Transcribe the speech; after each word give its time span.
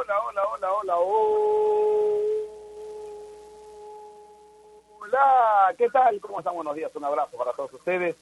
hola, 0.00 0.14
hola, 0.18 0.42
hola, 0.46 0.72
hola, 0.72 0.96
hola. 4.98 5.74
¿Qué 5.76 5.90
tal? 5.90 6.18
¿Cómo 6.20 6.38
están? 6.38 6.54
Buenos 6.54 6.74
días, 6.74 6.90
un 6.96 7.04
abrazo 7.04 7.36
para 7.36 7.52
todos 7.52 7.74
ustedes. 7.74 8.16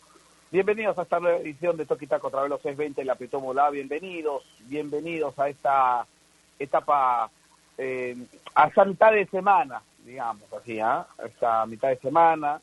Bienvenidos 0.50 0.98
a 0.98 1.02
esta 1.02 1.20
nueva 1.20 1.38
edición 1.38 1.76
de 1.76 1.86
Toki 1.86 2.08
Taco 2.08 2.30
los 2.30 2.62
620 2.62 3.02
y 3.02 3.04
la 3.04 3.14
Pitomolá. 3.14 3.70
Bienvenidos, 3.70 4.42
bienvenidos 4.62 5.38
a 5.38 5.48
esta 5.48 6.06
etapa, 6.58 7.30
eh, 7.76 8.16
a 8.56 8.66
esta 8.66 8.84
mitad 8.84 9.12
de 9.12 9.26
semana, 9.26 9.80
digamos 10.04 10.52
así, 10.52 10.80
¿ah? 10.80 11.06
Esta 11.24 11.64
mitad 11.66 11.90
de 11.90 11.98
semana 11.98 12.60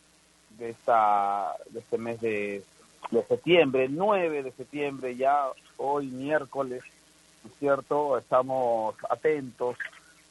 de, 0.57 0.71
esta, 0.71 1.55
de 1.69 1.79
este 1.79 1.97
mes 1.97 2.19
de 2.19 2.63
de 3.11 3.23
septiembre, 3.23 3.87
9 3.89 4.43
de 4.43 4.51
septiembre, 4.51 5.15
ya 5.15 5.47
hoy 5.77 6.07
miércoles, 6.07 6.83
¿no 7.45 7.51
es 7.51 7.59
cierto? 7.59 8.17
Estamos 8.17 8.95
atentos, 9.07 9.77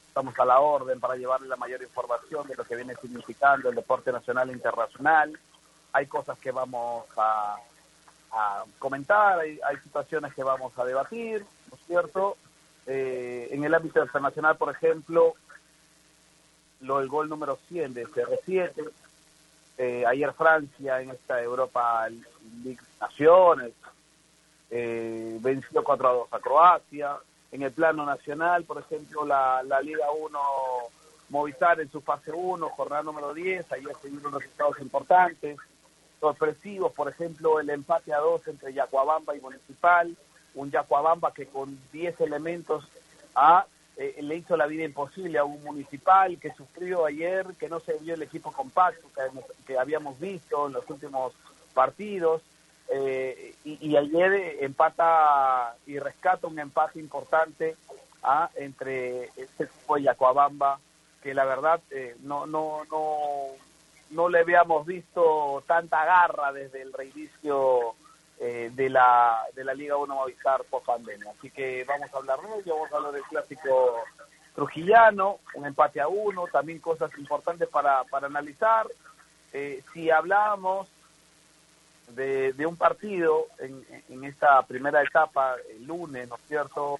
estamos 0.09 0.37
a 0.37 0.45
la 0.45 0.59
orden 0.59 0.99
para 0.99 1.15
llevarle 1.15 1.47
la 1.47 1.55
mayor 1.55 1.81
información 1.81 2.45
de 2.47 2.55
lo 2.55 2.65
que 2.65 2.75
viene 2.75 2.93
significando 2.95 3.69
el 3.69 3.75
deporte 3.75 4.11
nacional 4.11 4.49
e 4.49 4.53
internacional. 4.53 5.39
Hay 5.93 6.07
cosas 6.07 6.37
que 6.39 6.51
vamos 6.51 7.05
a, 7.15 7.55
comentar, 8.79 9.39
hay, 9.39 9.57
situaciones 9.81 10.33
que 10.33 10.43
vamos 10.43 10.77
a 10.77 10.83
debatir, 10.83 11.45
¿no 11.71 11.77
es 11.77 11.83
cierto? 11.87 12.35
Eh, 12.85 13.47
en 13.51 13.63
el 13.63 13.73
ámbito 13.73 14.03
internacional, 14.03 14.57
por 14.57 14.75
ejemplo, 14.75 15.35
lo 16.81 16.99
del 16.99 17.07
gol 17.07 17.29
número 17.29 17.57
100 17.69 17.93
de 17.93 18.05
CR7, 18.07 18.91
eh, 19.77 20.03
ayer 20.05 20.33
Francia 20.33 20.99
en 20.99 21.11
esta 21.11 21.41
Europa 21.41 22.09
League 22.61 22.81
Naciones 22.99 23.71
eh, 24.77 25.37
venció 25.41 25.83
4 25.83 26.07
a 26.07 26.11
2 26.11 26.27
a 26.31 26.39
Croacia. 26.39 27.17
En 27.51 27.61
el 27.61 27.71
plano 27.71 28.05
nacional, 28.05 28.65
por 28.65 28.79
ejemplo, 28.79 29.25
la, 29.25 29.63
la 29.63 29.79
Liga 29.79 30.11
1 30.11 30.39
Movistar 31.29 31.79
en 31.79 31.89
su 31.89 32.01
fase 32.01 32.31
1, 32.31 32.69
jornada 32.69 33.03
número 33.03 33.33
10, 33.33 33.71
ayer 33.71 33.95
se 34.01 34.09
dieron 34.09 34.33
resultados 34.33 34.79
importantes, 34.79 35.57
sorpresivos, 36.19 36.91
por 36.91 37.09
ejemplo, 37.09 37.59
el 37.59 37.69
empate 37.69 38.13
a 38.13 38.19
2 38.19 38.47
entre 38.49 38.73
Yacuabamba 38.73 39.35
y 39.35 39.41
Municipal, 39.41 40.15
un 40.53 40.69
Yacuabamba 40.69 41.33
que 41.33 41.47
con 41.47 41.79
10 41.91 42.21
elementos 42.21 42.87
a 43.33 43.65
eh, 43.97 44.17
le 44.21 44.35
hizo 44.35 44.57
la 44.57 44.67
vida 44.67 44.83
imposible 44.83 45.39
a 45.39 45.45
un 45.45 45.63
municipal 45.63 46.37
que 46.37 46.53
sufrió 46.53 47.05
ayer, 47.05 47.47
que 47.57 47.69
no 47.69 47.79
se 47.79 47.97
vio 47.99 48.13
el 48.13 48.21
equipo 48.21 48.51
compacto 48.51 49.07
que, 49.65 49.77
habíamos 49.77 50.19
visto 50.19 50.67
en 50.67 50.73
los 50.73 50.89
últimos 50.89 51.33
partidos. 51.73 52.41
Eh, 52.87 53.55
y, 53.63 53.97
ayer 53.97 54.57
empata 54.61 55.75
y 55.87 55.97
rescata 55.97 56.47
un 56.47 56.59
empate 56.59 56.99
importante 56.99 57.75
¿ah? 58.21 58.49
entre 58.55 59.25
este 59.35 59.63
equipo 59.63 59.97
de 59.97 60.15
que 61.21 61.33
la 61.33 61.45
verdad 61.45 61.81
eh, 61.89 62.15
no, 62.21 62.45
no, 62.45 62.83
no, 62.91 63.47
no 64.11 64.29
le 64.29 64.39
habíamos 64.39 64.85
visto 64.85 65.63
tanta 65.65 66.05
garra 66.05 66.53
desde 66.53 66.83
el 66.83 66.93
reinicio 66.93 67.95
eh, 68.39 68.69
de, 68.73 68.89
la, 68.89 69.43
de 69.55 69.63
la 69.63 69.73
Liga 69.73 69.97
1 69.97 70.13
Movistar 70.13 70.63
post 70.65 70.85
pandemia. 70.85 71.31
Así 71.31 71.49
que 71.49 71.83
vamos 71.85 72.13
a 72.13 72.17
hablar 72.17 72.39
de 72.41 72.71
vamos 72.71 72.91
a 72.91 72.97
hablar 72.97 73.13
del 73.13 73.23
clásico 73.23 74.03
trujillano, 74.53 75.39
un 75.55 75.65
empate 75.65 75.99
a 75.99 76.07
uno, 76.07 76.45
también 76.47 76.79
cosas 76.79 77.11
importantes 77.17 77.67
para, 77.69 78.03
para 78.05 78.27
analizar. 78.27 78.87
Eh, 79.51 79.81
si 79.93 80.11
hablamos 80.11 80.87
de, 82.09 82.53
de 82.53 82.65
un 82.65 82.75
partido 82.75 83.47
en, 83.59 83.85
en 84.09 84.23
esta 84.23 84.61
primera 84.63 85.01
etapa, 85.01 85.55
el 85.69 85.85
lunes, 85.85 86.27
¿no 86.27 86.35
es 86.35 86.41
cierto?, 86.47 86.97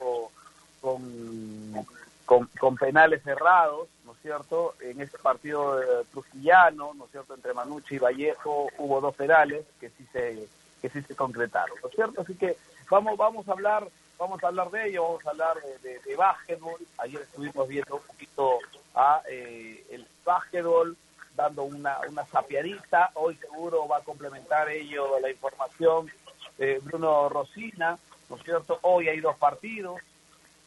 con, 0.81 1.85
con, 2.25 2.49
con, 2.59 2.75
penales 2.75 3.23
cerrados, 3.23 3.87
¿no 4.05 4.13
es 4.13 4.19
cierto? 4.21 4.75
En 4.79 5.01
ese 5.01 5.17
partido 5.17 5.79
trujillano, 6.11 6.93
¿no 6.93 7.05
es 7.05 7.11
cierto?, 7.11 7.33
entre 7.33 7.53
Manucci 7.53 7.95
y 7.95 7.99
Vallejo 7.99 8.69
hubo 8.77 9.01
dos 9.01 9.15
penales 9.15 9.65
que 9.79 9.89
sí 9.89 10.05
se 10.11 10.47
que 10.81 10.89
sí 10.89 11.01
se 11.01 11.15
concretaron, 11.15 11.75
¿no 11.81 11.89
es 11.89 11.95
cierto? 11.95 12.21
Así 12.21 12.35
que 12.35 12.57
vamos, 12.89 13.17
vamos 13.17 13.47
a 13.47 13.53
hablar, 13.53 13.87
vamos 14.19 14.43
a 14.43 14.47
hablar 14.47 14.69
de 14.69 14.89
ello, 14.89 15.03
vamos 15.03 15.25
a 15.25 15.29
hablar 15.31 15.57
de, 15.81 15.99
de, 15.99 16.15
básquetbol. 16.15 16.79
Ayer 16.99 17.21
estuvimos 17.21 17.67
viendo 17.67 17.95
un 17.95 18.03
poquito 18.03 18.59
a 18.93 19.21
eh, 19.27 19.83
el 19.89 20.07
básquetbol, 20.23 20.95
dando 21.35 21.63
una, 21.63 21.99
una 22.09 22.25
sapiadita. 22.25 23.11
Hoy 23.15 23.35
seguro 23.35 23.87
va 23.87 23.97
a 23.97 24.03
complementar 24.03 24.69
ello 24.69 25.19
la 25.19 25.29
información 25.29 26.11
de 26.57 26.79
Bruno 26.79 27.29
Rosina, 27.29 27.97
¿no 28.29 28.37
es 28.37 28.43
cierto? 28.43 28.79
Hoy 28.81 29.09
hay 29.09 29.19
dos 29.19 29.35
partidos, 29.37 30.01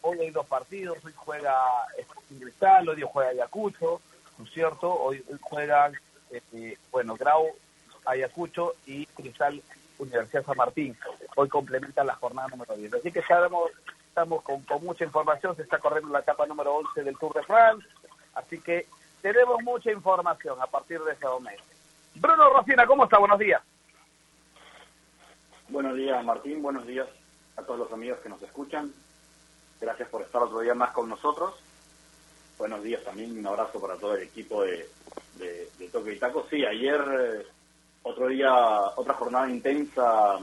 hoy 0.03 0.21
hay 0.21 0.31
dos 0.31 0.47
partidos, 0.47 0.99
hoy 1.05 1.13
juega 1.17 1.57
Sporting 1.97 2.41
Cristal, 2.41 2.89
hoy 2.89 3.05
juega 3.11 3.31
Ayacucho, 3.31 4.01
¿no 4.37 4.45
es 4.45 4.51
cierto? 4.51 4.93
Hoy, 4.93 5.25
juegan, 5.41 5.95
eh, 6.31 6.77
bueno, 6.91 7.17
Grau, 7.17 7.47
Ayacucho 8.05 8.75
y 8.87 9.07
Cristal 9.07 9.63
Universidad 9.99 10.45
San 10.45 10.57
Martín. 10.57 10.97
Hoy 11.37 11.49
complementa 11.49 12.05
la 12.05 12.15
jornada 12.15 12.49
número 12.49 12.77
10. 12.77 12.95
Así 12.95 13.11
que 13.11 13.21
estamos, 13.21 13.71
estamos 14.09 14.43
con, 14.43 14.65
mucha 14.83 15.05
información, 15.05 15.57
se 15.57 15.63
está 15.63 15.79
corriendo 15.79 16.13
la 16.13 16.21
etapa 16.21 16.47
número 16.47 16.77
11 16.77 17.03
del 17.03 17.19
Tour 17.19 17.35
de 17.35 17.43
France, 17.43 17.87
así 18.35 18.61
que 18.61 18.87
tenemos 19.23 19.63
mucha 19.63 19.91
información 19.91 20.61
a 20.61 20.67
partir 20.67 21.01
de 21.01 21.13
ese 21.13 21.27
momento. 21.27 21.63
Bruno 22.15 22.51
Rocina, 22.51 22.87
¿cómo 22.87 23.05
está? 23.05 23.19
Buenos 23.19 23.39
días. 23.39 23.63
Buenos 25.69 25.97
días, 25.97 26.25
Martín. 26.25 26.63
Buenos 26.63 26.87
días 26.87 27.09
a 27.57 27.63
todos 27.63 27.81
los 27.81 27.93
amigos 27.93 28.19
que 28.21 28.29
nos 28.29 28.43
escuchan. 28.43 28.93
Gracias 29.81 30.09
por 30.09 30.23
estar 30.23 30.43
otro 30.43 30.61
día 30.61 30.75
más 30.75 30.91
con 30.91 31.09
nosotros. 31.09 31.55
Buenos 32.59 32.83
días 32.83 33.05
también, 33.05 33.39
un 33.39 33.47
abrazo 33.47 33.81
para 33.81 33.97
todo 33.97 34.17
el 34.17 34.25
equipo 34.25 34.65
de, 34.65 34.89
de, 35.37 35.69
de 35.79 35.89
Toque 35.89 36.15
y 36.15 36.19
Taco. 36.19 36.47
Sí, 36.51 36.65
ayer 36.65 37.01
eh, 37.21 37.47
otro 38.03 38.27
día, 38.27 38.53
otra 38.97 39.15
jornada 39.15 39.49
intensa, 39.49 40.39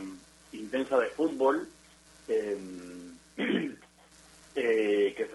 intensa 0.54 0.98
de 0.98 1.08
fútbol, 1.08 1.68
eh, 2.30 2.58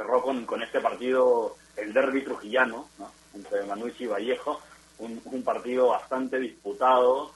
cerró 0.00 0.22
con, 0.22 0.46
con 0.46 0.62
este 0.62 0.80
partido, 0.80 1.56
el 1.76 1.92
derby 1.92 2.22
trujillano, 2.22 2.88
entre 3.34 3.66
Manucci 3.66 4.04
y 4.04 4.06
Vallejo, 4.06 4.58
un, 4.98 5.42
partido 5.42 5.88
bastante 5.88 6.38
disputado, 6.38 7.32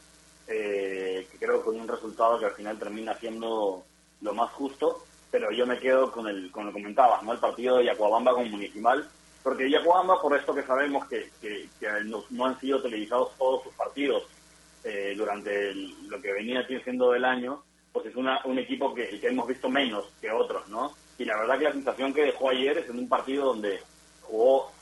eh, 0.49 1.29
que 1.31 1.39
creo 1.39 1.63
con 1.63 1.79
un 1.79 1.87
resultado 1.87 2.39
que 2.39 2.47
al 2.47 2.53
final 2.53 2.79
termina 2.79 3.15
siendo 3.19 3.85
lo 4.23 4.35
más 4.35 4.51
justo, 4.53 5.05
pero 5.31 5.53
yo 5.53 5.67
me 5.67 5.79
quedo 5.79 6.11
con 6.11 6.27
el, 6.27 6.51
con 6.51 6.65
lo 6.65 6.73
que 6.73 6.81
comentabas, 6.81 7.23
¿no? 7.23 7.33
el 7.33 7.39
partido 7.39 7.77
de 7.77 7.85
Yacuabamba 7.85 8.33
con 8.33 8.51
Municipal, 8.51 9.07
porque 9.43 9.71
Yacuabamba, 9.71 10.23
por 10.23 10.35
esto 10.35 10.55
que 10.55 10.63
sabemos 10.63 11.07
que, 11.07 11.31
que, 11.43 11.69
no 12.07 12.47
han 12.47 12.59
sido 12.61 12.81
televisados 12.81 13.37
todos 13.37 13.65
sus 13.65 13.75
partidos, 13.75 14.23
eh, 14.85 15.15
durante 15.17 15.75
lo 15.75 16.21
que 16.21 16.33
venía 16.33 16.67
siendo 16.67 17.11
del 17.11 17.27
año, 17.27 17.63
pues 17.93 18.07
es 18.07 18.17
una, 18.17 18.41
un 18.45 18.59
equipo 18.59 18.95
que, 18.95 19.21
que, 19.21 19.29
hemos 19.29 19.47
visto 19.47 19.69
menos 19.69 20.07
que 20.21 20.31
otros, 20.31 20.67
¿no? 20.69 20.93
Y 21.19 21.25
la 21.25 21.37
verdad 21.39 21.59
que 21.59 21.65
la 21.65 21.73
sensación 21.73 22.13
que 22.13 22.25
dejó 22.25 22.51
ayer 22.51 22.79
es 22.79 22.89
en 22.89 22.99
un 22.99 23.09
partido 23.09 23.47
donde 23.47 23.81
jugó 24.23 24.73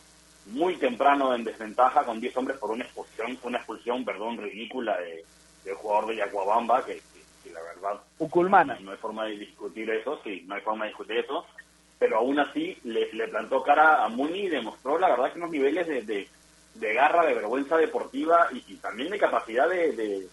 muy 0.46 0.76
temprano 0.76 1.34
en 1.34 1.44
desventaja 1.44 2.04
con 2.04 2.20
10 2.20 2.36
hombres 2.36 2.58
por 2.58 2.70
una 2.70 2.84
expulsión, 2.84 3.38
una 3.42 3.58
expulsión, 3.58 4.04
perdón, 4.04 4.38
ridícula 4.38 4.96
de, 4.98 5.24
del 5.64 5.74
jugador 5.74 6.08
de 6.08 6.16
Yacuabamba, 6.16 6.84
que, 6.84 7.00
que, 7.44 7.50
la 7.52 7.62
verdad 7.62 8.00
Uculmana. 8.18 8.78
no 8.80 8.90
hay 8.92 8.96
forma 8.96 9.26
de 9.26 9.38
discutir 9.38 9.88
eso, 9.90 10.20
sí, 10.24 10.42
no 10.46 10.54
hay 10.54 10.62
forma 10.62 10.84
de 10.84 10.90
discutir 10.90 11.18
eso, 11.18 11.46
pero 11.98 12.18
aún 12.18 12.40
así 12.40 12.76
le, 12.84 13.12
le 13.12 13.28
plantó 13.28 13.62
cara 13.62 14.04
a 14.04 14.08
Muni 14.08 14.40
y 14.40 14.48
demostró 14.48 14.98
la 14.98 15.10
verdad 15.10 15.32
que 15.32 15.38
unos 15.38 15.50
niveles 15.50 15.86
de 15.86 16.28
de 16.74 16.94
garra, 16.94 17.26
de 17.26 17.34
vergüenza 17.34 17.76
deportiva 17.76 18.48
y, 18.52 18.76
también 18.76 19.10
de 19.10 19.18
capacidad 19.18 19.68
de, 19.68 20.28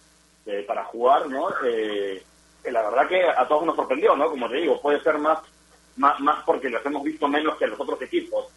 para 0.68 0.84
jugar, 0.86 1.28
¿no? 1.30 1.50
Eh, 1.66 2.24
la 2.66 2.82
verdad 2.90 3.08
que 3.08 3.24
a 3.24 3.48
todos 3.48 3.66
nos 3.66 3.76
sorprendió, 3.76 4.16
¿no? 4.16 4.30
Como 4.30 4.50
te 4.50 4.58
digo, 4.58 4.82
puede 4.82 5.02
ser 5.02 5.18
más, 5.18 5.40
más, 6.00 6.20
más 6.20 6.44
porque 6.44 6.70
los 6.70 6.86
hemos 6.86 7.04
visto 7.04 7.28
menos 7.28 7.58
que 7.58 7.68
los 7.68 7.80
otros 7.80 8.02
equipos, 8.02 8.48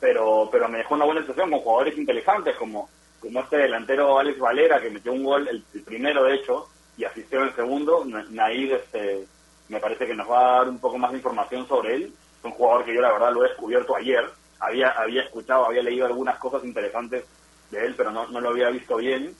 pero, 0.00 0.48
pero 0.50 0.68
me 0.68 0.78
dejó 0.78 0.94
una 0.94 1.04
buena 1.04 1.20
sensación 1.20 1.50
con 1.50 1.60
jugadores 1.60 1.98
inteligentes 1.98 2.56
como, 2.56 2.88
como 3.20 3.40
este 3.40 3.58
delantero 3.58 4.18
Alex 4.18 4.38
Valera 4.38 4.80
que 4.80 4.90
metió 4.90 5.12
un 5.12 5.24
gol, 5.24 5.46
el, 5.48 5.62
primero 5.82 6.24
de 6.24 6.34
hecho, 6.36 6.68
y 6.96 7.04
asistió 7.04 7.40
en 7.40 7.48
el 7.48 7.54
segundo. 7.54 8.04
Naid, 8.04 8.72
este, 8.72 9.24
me 9.68 9.80
parece 9.80 10.06
que 10.06 10.14
nos 10.14 10.30
va 10.30 10.38
a 10.38 10.58
dar 10.58 10.68
un 10.68 10.78
poco 10.78 10.98
más 10.98 11.10
de 11.10 11.18
información 11.18 11.68
sobre 11.68 11.94
él. 11.94 12.12
Es 12.38 12.44
un 12.44 12.52
jugador 12.52 12.84
que 12.84 12.94
yo 12.94 13.00
la 13.00 13.12
verdad 13.12 13.32
lo 13.32 13.44
he 13.44 13.48
descubierto 13.48 13.94
ayer 13.94 14.24
había, 14.62 14.90
había 14.90 15.22
escuchado, 15.22 15.66
había 15.66 15.82
leído 15.82 16.06
algunas 16.06 16.38
cosas 16.38 16.64
interesantes 16.64 17.24
de 17.70 17.84
él, 17.84 17.94
pero 17.96 18.12
no, 18.12 18.28
no 18.28 18.40
lo 18.40 18.50
había 18.50 18.70
visto 18.70 18.96
bien. 18.96 19.34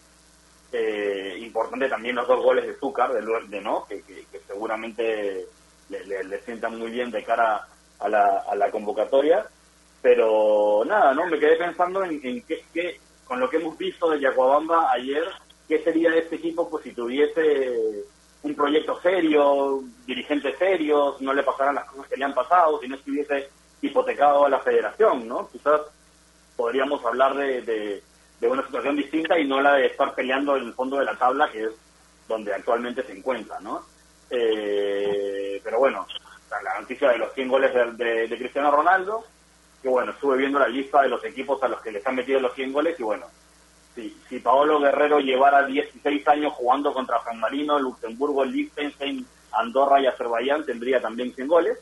Eh, 0.73 1.37
importante 1.41 1.89
también 1.89 2.17
los 2.17 2.27
dos 2.27 2.43
goles 2.43 2.67
de 2.67 2.75
Zúcar, 2.75 3.13
de, 3.13 3.21
de 3.49 3.61
no, 3.61 3.85
que, 3.87 4.03
que, 4.03 4.27
seguramente 4.47 5.47
le, 6.01 6.25
le, 6.25 6.41
sientan 6.43 6.79
muy 6.79 6.91
bien 6.91 7.11
de 7.11 7.25
cara 7.25 7.67
a 7.99 8.09
la, 8.09 8.45
a 8.49 8.55
la 8.55 8.71
convocatoria. 8.71 9.47
Pero 10.01 10.83
nada, 10.85 11.15
no 11.15 11.27
me 11.27 11.39
quedé 11.39 11.57
pensando 11.57 12.03
en, 12.05 12.21
en 12.25 12.43
qué, 12.43 12.99
con 13.25 13.39
lo 13.39 13.49
que 13.49 13.59
hemos 13.59 13.79
visto 13.79 14.11
de 14.11 14.21
Yacuabamba 14.21 14.91
ayer, 14.93 15.25
qué 15.69 15.83
sería 15.83 16.11
de 16.11 16.19
este 16.19 16.37
equipo 16.37 16.69
pues 16.69 16.85
si 16.85 16.93
tuviese 16.93 18.05
un, 18.43 18.55
proyecto 18.55 19.01
serio, 19.01 19.83
dirigentes 20.05 20.59
serios, 20.59 21.21
no 21.21 21.33
le 21.33 21.43
pasaran 21.43 21.77
las 21.77 21.87
cosas 21.87 22.09
que 22.09 22.17
le 22.17 22.25
han 22.25 22.35
pasado, 22.35 22.81
si 22.81 22.89
no 22.89 22.97
estuviese 22.97 23.49
hipotecado 23.81 24.45
a 24.45 24.51
la 24.51 24.59
federación, 24.59 25.27
¿no? 25.27 25.49
Quizás 25.51 25.81
podríamos 26.57 27.05
hablar 27.05 27.37
de, 27.37 27.63
de, 27.63 28.49
una 28.49 28.67
situación 28.67 28.97
distinta 28.97 29.39
y 29.39 29.47
no 29.47 29.63
la 29.63 29.75
de 29.75 29.87
estar 29.87 30.15
peleando 30.15 30.57
en 30.57 30.65
el 30.65 30.75
fondo 30.75 30.99
de 30.99 31.05
la 31.05 31.17
tabla, 31.17 31.51
que 31.51 31.63
es 31.65 31.71
donde 32.29 32.53
actualmente 32.53 33.05
se 33.05 33.17
encuentra, 33.17 33.61
¿no? 33.61 33.83
Eh, 34.29 35.42
pero 35.63 35.79
bueno, 35.79 36.07
la 36.63 36.81
noticia 36.81 37.11
de 37.11 37.19
los 37.19 37.33
100 37.35 37.49
goles 37.49 37.73
de, 37.97 38.29
de, 38.29 38.39
Cristiano 38.39 38.71
Ronaldo, 38.71 39.25
que 39.81 39.89
bueno, 39.89 40.13
estuve 40.13 40.37
viendo 40.37 40.59
la 40.59 40.69
lista 40.69 41.03
de 41.03 41.09
los 41.09 41.25
equipos 41.25 41.63
a 41.63 41.69
los 41.69 41.81
que 41.81 41.93
les 41.93 42.07
han 42.07 42.15
metido 42.15 42.41
los 42.41 42.55
100 42.55 42.73
goles 42.73 42.99
y 42.99 43.03
bueno, 43.03 43.27
si, 43.95 44.17
si 44.29 44.39
Paolo 44.39 44.81
Guerrero 44.81 45.21
llevara 45.21 45.67
16 45.67 46.27
años 46.29 46.53
jugando 46.55 46.93
contra 46.93 47.23
San 47.25 47.39
Marino, 47.41 47.79
Luxemburgo, 47.79 48.45
Liechtenstein, 48.45 49.27
Andorra 49.53 50.01
y 50.01 50.07
Azerbaiyán, 50.07 50.65
tendría 50.65 51.01
también 51.01 51.35
100 51.35 51.49
goles. 51.49 51.79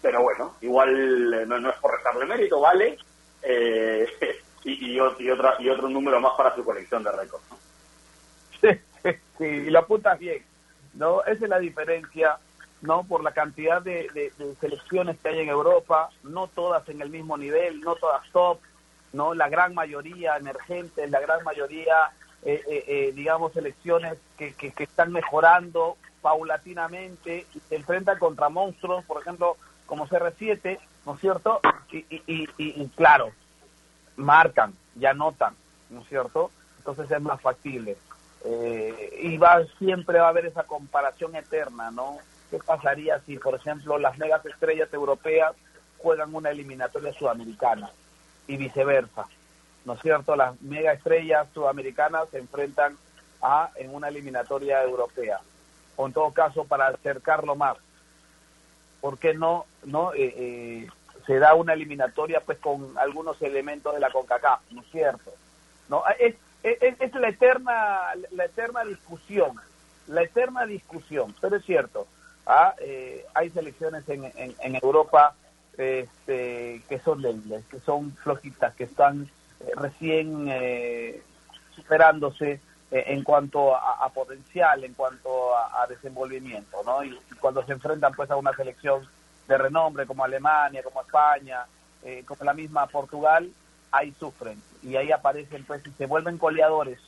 Pero 0.00 0.22
bueno, 0.22 0.54
igual 0.60 1.34
eh, 1.34 1.46
no, 1.46 1.68
es 1.68 1.76
por 1.76 1.92
restarle 1.92 2.26
mérito, 2.26 2.60
vale. 2.60 2.96
Eh, 3.42 4.06
y, 4.64 4.92
y, 4.92 5.00
otra, 5.00 5.56
y 5.58 5.68
otro 5.68 5.88
número 5.88 6.20
más 6.20 6.32
para 6.36 6.54
su 6.54 6.64
colección 6.64 7.02
de 7.02 7.12
récords. 7.12 7.44
Sí, 8.58 9.12
sí, 9.38 9.44
y 9.44 9.70
lo 9.70 9.80
apuntas 9.80 10.18
bien. 10.18 10.42
¿no? 10.94 11.22
Esa 11.22 11.44
es 11.44 11.50
la 11.50 11.58
diferencia, 11.58 12.38
¿no? 12.82 13.04
Por 13.04 13.22
la 13.22 13.32
cantidad 13.32 13.82
de, 13.82 14.08
de, 14.14 14.54
selecciones 14.60 15.16
que 15.18 15.28
hay 15.28 15.40
en 15.40 15.48
Europa, 15.48 16.10
no 16.22 16.48
todas 16.48 16.88
en 16.88 17.00
el 17.00 17.10
mismo 17.10 17.36
nivel, 17.36 17.80
no 17.80 17.94
todas 17.96 18.22
top, 18.32 18.58
¿no? 19.12 19.34
La 19.34 19.48
gran 19.48 19.74
mayoría 19.74 20.36
emergentes, 20.36 21.10
la 21.10 21.20
gran 21.20 21.42
mayoría, 21.42 22.10
eh, 22.42 22.62
eh, 22.68 22.84
eh, 22.86 23.12
digamos, 23.14 23.52
selecciones 23.52 24.18
que, 24.36 24.54
que, 24.54 24.72
están 24.78 25.12
mejorando 25.12 25.96
paulatinamente 26.20 27.46
y 27.54 27.60
se 27.60 27.76
enfrentan 27.76 28.18
contra 28.18 28.48
monstruos, 28.48 29.04
por 29.04 29.20
ejemplo, 29.20 29.56
como 29.86 30.06
CR7, 30.06 30.78
¿no 31.06 31.14
es 31.14 31.20
cierto? 31.20 31.60
Y, 31.90 32.04
y, 32.10 32.48
y, 32.58 32.88
claro, 32.88 33.30
marcan, 34.16 34.74
ya 34.96 35.14
notan, 35.14 35.54
¿no 35.88 36.02
es 36.02 36.08
cierto? 36.08 36.50
Entonces 36.78 37.10
es 37.10 37.22
más 37.22 37.40
factible. 37.40 37.96
y 39.22 39.36
va 39.38 39.64
siempre 39.78 40.18
va 40.18 40.26
a 40.26 40.30
haber 40.30 40.46
esa 40.46 40.64
comparación 40.64 41.34
eterna, 41.36 41.90
¿no? 41.90 42.18
¿Qué 42.50 42.58
pasaría 42.58 43.20
si, 43.20 43.38
por 43.38 43.54
ejemplo, 43.54 43.98
las 43.98 44.16
megas 44.18 44.44
estrellas 44.46 44.92
europeas 44.92 45.54
juegan 45.98 46.34
una 46.34 46.50
eliminatoria 46.50 47.12
sudamericana? 47.12 47.90
y 48.46 48.56
viceversa. 48.56 49.26
¿No 49.84 49.94
es 49.94 50.00
cierto? 50.00 50.34
Las 50.36 50.60
mega 50.62 50.92
estrellas 50.92 51.46
sudamericanas 51.54 52.28
se 52.30 52.38
enfrentan 52.38 52.96
a 53.42 53.70
en 53.76 53.94
una 53.94 54.08
eliminatoria 54.08 54.82
europea. 54.82 55.40
O 55.96 56.06
en 56.06 56.12
todo 56.12 56.32
caso, 56.32 56.64
para 56.64 56.88
acercarlo 56.88 57.54
más, 57.54 57.76
¿por 59.00 59.18
qué 59.18 59.34
no, 59.34 59.66
no 59.84 60.12
eh, 60.14 60.34
eh, 60.36 60.88
se 61.26 61.38
da 61.38 61.54
una 61.54 61.74
eliminatoria 61.74 62.40
pues 62.40 62.58
con 62.58 62.96
algunos 62.98 63.40
elementos 63.42 63.94
de 63.94 64.00
la 64.00 64.10
CONCACAF? 64.10 64.60
¿No 64.72 64.82
es 64.82 64.90
cierto? 64.90 65.32
¿No? 65.88 66.02
Es, 66.18 66.34
es, 66.62 67.00
es 67.00 67.14
la 67.14 67.28
eterna 67.28 68.00
la 68.32 68.44
eterna 68.46 68.84
discusión, 68.84 69.56
la 70.08 70.22
eterna 70.22 70.66
discusión, 70.66 71.34
pero 71.40 71.56
es 71.56 71.64
cierto, 71.64 72.08
¿ah? 72.46 72.74
eh, 72.78 73.24
hay 73.34 73.50
selecciones 73.50 74.08
en, 74.08 74.24
en, 74.24 74.54
en 74.58 74.74
Europa 74.76 75.34
este, 75.76 76.82
que 76.88 76.98
son 77.04 77.22
débiles, 77.22 77.64
que 77.66 77.80
son 77.80 78.12
flojitas, 78.16 78.74
que 78.74 78.84
están 78.84 79.28
eh, 79.60 79.72
recién 79.76 80.46
eh, 80.48 81.22
superándose 81.74 82.60
eh, 82.90 83.04
en 83.08 83.22
cuanto 83.22 83.74
a, 83.74 84.08
potencial, 84.10 84.84
en 84.84 84.94
cuanto 84.94 85.56
a, 85.56 85.86
desenvolvimiento, 85.88 86.82
¿no? 86.84 87.04
Y, 87.04 87.18
cuando 87.40 87.64
se 87.64 87.72
enfrentan 87.72 88.14
pues 88.14 88.30
a 88.30 88.36
una 88.36 88.54
selección 88.54 89.06
de 89.46 89.58
renombre 89.58 90.06
como 90.06 90.24
Alemania, 90.24 90.82
como 90.82 91.02
España, 91.02 91.66
como 92.24 92.44
la 92.44 92.54
misma 92.54 92.86
Portugal, 92.86 93.50
ahí 93.90 94.12
sufren 94.18 94.60
y 94.82 94.96
ahí 94.96 95.12
aparecen 95.12 95.64
pues 95.64 95.86
y 95.86 95.90
se 95.92 96.06
vuelven 96.06 96.38
goleadores, 96.38 96.98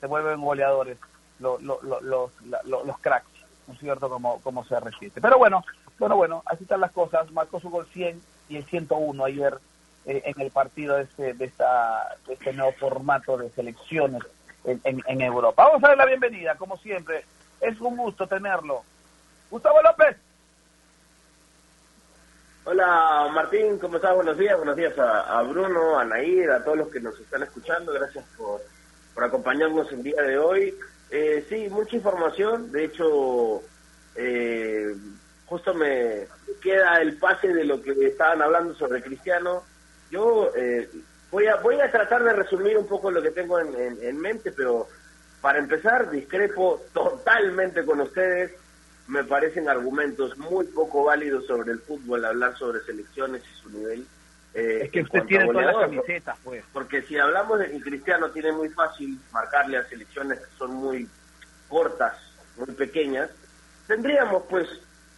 se 0.00 0.06
vuelven 0.06 0.40
goleadores 0.40 0.98
los, 1.38 1.62
los, 1.62 1.82
los, 1.82 2.30
los 2.64 2.98
cracks, 3.00 3.30
¿no 3.66 3.74
cierto? 3.76 4.08
Como, 4.08 4.40
como 4.40 4.64
se 4.64 4.78
resiste. 4.80 5.20
Pero 5.20 5.38
bueno, 5.38 5.64
bueno, 5.98 6.16
bueno, 6.16 6.42
así 6.46 6.64
están 6.64 6.80
las 6.80 6.92
cosas. 6.92 7.30
Marcó 7.32 7.60
su 7.60 7.70
gol 7.70 7.86
100 7.92 8.20
y 8.48 8.56
el 8.56 8.64
101 8.64 9.24
ayer 9.24 9.58
eh, 10.06 10.22
en 10.24 10.40
el 10.40 10.50
partido 10.50 10.96
de 10.96 11.02
este, 11.02 11.34
de, 11.34 11.44
esta, 11.44 12.16
de 12.26 12.34
este 12.34 12.52
nuevo 12.52 12.72
formato 12.72 13.36
de 13.36 13.50
selecciones 13.50 14.22
en, 14.64 15.02
en, 15.06 15.20
Europa. 15.20 15.64
Vamos 15.64 15.82
a 15.84 15.88
dar 15.88 15.96
la 15.96 16.06
bienvenida, 16.06 16.54
como 16.56 16.76
siempre. 16.76 17.24
Es 17.60 17.80
un 17.80 17.96
gusto 17.96 18.26
tenerlo. 18.26 18.82
Gustavo 19.50 19.80
López. 19.82 20.16
Hola 22.64 23.30
Martín, 23.32 23.78
¿cómo 23.78 23.96
estás? 23.96 24.12
Buenos 24.16 24.36
días, 24.36 24.56
buenos 24.56 24.74
días 24.74 24.92
a, 24.98 25.40
Bruno, 25.42 26.00
a 26.00 26.04
Nair, 26.04 26.50
a 26.50 26.64
todos 26.64 26.78
los 26.78 26.88
que 26.88 26.98
nos 26.98 27.18
están 27.20 27.44
escuchando. 27.44 27.92
Gracias 27.92 28.24
por, 28.36 28.60
por 29.14 29.22
acompañarnos 29.22 29.90
el 29.92 30.02
día 30.02 30.20
de 30.22 30.36
hoy. 30.36 30.74
Eh, 31.10 31.44
sí, 31.48 31.68
mucha 31.70 31.96
información. 31.96 32.70
De 32.72 32.84
hecho, 32.84 33.62
eh, 34.14 34.94
justo 35.46 35.74
me 35.74 36.26
queda 36.60 37.00
el 37.00 37.16
pase 37.18 37.48
de 37.48 37.64
lo 37.64 37.80
que 37.80 37.92
estaban 38.06 38.42
hablando 38.42 38.74
sobre 38.74 39.02
Cristiano. 39.02 39.62
Yo 40.10 40.50
eh, 40.56 40.88
voy 41.30 41.46
a 41.46 41.56
voy 41.56 41.80
a 41.80 41.90
tratar 41.90 42.24
de 42.24 42.32
resumir 42.32 42.76
un 42.76 42.86
poco 42.86 43.10
lo 43.10 43.22
que 43.22 43.30
tengo 43.30 43.58
en, 43.58 43.98
en, 44.02 44.20
mente, 44.20 44.52
pero 44.52 44.88
para 45.40 45.58
empezar 45.58 46.10
discrepo 46.10 46.82
totalmente 46.92 47.84
con 47.84 48.00
ustedes. 48.00 48.52
Me 49.08 49.22
parecen 49.22 49.68
argumentos 49.68 50.36
muy 50.36 50.64
poco 50.66 51.04
válidos 51.04 51.46
sobre 51.46 51.70
el 51.70 51.78
fútbol, 51.78 52.24
hablar 52.24 52.58
sobre 52.58 52.80
selecciones 52.80 53.42
y 53.44 53.62
su 53.62 53.70
nivel. 53.70 54.04
Eh, 54.56 54.84
es 54.84 54.90
que 54.90 55.02
usted 55.02 55.22
tiene 55.24 55.46
todas 55.46 55.66
las 55.66 55.76
camisetas, 55.76 56.38
pues. 56.42 56.64
Porque 56.72 57.02
si 57.02 57.18
hablamos 57.18 57.58
de 57.58 57.70
que 57.70 57.80
Cristiano 57.80 58.30
tiene 58.30 58.52
muy 58.52 58.70
fácil 58.70 59.20
marcarle 59.30 59.76
a 59.76 59.84
selecciones 59.84 60.38
que 60.38 60.56
son 60.56 60.74
muy 60.74 61.06
cortas, 61.68 62.16
muy 62.56 62.74
pequeñas, 62.74 63.28
tendríamos 63.86 64.44
pues 64.48 64.66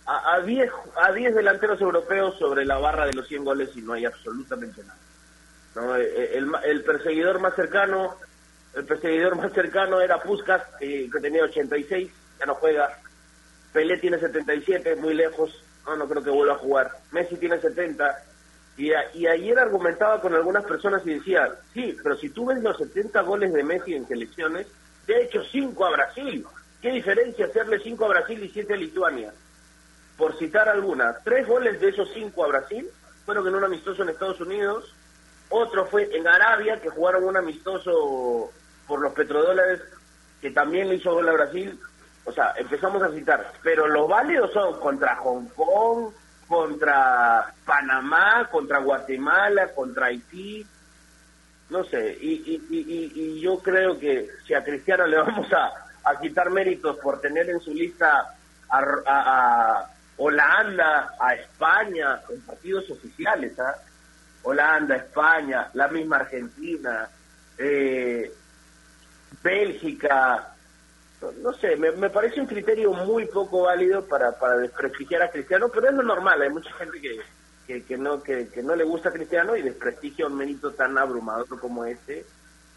a 0.06 0.40
10 0.40 0.70
a 0.96 1.12
diez 1.12 1.34
delanteros 1.34 1.80
europeos 1.80 2.36
sobre 2.38 2.64
la 2.64 2.78
barra 2.78 3.06
de 3.06 3.12
los 3.12 3.28
100 3.28 3.44
goles 3.44 3.70
y 3.76 3.82
no 3.82 3.92
hay 3.92 4.06
absolutamente 4.06 4.82
nada. 4.82 4.98
¿no? 5.76 5.96
Eh, 5.96 6.02
eh, 6.02 6.30
el, 6.34 6.50
el, 6.64 6.82
perseguidor 6.82 7.38
más 7.38 7.54
cercano 7.54 8.16
el 8.74 8.84
perseguidor 8.84 9.36
más 9.40 9.52
cercano 9.52 10.00
era 10.00 10.20
Puskas, 10.20 10.62
que, 10.78 11.08
tenía 11.20 11.44
86, 11.44 12.10
ya 12.38 12.46
no 12.46 12.54
juega. 12.54 12.98
Pelé 13.72 13.98
tiene 13.98 14.18
77, 14.18 14.96
muy 14.96 15.14
lejos, 15.14 15.62
no, 15.86 15.96
no 15.96 16.08
creo 16.08 16.22
que 16.22 16.30
vuelva 16.30 16.54
a 16.54 16.58
jugar. 16.58 16.90
Messi 17.12 17.36
tiene 17.36 17.60
70. 17.60 18.24
Y, 18.78 18.92
y 19.14 19.26
ayer 19.26 19.58
argumentaba 19.58 20.20
con 20.20 20.34
algunas 20.34 20.64
personas 20.64 21.06
y 21.06 21.14
decía, 21.14 21.50
sí, 21.74 21.94
pero 22.02 22.16
si 22.16 22.30
tú 22.30 22.46
ves 22.46 22.62
los 22.62 22.78
70 22.78 23.20
goles 23.22 23.52
de 23.52 23.64
Messi 23.64 23.94
en 23.94 24.08
selecciones, 24.08 24.66
te 25.04 25.16
ha 25.16 25.20
hecho 25.20 25.42
5 25.42 25.84
a 25.84 25.90
Brasil. 25.90 26.46
¿Qué 26.80 26.92
diferencia 26.92 27.46
hacerle 27.46 27.80
5 27.80 28.04
a 28.04 28.08
Brasil 28.08 28.42
y 28.42 28.48
7 28.48 28.72
a 28.72 28.76
Lituania? 28.76 29.32
por 30.18 30.36
citar 30.36 30.68
alguna, 30.68 31.16
tres 31.24 31.46
goles 31.46 31.80
de 31.80 31.90
esos 31.90 32.10
cinco 32.12 32.44
a 32.44 32.48
Brasil 32.48 32.90
fueron 33.24 33.46
en 33.46 33.54
un 33.54 33.64
amistoso 33.64 34.02
en 34.02 34.08
Estados 34.08 34.40
Unidos, 34.40 34.92
otro 35.48 35.86
fue 35.86 36.14
en 36.14 36.26
Arabia, 36.26 36.80
que 36.80 36.90
jugaron 36.90 37.24
un 37.24 37.36
amistoso 37.36 38.50
por 38.86 39.00
los 39.00 39.12
petrodólares, 39.12 39.80
que 40.42 40.50
también 40.50 40.88
le 40.88 40.96
hizo 40.96 41.14
gol 41.14 41.28
a 41.28 41.32
Brasil. 41.32 41.78
O 42.24 42.32
sea, 42.32 42.52
empezamos 42.58 43.02
a 43.02 43.12
citar, 43.12 43.52
pero 43.62 43.86
los 43.86 44.08
válidos 44.08 44.52
son 44.52 44.78
contra 44.80 45.16
Hong 45.16 45.46
Kong, 45.54 46.12
contra 46.48 47.52
Panamá, 47.64 48.48
contra 48.50 48.78
Guatemala, 48.78 49.68
contra 49.74 50.06
Haití, 50.06 50.66
no 51.70 51.84
sé, 51.84 52.16
y, 52.20 52.62
y, 52.70 53.12
y, 53.14 53.40
yo 53.40 53.58
creo 53.58 53.98
que 53.98 54.26
si 54.46 54.54
a 54.54 54.64
Cristiano 54.64 55.06
le 55.06 55.18
vamos 55.22 55.46
a, 55.52 56.10
a 56.10 56.18
quitar 56.18 56.50
méritos 56.50 56.96
por 56.98 57.20
tener 57.20 57.48
en 57.50 57.60
su 57.60 57.74
lista 57.74 58.34
a, 58.70 59.86
Holanda, 60.16 61.14
a 61.20 61.34
España, 61.34 62.20
en 62.30 62.40
partidos 62.40 62.90
oficiales, 62.90 63.58
¿ah? 63.60 63.76
Holanda, 64.42 64.96
España, 64.96 65.68
la 65.74 65.88
misma 65.88 66.16
Argentina, 66.16 67.08
eh, 67.56 68.32
Bélgica, 69.42 70.54
no 71.42 71.52
sé, 71.54 71.76
me, 71.76 72.10
parece 72.10 72.40
un 72.40 72.46
criterio 72.46 72.92
muy 72.92 73.26
poco 73.26 73.62
válido 73.62 74.06
para, 74.06 74.38
para 74.38 74.56
desprestigiar 74.56 75.22
a 75.22 75.30
Cristiano, 75.30 75.68
pero 75.72 75.88
es 75.88 75.94
lo 75.94 76.02
normal, 76.02 76.42
hay 76.42 76.50
mucha 76.50 76.72
gente 76.74 77.00
que, 77.66 77.82
que, 77.82 77.98
no, 77.98 78.22
que, 78.22 78.48
que 78.48 78.62
no 78.62 78.76
le 78.76 78.84
gusta 78.84 79.08
a 79.08 79.12
Cristiano 79.12 79.56
y 79.56 79.62
desprestigia 79.62 80.26
un 80.26 80.36
mérito 80.36 80.72
tan 80.72 80.96
abrumador 80.96 81.46
como 81.60 81.84
este, 81.84 82.24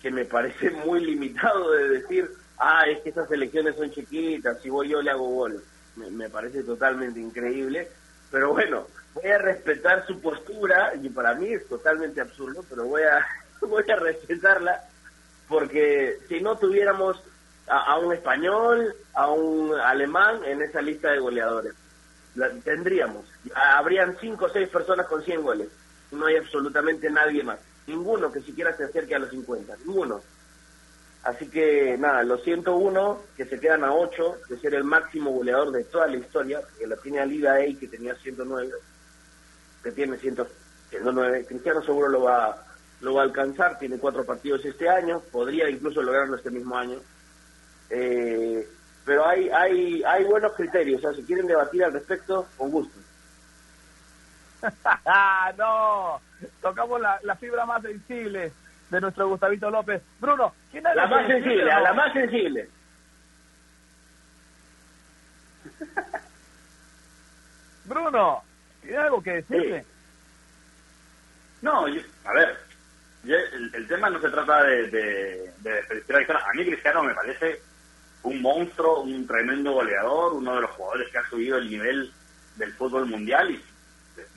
que 0.01 0.11
me 0.11 0.25
parece 0.25 0.71
muy 0.85 1.05
limitado 1.05 1.71
de 1.71 1.89
decir, 1.89 2.31
ah, 2.57 2.83
es 2.87 3.01
que 3.01 3.09
esas 3.09 3.31
elecciones 3.31 3.75
son 3.75 3.91
chiquitas, 3.91 4.59
si 4.61 4.69
voy 4.69 4.89
yo 4.89 5.01
le 5.01 5.11
hago 5.11 5.27
gol 5.27 5.61
me, 5.95 6.29
parece 6.29 6.63
totalmente 6.63 7.19
increíble, 7.19 7.87
pero 8.29 8.51
bueno, 8.53 8.87
voy 9.13 9.29
a 9.29 9.37
respetar 9.37 10.05
su 10.07 10.19
postura, 10.21 10.93
y 11.01 11.09
para 11.09 11.35
mí 11.35 11.53
es 11.53 11.67
totalmente 11.67 12.21
absurdo, 12.21 12.63
pero 12.69 12.85
voy 12.85 13.03
a, 13.03 13.25
voy 13.61 13.83
a 13.89 13.95
respetarla, 13.95 14.83
porque 15.47 16.19
si 16.27 16.39
no 16.39 16.57
tuviéramos 16.57 17.21
a, 17.67 17.97
un 17.97 18.13
español, 18.13 18.93
a 19.13 19.29
un 19.29 19.73
alemán 19.79 20.43
en 20.45 20.61
esa 20.61 20.81
lista 20.81 21.11
de 21.11 21.19
goleadores. 21.19 21.73
tendríamos. 22.63 23.25
Habrían 23.55 24.17
cinco 24.19 24.45
o 24.45 24.49
seis 24.49 24.69
personas 24.69 25.07
con 25.07 25.23
100 25.23 25.41
goles. 25.41 25.69
No 26.11 26.25
hay 26.25 26.37
absolutamente 26.37 27.09
nadie 27.09 27.43
más. 27.43 27.59
Ninguno 27.87 28.31
que 28.31 28.41
siquiera 28.41 28.75
se 28.75 28.83
acerque 28.83 29.15
a 29.15 29.19
los 29.19 29.29
50. 29.29 29.77
Ninguno. 29.85 30.21
Así 31.23 31.47
que 31.47 31.97
nada, 31.99 32.23
los 32.23 32.43
101 32.43 33.21
que 33.37 33.45
se 33.45 33.59
quedan 33.59 33.83
a 33.83 33.93
8 33.93 34.37
de 34.49 34.59
ser 34.59 34.73
el 34.73 34.83
máximo 34.83 35.31
goleador 35.31 35.71
de 35.71 35.83
toda 35.83 36.07
la 36.07 36.17
historia, 36.17 36.61
que 36.77 36.87
la 36.87 36.95
tiene 36.97 37.25
Liga 37.27 37.53
A 37.53 37.79
que 37.79 37.87
tenía 37.87 38.15
109, 38.15 38.71
que 39.83 39.91
tiene 39.91 40.17
109. 40.17 41.45
Cristiano 41.45 41.83
seguro 41.83 42.09
lo 42.09 42.23
va, 42.23 42.65
lo 43.01 43.13
va 43.13 43.21
a 43.21 43.25
alcanzar, 43.25 43.77
tiene 43.77 43.99
cuatro 43.99 44.25
partidos 44.25 44.65
este 44.65 44.89
año, 44.89 45.21
podría 45.31 45.69
incluso 45.69 46.01
lograrlo 46.01 46.37
este 46.37 46.49
mismo 46.49 46.75
año. 46.75 46.97
Eh, 47.91 48.67
pero 49.05 49.27
hay, 49.27 49.49
hay, 49.49 50.03
hay 50.03 50.23
buenos 50.23 50.53
criterios, 50.53 51.03
o 51.03 51.07
sea, 51.07 51.13
si 51.13 51.25
quieren 51.25 51.45
debatir 51.45 51.83
al 51.83 51.91
respecto, 51.91 52.47
con 52.57 52.71
gusto. 52.71 52.97
no, 55.57 56.21
tocamos 56.61 57.01
la, 57.01 57.19
la 57.23 57.35
fibra 57.35 57.65
más 57.65 57.81
sensible 57.81 58.53
de 58.89 59.01
nuestro 59.01 59.27
Gustavito 59.27 59.69
López. 59.69 60.01
Bruno, 60.19 60.53
¿quién 60.71 60.85
es 60.85 60.95
la 60.95 61.07
más 61.07 61.27
sensible? 61.27 61.71
A 61.71 61.79
la 61.81 61.93
más 61.93 62.13
sensible. 62.13 62.69
Bruno, 67.85 68.43
¿tiene 68.81 68.97
algo 68.97 69.21
que 69.21 69.31
decirle? 69.33 69.85
No, 71.61 71.85
a 71.85 72.33
ver, 72.33 72.57
el, 73.23 73.87
tema 73.87 74.09
no 74.09 74.19
se 74.21 74.29
trata 74.29 74.63
de, 74.63 74.87
de, 74.87 75.53
de, 75.59 75.79
A 75.79 76.53
mí 76.55 76.65
Cristiano 76.65 77.03
me 77.03 77.13
parece 77.13 77.61
un 78.23 78.41
monstruo, 78.41 79.01
un 79.01 79.25
tremendo 79.25 79.73
goleador, 79.73 80.33
uno 80.33 80.55
de 80.55 80.61
los 80.61 80.71
jugadores 80.71 81.11
que 81.11 81.17
ha 81.17 81.29
subido 81.29 81.57
el 81.57 81.69
nivel 81.69 82.11
del 82.55 82.73
fútbol 82.73 83.07
mundial 83.07 83.51
y 83.51 83.61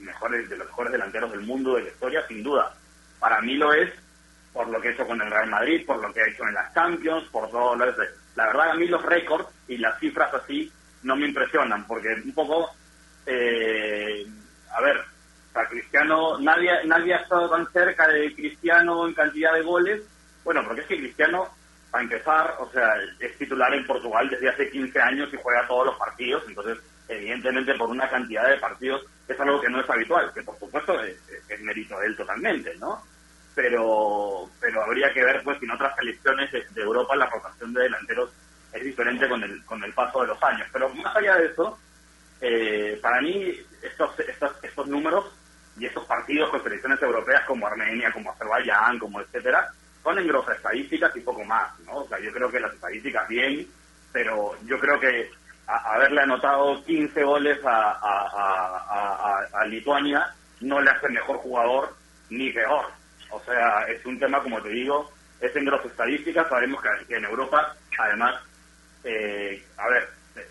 mejores, 0.02 0.48
de 0.48 0.56
los 0.56 0.66
mejores 0.66 0.92
delanteros 0.92 1.32
del 1.32 1.42
mundo 1.42 1.74
de 1.74 1.82
la 1.82 1.88
historia, 1.88 2.26
sin 2.26 2.42
duda. 2.42 2.74
Para 3.18 3.40
mí 3.40 3.54
lo 3.56 3.72
es 3.72 3.92
por 4.52 4.68
lo 4.68 4.80
que 4.80 4.88
ha 4.88 4.92
hecho 4.92 5.06
con 5.06 5.20
el 5.20 5.30
Real 5.30 5.50
Madrid, 5.50 5.84
por 5.84 6.00
lo 6.00 6.12
que 6.12 6.22
ha 6.22 6.28
hecho 6.28 6.44
en 6.44 6.54
las 6.54 6.72
Champions, 6.72 7.28
por 7.28 7.50
todo 7.50 7.74
lo 7.74 7.94
que 7.94 8.02
La 8.36 8.46
verdad 8.46 8.70
a 8.70 8.74
mí 8.74 8.86
los 8.86 9.02
récords 9.02 9.48
y 9.66 9.76
las 9.78 9.98
cifras 9.98 10.32
así 10.32 10.70
no 11.02 11.16
me 11.16 11.26
impresionan, 11.26 11.84
porque 11.86 12.08
un 12.24 12.32
poco, 12.32 12.70
eh, 13.26 14.24
a 14.70 14.80
ver, 14.80 15.00
para 15.52 15.68
Cristiano, 15.68 16.38
nadie, 16.38 16.70
nadie 16.86 17.14
ha 17.14 17.18
estado 17.18 17.50
tan 17.50 17.70
cerca 17.72 18.08
de 18.08 18.34
Cristiano 18.34 19.06
en 19.06 19.14
cantidad 19.14 19.52
de 19.52 19.62
goles, 19.62 20.02
bueno, 20.44 20.62
porque 20.64 20.82
es 20.82 20.86
que 20.86 20.98
Cristiano 20.98 21.48
para 21.94 22.02
empezar, 22.02 22.56
o 22.58 22.68
sea, 22.72 22.92
es 23.20 23.38
titular 23.38 23.72
en 23.72 23.86
Portugal 23.86 24.28
desde 24.28 24.48
hace 24.48 24.68
15 24.68 25.00
años 25.00 25.32
y 25.32 25.38
juega 25.40 25.64
todos 25.68 25.86
los 25.86 25.96
partidos, 25.96 26.42
entonces, 26.48 26.76
evidentemente, 27.06 27.72
por 27.74 27.88
una 27.88 28.10
cantidad 28.10 28.48
de 28.48 28.56
partidos 28.56 29.06
es 29.28 29.38
algo 29.38 29.60
que 29.60 29.68
no 29.68 29.80
es 29.80 29.88
habitual, 29.88 30.32
que 30.34 30.42
por 30.42 30.58
supuesto 30.58 31.00
es, 31.04 31.16
mérito 31.60 31.96
de 32.00 32.06
él 32.08 32.16
totalmente, 32.16 32.74
¿no? 32.78 33.00
Pero, 33.54 34.50
pero 34.60 34.82
habría 34.82 35.12
que 35.12 35.22
ver, 35.22 35.40
pues, 35.44 35.56
si 35.60 35.66
en 35.66 35.70
otras 35.70 35.94
selecciones 35.94 36.50
de, 36.50 36.82
Europa 36.82 37.14
la 37.14 37.30
rotación 37.30 37.72
de 37.72 37.82
delanteros 37.82 38.30
es 38.72 38.82
diferente 38.82 39.28
con 39.28 39.44
el, 39.44 39.64
con 39.64 39.84
el 39.84 39.92
paso 39.92 40.22
de 40.22 40.26
los 40.26 40.42
años. 40.42 40.66
Pero 40.72 40.88
más 40.96 41.14
allá 41.14 41.36
de 41.36 41.46
eso, 41.46 41.78
eh, 42.40 42.98
para 43.00 43.20
mí, 43.20 43.56
estos, 43.82 44.18
estos, 44.18 44.64
estos 44.64 44.88
números 44.88 45.26
y 45.78 45.86
estos 45.86 46.04
partidos 46.06 46.50
con 46.50 46.60
selecciones 46.60 47.00
europeas 47.00 47.44
como 47.46 47.68
Armenia, 47.68 48.10
como 48.10 48.32
Azerbaiyán, 48.32 48.98
como 48.98 49.20
etcétera, 49.20 49.70
son 50.04 50.18
en 50.18 50.28
grosas 50.28 50.56
estadísticas 50.56 51.16
y 51.16 51.20
poco 51.20 51.42
más, 51.44 51.80
¿no? 51.80 51.96
O 51.96 52.08
sea, 52.08 52.20
yo 52.20 52.30
creo 52.30 52.50
que 52.50 52.60
las 52.60 52.74
estadísticas 52.74 53.26
bien, 53.26 53.66
pero 54.12 54.54
yo 54.66 54.78
creo 54.78 55.00
que 55.00 55.30
haberle 55.66 56.20
anotado 56.20 56.84
15 56.84 57.22
goles 57.24 57.58
a, 57.64 57.98
a, 59.50 59.66
Lituania 59.66 60.30
no 60.60 60.78
le 60.82 60.90
hace 60.90 61.08
mejor 61.08 61.38
jugador 61.38 61.96
ni 62.28 62.50
peor. 62.50 62.84
O 63.30 63.40
sea, 63.40 63.86
es 63.88 64.04
un 64.04 64.18
tema, 64.18 64.42
como 64.42 64.60
te 64.60 64.68
digo, 64.68 65.10
es 65.40 65.56
en 65.56 65.64
grosas 65.64 65.86
estadísticas. 65.86 66.48
Sabemos 66.50 66.82
que, 66.82 67.16
en 67.16 67.24
Europa, 67.24 67.74
además, 67.98 68.34
eh, 69.04 69.64
a 69.78 69.88
ver, 69.88 70.08
eh, 70.36 70.46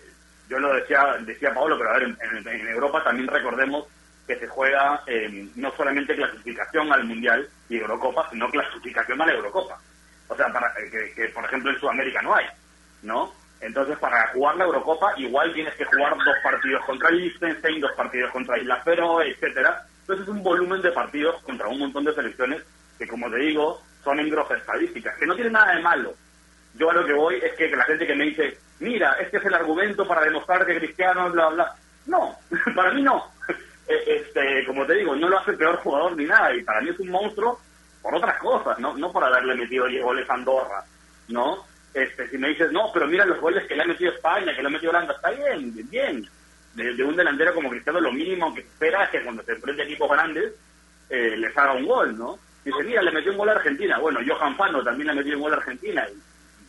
yo 0.48 0.58
lo 0.58 0.74
decía, 0.74 1.16
decía 1.20 1.54
Pablo, 1.54 1.78
pero 1.78 1.90
a 1.90 1.98
ver, 1.98 2.16
en 2.20 2.68
Europa 2.68 3.04
también 3.04 3.28
recordemos 3.28 3.86
que 4.26 4.38
se 4.38 4.48
juega 4.48 5.02
eh, 5.06 5.48
no 5.56 5.70
solamente 5.76 6.14
clasificación 6.14 6.92
al 6.92 7.04
Mundial 7.04 7.48
y 7.68 7.76
Eurocopa, 7.76 8.28
sino 8.30 8.48
clasificación 8.48 9.20
a 9.20 9.26
la 9.26 9.34
Eurocopa. 9.34 9.78
O 10.28 10.36
sea, 10.36 10.52
para, 10.52 10.68
eh, 10.78 11.12
que, 11.14 11.28
por 11.28 11.44
ejemplo 11.44 11.70
en 11.70 11.80
Sudamérica 11.80 12.22
no 12.22 12.34
hay, 12.34 12.46
¿no? 13.02 13.32
Entonces, 13.60 13.98
para 13.98 14.28
jugar 14.28 14.56
la 14.56 14.64
Eurocopa, 14.64 15.14
igual 15.16 15.52
tienes 15.54 15.74
que 15.74 15.84
jugar 15.84 16.14
dos 16.16 16.36
partidos 16.42 16.84
contra 16.84 17.10
Liechtenstein, 17.10 17.80
dos 17.80 17.92
partidos 17.92 18.30
contra 18.30 18.58
Isla 18.58 18.82
Feroe, 18.82 19.30
etcétera. 19.30 19.86
Entonces, 20.00 20.24
es 20.24 20.28
un 20.28 20.42
volumen 20.42 20.82
de 20.82 20.92
partidos 20.92 21.42
contra 21.42 21.68
un 21.68 21.78
montón 21.78 22.04
de 22.04 22.14
selecciones 22.14 22.62
que, 22.98 23.06
como 23.06 23.30
te 23.30 23.36
digo, 23.36 23.80
son 24.02 24.20
en 24.20 24.28
grosas 24.28 24.58
estadísticas, 24.58 25.16
que 25.16 25.26
no 25.26 25.34
tienen 25.34 25.54
nada 25.54 25.74
de 25.74 25.82
malo. 25.82 26.14
Yo 26.74 26.90
a 26.90 26.94
lo 26.94 27.06
que 27.06 27.14
voy 27.14 27.36
es 27.36 27.54
que 27.54 27.68
la 27.74 27.84
gente 27.84 28.06
que 28.06 28.14
me 28.14 28.24
dice, 28.24 28.58
mira, 28.80 29.12
este 29.20 29.38
es 29.38 29.44
el 29.44 29.54
argumento 29.54 30.06
para 30.06 30.22
demostrar 30.22 30.66
que 30.66 30.76
Cristiano, 30.76 31.30
bla, 31.30 31.48
bla. 31.48 31.74
No, 32.06 32.36
para 32.74 32.92
mí 32.92 33.02
no. 33.02 33.30
Eh, 33.86 34.02
este, 34.06 34.64
como 34.66 34.86
te 34.86 34.94
digo, 34.94 35.14
no 35.14 35.28
lo 35.28 35.38
hace 35.38 35.52
peor 35.54 35.76
jugador 35.76 36.16
ni 36.16 36.24
nada, 36.24 36.54
y 36.54 36.62
para 36.62 36.80
mí 36.80 36.90
es 36.90 36.98
un 37.00 37.08
monstruo 37.08 37.60
por 38.00 38.14
otras 38.14 38.38
cosas, 38.38 38.78
no, 38.78 38.96
no 38.96 39.10
por 39.12 39.24
haberle 39.24 39.54
metido 39.54 39.86
10 39.86 40.02
goles 40.02 40.28
a 40.28 40.34
Andorra, 40.34 40.84
¿no? 41.28 41.64
Este, 41.94 42.28
si 42.28 42.36
me 42.38 42.48
dices, 42.48 42.72
no, 42.72 42.90
pero 42.92 43.06
mira 43.06 43.24
los 43.24 43.40
goles 43.40 43.66
que 43.66 43.76
le 43.76 43.82
ha 43.82 43.86
metido 43.86 44.12
España, 44.12 44.54
que 44.54 44.62
le 44.62 44.68
ha 44.68 44.70
metido 44.70 44.90
Holanda, 44.90 45.14
está 45.14 45.30
bien, 45.30 45.72
bien. 45.90 46.28
De, 46.74 47.04
un 47.04 47.14
delantero 47.14 47.54
como 47.54 47.70
Cristiano, 47.70 48.00
lo 48.00 48.12
mínimo 48.12 48.52
que 48.52 48.62
espera 48.62 49.04
es 49.04 49.10
que 49.10 49.22
cuando 49.22 49.44
se 49.44 49.52
enfrente 49.52 49.82
a 49.82 49.84
equipos 49.84 50.10
grandes, 50.10 50.52
eh, 51.08 51.36
les 51.36 51.56
haga 51.56 51.74
un 51.74 51.86
gol, 51.86 52.18
¿no? 52.18 52.36
Dice, 52.64 52.82
mira, 52.82 53.00
le 53.00 53.12
metió 53.12 53.30
un 53.30 53.38
gol 53.38 53.50
a 53.50 53.52
Argentina. 53.52 53.98
Bueno, 53.98 54.18
Johan 54.26 54.56
Fano 54.56 54.82
también 54.82 55.06
le 55.06 55.12
ha 55.12 55.16
metido 55.16 55.36
un 55.36 55.42
gol 55.42 55.52
a 55.52 55.56
Argentina 55.56 56.04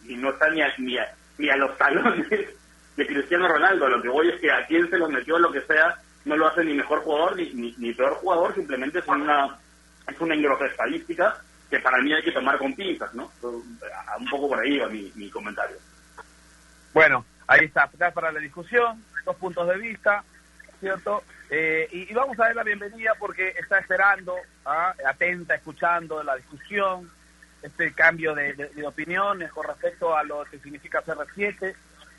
y, 0.07 0.15
no 0.15 0.29
está 0.29 0.47
ni 0.49 0.61
a, 0.61 0.71
ni, 0.77 0.97
ni 1.39 1.49
a 1.49 1.55
los 1.55 1.75
talones 1.79 2.29
de 2.29 3.07
Cristiano 3.07 3.47
Ronaldo. 3.47 3.89
Lo 3.89 4.01
que 4.01 4.09
voy 4.09 4.29
es 4.29 4.39
que 4.39 4.51
a 4.51 4.65
quien 4.67 4.87
se 4.89 4.97
los 4.97 5.09
metió, 5.09 5.39
lo 5.39 5.51
que 5.51 5.61
sea, 5.61 5.97
no 6.25 6.35
lo 6.35 6.47
hace 6.47 6.63
ni 6.63 6.73
mejor 6.73 7.01
jugador 7.01 7.37
ni, 7.37 7.75
ni, 7.77 7.93
peor 7.93 8.15
jugador, 8.15 8.53
simplemente 8.55 8.99
es 8.99 9.07
una, 9.07 9.57
es 10.07 10.19
una 10.19 10.35
engrosa 10.35 10.65
estadística 10.65 11.39
que 11.69 11.79
para 11.79 11.99
mí 12.01 12.13
hay 12.13 12.23
que 12.23 12.31
tomar 12.31 12.57
con 12.57 12.75
pinzas, 12.75 13.13
¿no? 13.13 13.31
Un 13.41 14.29
poco 14.29 14.49
por 14.49 14.59
ahí 14.59 14.77
va 14.77 14.87
mi, 14.87 15.11
mi 15.15 15.29
comentario. 15.29 15.77
Bueno, 16.93 17.25
ahí 17.47 17.65
está, 17.65 17.87
para 18.11 18.31
la 18.31 18.39
discusión, 18.39 19.03
dos 19.23 19.35
puntos 19.35 19.67
de 19.67 19.77
vista, 19.77 20.23
¿cierto? 20.79 21.23
Eh, 21.49 21.87
y, 21.91 22.13
vamos 22.13 22.39
a 22.39 22.45
dar 22.45 22.55
la 22.55 22.63
bienvenida 22.63 23.13
porque 23.19 23.49
está 23.49 23.77
esperando, 23.79 24.35
¿ah? 24.65 24.95
atenta, 25.07 25.55
escuchando 25.55 26.23
la 26.23 26.35
discusión, 26.35 27.11
este 27.61 27.93
cambio 27.93 28.33
de, 28.33 28.53
de, 28.53 28.69
de 28.69 28.87
opiniones 28.87 29.51
con 29.51 29.65
respecto 29.65 30.15
a 30.15 30.23
lo 30.23 30.43
que 30.45 30.59
significa 30.59 31.03
CR7 31.03 31.75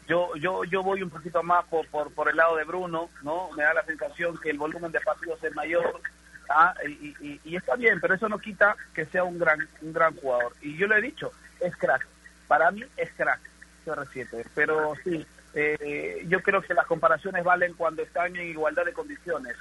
yo, 0.06 0.34
yo, 0.36 0.64
yo 0.64 0.82
voy 0.82 1.02
un 1.02 1.10
poquito 1.10 1.42
más 1.42 1.64
por, 1.66 1.86
por, 1.88 2.12
por 2.12 2.28
el 2.28 2.36
lado 2.36 2.56
de 2.56 2.64
Bruno, 2.64 3.10
¿no? 3.22 3.50
Me 3.56 3.64
da 3.64 3.74
la 3.74 3.84
sensación 3.84 4.38
que 4.38 4.50
el 4.50 4.58
volumen 4.58 4.92
de 4.92 5.00
partidos 5.00 5.42
es 5.42 5.54
mayor, 5.54 6.00
¿ah? 6.48 6.74
y, 6.86 7.40
y, 7.44 7.56
está 7.56 7.74
bien, 7.76 8.00
pero 8.00 8.14
eso 8.14 8.28
no 8.28 8.38
quita 8.38 8.76
que 8.94 9.06
sea 9.06 9.24
un 9.24 9.38
gran, 9.38 9.58
un 9.82 9.92
gran 9.92 10.14
jugador. 10.16 10.52
Y 10.62 10.76
yo 10.76 10.86
lo 10.86 10.96
he 10.96 11.02
dicho, 11.02 11.32
es 11.60 11.74
crack. 11.76 12.06
Para 12.46 12.70
mí 12.70 12.84
es 12.96 13.10
crack, 13.16 13.40
CR7. 13.84 14.46
Pero 14.54 14.94
sí, 15.02 15.26
eh, 15.54 16.24
yo 16.28 16.40
creo 16.40 16.62
que 16.62 16.74
las 16.74 16.86
comparaciones 16.86 17.42
valen 17.42 17.74
cuando 17.74 18.02
están 18.02 18.36
en 18.36 18.48
igualdad 18.48 18.84
de 18.84 18.92
condiciones, 18.92 19.56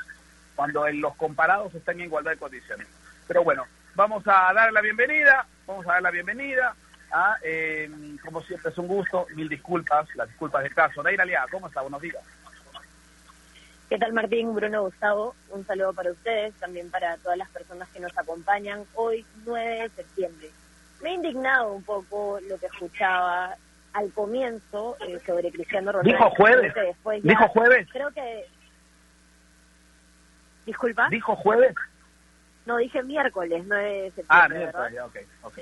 cuando 0.55 0.87
en 0.87 1.01
los 1.01 1.15
comparados 1.15 1.73
están 1.73 1.99
en 1.99 2.05
igualdad 2.05 2.31
de 2.31 2.37
condiciones. 2.37 2.87
Pero 3.27 3.43
bueno, 3.43 3.65
vamos 3.95 4.23
a 4.27 4.53
dar 4.53 4.71
la 4.71 4.81
bienvenida, 4.81 5.47
vamos 5.65 5.87
a 5.87 5.93
dar 5.93 6.03
la 6.03 6.11
bienvenida 6.11 6.75
Ah, 7.17 7.37
eh, 7.41 7.89
como 8.25 8.41
siempre 8.41 8.71
es 8.71 8.77
un 8.77 8.87
gusto, 8.87 9.25
mil 9.35 9.47
disculpas, 9.47 10.05
las 10.15 10.27
disculpas 10.27 10.63
del 10.63 10.75
caso. 10.75 11.01
Naira 11.01 11.23
Aliada, 11.23 11.47
¿cómo 11.49 11.69
está? 11.69 11.79
Buenos 11.79 12.01
días. 12.01 12.21
¿Qué 13.87 13.97
tal 13.97 14.11
Martín, 14.11 14.53
Bruno, 14.53 14.81
Gustavo? 14.81 15.33
Un 15.51 15.65
saludo 15.65 15.93
para 15.93 16.11
ustedes, 16.11 16.53
también 16.55 16.91
para 16.91 17.15
todas 17.19 17.37
las 17.37 17.47
personas 17.51 17.87
que 17.87 18.01
nos 18.01 18.17
acompañan 18.17 18.83
hoy, 18.95 19.25
9 19.45 19.83
de 19.83 19.89
septiembre. 19.91 20.49
Me 21.01 21.11
ha 21.11 21.13
indignado 21.13 21.71
un 21.71 21.83
poco 21.83 22.37
lo 22.49 22.57
que 22.57 22.65
escuchaba 22.65 23.55
al 23.93 24.11
comienzo 24.11 24.97
eh, 25.07 25.17
sobre 25.25 25.53
Cristiano 25.53 25.93
Ronaldo. 25.93 26.11
Dijo 26.11 26.29
jueves. 26.31 26.73
Dijo 27.23 27.47
jueves. 27.47 27.87
Creo 27.93 28.11
que... 28.11 28.45
Disculpa. 30.65 31.07
Dijo 31.09 31.33
jueves. 31.37 31.75
No, 32.65 32.75
dije 32.75 33.01
miércoles, 33.03 33.63
9 33.65 33.89
de 33.89 34.11
septiembre. 34.11 34.27
Ah, 34.27 34.49
miércoles, 34.49 35.01
ok, 35.01 35.17
ok. 35.43 35.59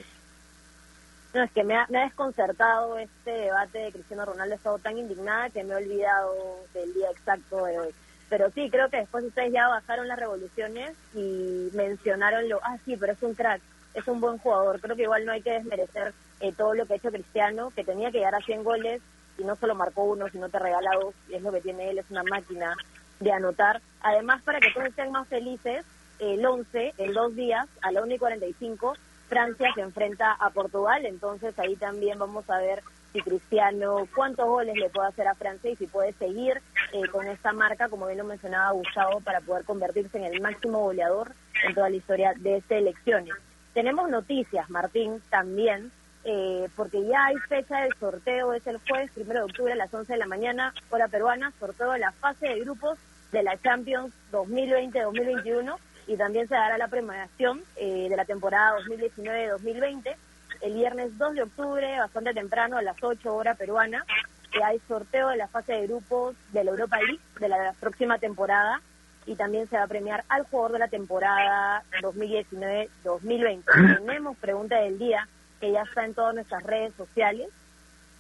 No, 1.34 1.42
es 1.42 1.52
que 1.52 1.64
me 1.64 1.76
ha, 1.76 1.88
desconcertado 1.90 2.98
este 3.00 3.32
debate 3.32 3.80
de 3.80 3.92
Cristiano 3.92 4.26
Ronaldo. 4.26 4.54
He 4.54 4.58
estado 4.58 4.78
tan 4.78 4.98
indignada 4.98 5.50
que 5.50 5.64
me 5.64 5.74
he 5.74 5.78
olvidado 5.78 6.36
del 6.74 6.94
día 6.94 7.10
exacto 7.10 7.66
de 7.66 7.80
hoy. 7.80 7.90
Pero 8.30 8.52
sí, 8.52 8.70
creo 8.70 8.90
que 8.90 8.98
después 8.98 9.26
ustedes 9.26 9.52
ya 9.52 9.68
bajaron 9.68 10.08
las 10.08 10.20
revoluciones 10.20 10.96
y 11.14 11.70
mencionaron 11.74 12.48
lo, 12.50 12.60
ah, 12.64 12.78
sí, 12.86 12.98
pero 12.98 13.14
es 13.14 13.24
un 13.24 13.34
crack. 13.34 13.62
es 13.96 14.08
un 14.08 14.22
buen 14.22 14.38
jugador. 14.38 14.80
Creo 14.80 14.96
que 14.96 15.04
igual 15.04 15.26
no 15.26 15.32
hay 15.32 15.42
que 15.42 15.54
desmerecer 15.54 16.14
eh, 16.40 16.52
todo 16.52 16.74
lo 16.76 16.86
que 16.86 16.94
ha 16.94 16.98
hecho 16.98 17.12
Cristiano, 17.12 17.72
que 17.76 17.84
tenía 17.84 18.12
que 18.12 18.20
llegar 18.20 18.36
a 18.36 18.42
100 18.42 18.64
goles 18.64 19.02
y 19.38 19.44
no 19.44 19.56
solo 19.56 19.76
marcó 19.76 20.04
uno, 20.04 20.30
sino 20.30 20.50
te 20.50 20.60
regala 20.60 20.92
dos, 21.02 21.16
y 21.30 21.36
es 21.36 21.42
lo 21.42 21.52
que 21.52 21.62
tiene 21.62 21.90
él, 21.90 21.98
es 21.98 22.10
una 22.12 22.24
máquina 22.24 22.76
de 23.20 23.32
anotar. 23.32 23.82
Además, 24.02 24.42
para 24.44 24.60
que 24.60 24.72
todos 24.72 24.88
estén 24.88 25.12
más 25.12 25.28
felices, 25.28 25.86
el 26.20 26.46
11, 26.46 26.94
en 26.98 27.14
dos 27.14 27.36
días, 27.36 27.68
a 27.82 27.92
la 27.92 28.04
1 28.04 28.14
y 28.14 28.20
45, 28.20 28.94
Francia 29.28 29.72
se 29.74 29.82
enfrenta 29.82 30.34
a 30.34 30.50
Portugal, 30.50 31.06
entonces 31.06 31.58
ahí 31.58 31.76
también 31.76 32.20
vamos 32.20 32.50
a 32.50 32.58
ver 32.60 32.84
si 33.14 33.22
Cristiano, 33.22 34.08
cuántos 34.16 34.48
goles 34.48 34.76
le 34.76 34.90
puede 34.90 35.08
hacer 35.08 35.28
a 35.28 35.36
Francia 35.36 35.70
y 35.70 35.76
si 35.76 35.86
puede 35.86 36.14
seguir 36.14 36.62
eh, 36.92 37.08
con 37.12 37.28
esta 37.28 37.54
marca, 37.54 37.88
como 37.88 38.08
bien 38.08 38.18
lo 38.18 38.24
mencionaba 38.26 38.72
Gustavo, 38.72 39.22
para 39.22 39.40
poder 39.42 39.66
convertirse 39.66 40.18
en 40.18 40.26
el 40.26 40.42
máximo 40.42 40.80
goleador 40.80 41.32
en 41.66 41.76
toda 41.76 41.90
la 41.90 41.96
historia 41.96 42.34
de 42.36 42.62
selecciones. 42.68 43.34
Tenemos 43.74 44.10
noticias, 44.10 44.70
Martín, 44.70 45.22
también, 45.30 45.92
eh, 46.24 46.68
porque 46.76 47.06
ya 47.06 47.26
hay 47.26 47.36
fecha 47.48 47.82
del 47.82 47.94
sorteo, 48.00 48.54
es 48.54 48.66
el 48.66 48.80
jueves, 48.88 49.12
primero 49.12 49.42
de 49.42 49.46
octubre 49.46 49.74
a 49.74 49.76
las 49.76 49.94
11 49.94 50.14
de 50.14 50.20
la 50.20 50.26
mañana, 50.26 50.74
hora 50.90 51.08
peruana, 51.08 51.54
sorteo 51.60 51.92
de 51.92 52.00
la 52.00 52.12
fase 52.14 52.48
de 52.48 52.60
grupos 52.62 52.98
de 53.32 53.44
la 53.44 53.58
Champions 53.58 54.14
2020-2021 54.32 55.76
y 56.08 56.18
también 56.18 56.48
se 56.48 56.56
dará 56.56 56.78
la 56.78 56.88
premiación 56.88 57.64
eh, 57.76 58.08
de 58.10 58.16
la 58.16 58.26
temporada 58.26 58.78
2019-2020 58.80 60.16
el 60.64 60.74
viernes 60.74 61.18
2 61.18 61.36
de 61.36 61.44
octubre, 61.44 62.00
bastante 62.00 62.34
temprano, 62.34 62.78
a 62.78 62.82
las 62.82 62.96
8 63.02 63.36
horas 63.36 63.58
peruana, 63.58 64.06
que 64.52 64.64
hay 64.64 64.80
sorteo 64.88 65.30
de 65.30 65.38
la 65.38 65.48
fase 65.50 65.74
de 65.74 65.88
grupos 65.88 66.36
de 66.52 66.64
la 66.64 66.72
Europa 66.72 66.98
League 67.00 67.20
de 67.40 67.50
la 67.50 67.74
próxima 67.80 68.18
temporada 68.18 68.82
y 69.26 69.36
también 69.36 69.68
se 69.70 69.78
va 69.78 69.84
a 69.84 69.88
premiar 69.88 70.24
al 70.30 70.44
jugador 70.44 70.74
de 70.74 70.80
la 70.80 70.88
temporada 70.88 71.84
2019-2020. 72.02 73.64
Tenemos 74.06 74.38
pregunta 74.38 74.78
del 74.80 74.98
día 74.98 75.28
que 75.60 75.72
ya 75.72 75.82
está 75.82 76.06
en 76.06 76.14
todas 76.14 76.36
nuestras 76.36 76.64
redes 76.64 76.94
sociales. 76.96 77.50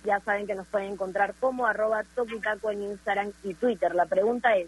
Ya 0.04 0.20
saben 0.20 0.48
que 0.48 0.56
nos 0.56 0.68
pueden 0.68 0.94
encontrar 0.94 1.34
como 1.40 1.66
arroba 1.66 2.04
toquitaco 2.16 2.72
en 2.72 2.84
Instagram 2.84 3.32
y 3.44 3.54
Twitter. 3.54 3.96
La 3.96 4.06
pregunta 4.06 4.56
es, 4.58 4.68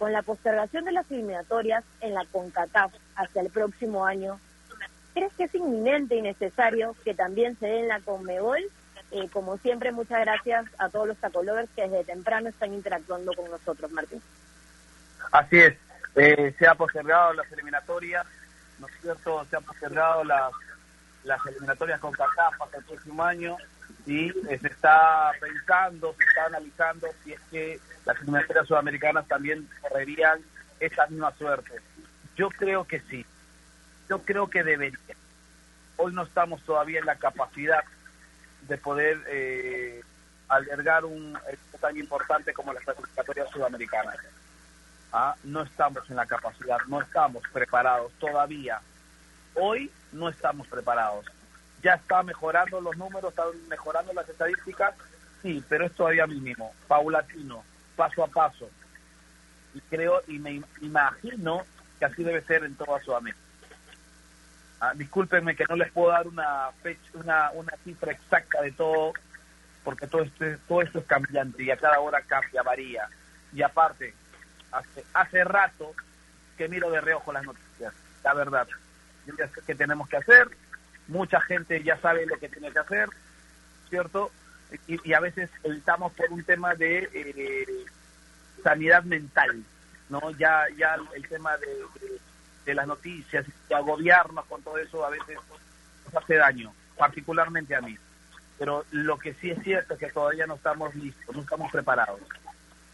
con 0.00 0.12
la 0.12 0.22
postergación 0.22 0.86
de 0.86 0.92
las 0.92 1.08
eliminatorias 1.12 1.84
en 2.00 2.14
la 2.14 2.24
CONCACAF 2.24 2.92
hasta 3.14 3.40
el 3.40 3.50
próximo 3.50 4.04
año, 4.04 4.40
¿Crees 5.14 5.32
que 5.34 5.44
es 5.44 5.54
inminente 5.54 6.14
y 6.14 6.22
necesario 6.22 6.94
que 7.04 7.14
también 7.14 7.58
se 7.58 7.66
dé 7.66 7.80
en 7.80 7.88
la 7.88 8.00
Conmebol? 8.00 8.60
Eh, 9.10 9.28
como 9.32 9.58
siempre, 9.58 9.90
muchas 9.90 10.20
gracias 10.20 10.66
a 10.78 10.88
todos 10.88 11.08
los 11.08 11.18
tacolovers 11.18 11.68
que 11.74 11.82
desde 11.82 12.04
temprano 12.04 12.48
están 12.48 12.72
interactuando 12.72 13.34
con 13.34 13.50
nosotros, 13.50 13.90
Martín. 13.90 14.22
Así 15.32 15.58
es, 15.58 15.74
eh, 16.14 16.54
se 16.58 16.66
han 16.66 16.76
postergado 16.76 17.32
las 17.32 17.50
eliminatorias, 17.50 18.24
¿no 18.78 18.86
es 18.86 18.92
cierto? 19.02 19.44
Se 19.50 19.56
han 19.56 19.64
postergado 19.64 20.22
las, 20.22 20.52
las 21.24 21.44
eliminatorias 21.46 21.98
con 21.98 22.12
CACAF 22.12 22.62
hasta 22.62 22.78
el 22.78 22.84
próximo 22.84 23.24
año 23.24 23.56
y 24.06 24.30
se 24.30 24.66
está 24.68 25.32
pensando, 25.40 26.14
se 26.16 26.22
está 26.22 26.46
analizando 26.46 27.08
si 27.24 27.32
es 27.32 27.40
que 27.50 27.80
las 28.04 28.16
eliminatorias 28.18 28.66
sudamericanas 28.66 29.26
también 29.28 29.68
correrían 29.80 30.40
esa 30.78 31.06
misma 31.06 31.32
suerte. 31.36 31.72
Yo 32.36 32.48
creo 32.50 32.84
que 32.84 33.00
sí, 33.00 33.24
yo 34.08 34.22
creo 34.22 34.48
que 34.48 34.64
debería. 34.64 34.98
Hoy 35.96 36.12
no 36.12 36.22
estamos 36.22 36.62
todavía 36.62 37.00
en 37.00 37.06
la 37.06 37.16
capacidad 37.16 37.84
de 38.62 38.78
poder 38.78 39.18
eh, 39.28 40.02
albergar 40.48 41.04
un 41.04 41.36
evento 41.46 41.78
tan 41.80 41.96
importante 41.96 42.52
como 42.52 42.72
las 42.72 42.82
clasificatorias 42.84 43.50
sudamericanas. 43.50 44.16
¿Ah? 45.12 45.34
No 45.44 45.62
estamos 45.62 46.08
en 46.08 46.16
la 46.16 46.26
capacidad, 46.26 46.78
no 46.86 47.00
estamos 47.00 47.42
preparados 47.52 48.12
todavía. 48.18 48.80
Hoy 49.54 49.90
no 50.12 50.28
estamos 50.28 50.66
preparados. 50.68 51.26
Ya 51.82 51.94
está 51.94 52.22
mejorando 52.22 52.80
los 52.80 52.96
números, 52.96 53.30
están 53.30 53.68
mejorando 53.68 54.12
las 54.12 54.28
estadísticas, 54.28 54.94
sí, 55.42 55.64
pero 55.68 55.86
es 55.86 55.92
todavía 55.92 56.26
mínimo, 56.26 56.74
paulatino, 56.86 57.64
paso 58.00 58.24
a 58.24 58.28
paso. 58.28 58.70
Y 59.74 59.80
creo 59.82 60.22
y 60.26 60.38
me 60.38 60.62
imagino 60.80 61.66
que 61.98 62.06
así 62.06 62.24
debe 62.24 62.40
ser 62.44 62.64
en 62.64 62.74
toda 62.74 62.98
Sudamérica. 63.02 63.42
Ah, 64.80 64.92
discúlpenme 64.94 65.54
que 65.54 65.66
no 65.68 65.76
les 65.76 65.92
puedo 65.92 66.08
dar 66.08 66.26
una 66.26 66.70
fecha, 66.82 67.10
una, 67.12 67.50
una 67.50 67.72
cifra 67.84 68.12
exacta 68.12 68.62
de 68.62 68.72
todo, 68.72 69.12
porque 69.84 70.06
todo 70.06 70.22
esto, 70.22 70.46
todo 70.66 70.80
esto 70.80 71.00
es 71.00 71.04
cambiante 71.04 71.62
y 71.62 71.70
a 71.70 71.76
cada 71.76 72.00
hora 72.00 72.22
cambia, 72.22 72.62
varía. 72.62 73.06
Y 73.52 73.60
aparte, 73.60 74.14
hace, 74.72 75.04
hace 75.12 75.44
rato 75.44 75.92
que 76.56 76.70
miro 76.70 76.90
de 76.90 77.02
reojo 77.02 77.34
las 77.34 77.44
noticias, 77.44 77.92
la 78.24 78.32
verdad. 78.32 78.66
Yo 79.26 79.34
sé 79.36 79.60
qué 79.66 79.74
tenemos 79.74 80.08
que 80.08 80.16
hacer, 80.16 80.48
mucha 81.06 81.38
gente 81.42 81.82
ya 81.82 82.00
sabe 82.00 82.24
lo 82.24 82.38
que 82.38 82.48
tiene 82.48 82.72
que 82.72 82.78
hacer, 82.78 83.10
¿cierto? 83.90 84.30
Y, 84.86 85.12
a 85.12 85.20
veces 85.20 85.50
estamos 85.64 86.12
por 86.12 86.30
un 86.30 86.44
tema 86.44 86.74
de 86.74 87.08
eh, 87.12 87.66
sanidad 88.62 89.02
mental, 89.04 89.62
¿no? 90.08 90.30
Ya, 90.32 90.64
ya 90.76 90.96
el 91.14 91.26
tema 91.28 91.56
de 91.56 92.20
de 92.64 92.74
las 92.74 92.86
noticias 92.86 93.44
y 93.68 93.74
agobiarnos 93.74 94.44
con 94.46 94.62
todo 94.62 94.78
eso 94.78 95.04
a 95.04 95.10
veces 95.10 95.38
nos 96.04 96.22
hace 96.22 96.36
daño, 96.36 96.72
particularmente 96.96 97.74
a 97.74 97.80
mí. 97.80 97.96
Pero 98.58 98.84
lo 98.90 99.18
que 99.18 99.34
sí 99.34 99.50
es 99.50 99.62
cierto 99.62 99.94
es 99.94 100.00
que 100.00 100.10
todavía 100.10 100.46
no 100.46 100.54
estamos 100.54 100.94
listos, 100.94 101.34
no 101.34 101.42
estamos 101.42 101.72
preparados. 101.72 102.20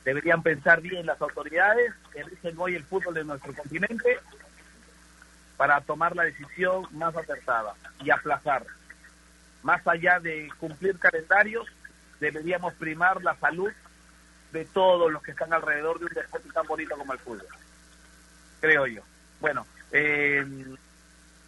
Deberían 0.04 0.42
pensar 0.42 0.80
bien 0.80 1.04
las 1.04 1.20
autoridades 1.20 1.92
que 2.12 2.22
rigen 2.22 2.54
hoy 2.58 2.76
el 2.76 2.84
fútbol 2.84 3.14
de 3.14 3.24
nuestro 3.24 3.52
continente 3.52 4.20
para 5.56 5.80
tomar 5.80 6.14
la 6.14 6.22
decisión 6.22 6.86
más 6.92 7.16
acertada 7.16 7.74
y 8.04 8.10
aplazar. 8.10 8.64
Más 9.66 9.84
allá 9.84 10.20
de 10.20 10.48
cumplir 10.60 10.96
calendarios, 10.96 11.66
deberíamos 12.20 12.72
primar 12.74 13.20
la 13.24 13.34
salud 13.34 13.72
de 14.52 14.64
todos 14.66 15.10
los 15.10 15.20
que 15.24 15.32
están 15.32 15.52
alrededor 15.52 15.98
de 15.98 16.04
un 16.04 16.14
deporte 16.14 16.48
tan 16.54 16.64
bonito 16.68 16.96
como 16.96 17.12
el 17.12 17.18
fútbol. 17.18 17.48
Creo 18.60 18.86
yo. 18.86 19.02
Bueno, 19.40 19.66
eh, 19.90 20.46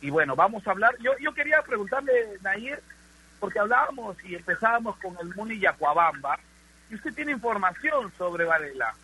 y 0.00 0.10
bueno, 0.10 0.34
vamos 0.34 0.66
a 0.66 0.72
hablar. 0.72 0.96
Yo, 0.98 1.12
yo 1.20 1.32
quería 1.32 1.62
preguntarle, 1.62 2.12
Nair, 2.42 2.82
porque 3.38 3.60
hablábamos 3.60 4.16
y 4.24 4.34
empezábamos 4.34 4.96
con 4.96 5.16
el 5.20 5.32
Muni 5.36 5.60
Yacuabamba, 5.60 6.40
y 6.90 6.96
usted 6.96 7.14
tiene 7.14 7.30
información 7.30 8.12
sobre 8.18 8.46
Varela. 8.46 8.94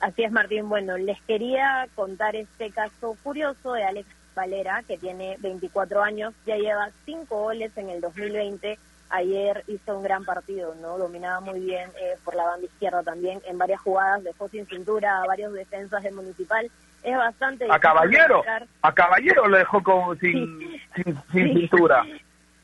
Así 0.00 0.24
es, 0.24 0.30
Martín. 0.30 0.68
Bueno, 0.68 0.98
les 0.98 1.22
quería 1.22 1.88
contar 1.94 2.36
este 2.36 2.70
caso 2.70 3.16
curioso 3.22 3.72
de 3.72 3.84
Alex 3.84 4.19
Valera, 4.34 4.82
que 4.86 4.98
tiene 4.98 5.36
24 5.40 6.02
años, 6.02 6.34
ya 6.46 6.56
lleva 6.56 6.90
5 7.04 7.36
goles 7.36 7.76
en 7.76 7.90
el 7.90 8.00
2020 8.00 8.78
ayer 9.10 9.64
hizo 9.66 9.96
un 9.96 10.02
gran 10.02 10.24
partido, 10.24 10.74
¿no? 10.80 10.96
Dominaba 10.96 11.40
muy 11.40 11.60
bien 11.60 11.90
eh, 12.00 12.16
por 12.24 12.34
la 12.34 12.44
banda 12.44 12.66
izquierda 12.66 13.02
también, 13.02 13.40
en 13.46 13.58
varias 13.58 13.80
jugadas, 13.80 14.24
dejó 14.24 14.48
sin 14.48 14.66
cintura 14.66 15.22
a 15.22 15.26
varios 15.26 15.52
defensas 15.52 16.02
del 16.02 16.14
Municipal. 16.14 16.70
Es 17.02 17.16
bastante 17.16 17.66
A 17.70 17.78
Caballero, 17.78 18.42
a 18.82 18.92
Caballero 18.92 19.48
lo 19.48 19.56
dejó 19.56 19.82
como 19.82 20.14
sin, 20.16 20.80
sin, 21.32 21.52
cintura. 21.52 22.04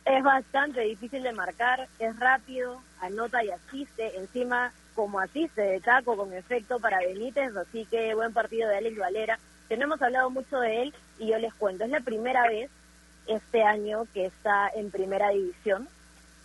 Es 0.05 0.22
bastante 0.22 0.81
difícil 0.83 1.22
de 1.22 1.33
marcar, 1.33 1.88
es 1.98 2.18
rápido, 2.18 2.81
anota 3.00 3.42
y 3.42 3.50
asiste, 3.50 4.16
encima 4.18 4.72
como 4.94 5.18
asiste 5.20 5.61
de 5.61 5.81
taco 5.81 6.16
con 6.16 6.33
efecto 6.33 6.79
para 6.79 6.98
Benítez, 6.98 7.55
así 7.57 7.87
que 7.87 8.14
buen 8.14 8.33
partido 8.33 8.68
de 8.68 8.79
Alex 8.79 8.98
Valera, 8.98 9.38
que 9.68 9.76
no 9.76 9.85
hemos 9.85 10.02
hablado 10.02 10.31
mucho 10.31 10.59
de 10.61 10.83
él 10.83 10.94
y 11.18 11.29
yo 11.29 11.38
les 11.38 11.55
cuento, 11.55 11.85
es 11.85 11.90
la 11.90 12.00
primera 12.00 12.46
vez 12.48 12.70
este 13.26 13.62
año 13.62 14.07
que 14.14 14.26
está 14.26 14.68
en 14.68 14.90
primera 14.90 15.31
división, 15.31 15.88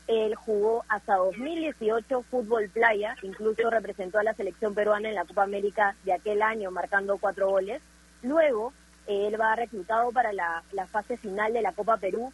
él 0.07 0.36
jugó 0.36 0.84
hasta 0.89 1.15
2018 1.15 2.23
fútbol 2.23 2.69
playa, 2.69 3.15
incluso 3.21 3.69
representó 3.69 4.19
a 4.19 4.23
la 4.23 4.34
selección 4.34 4.73
peruana 4.73 5.10
en 5.10 5.15
la 5.15 5.25
Copa 5.25 5.43
América 5.43 5.95
de 6.03 6.13
aquel 6.13 6.41
año, 6.41 6.71
marcando 6.71 7.17
cuatro 7.17 7.49
goles. 7.49 7.81
Luego, 8.23 8.73
él 9.07 9.39
va 9.39 9.55
reclutado 9.55 10.12
para 10.12 10.34
la, 10.34 10.63
fase 10.91 11.17
final 11.17 11.53
de 11.53 11.62
la 11.62 11.73
Copa 11.73 11.97
Perú 11.97 12.34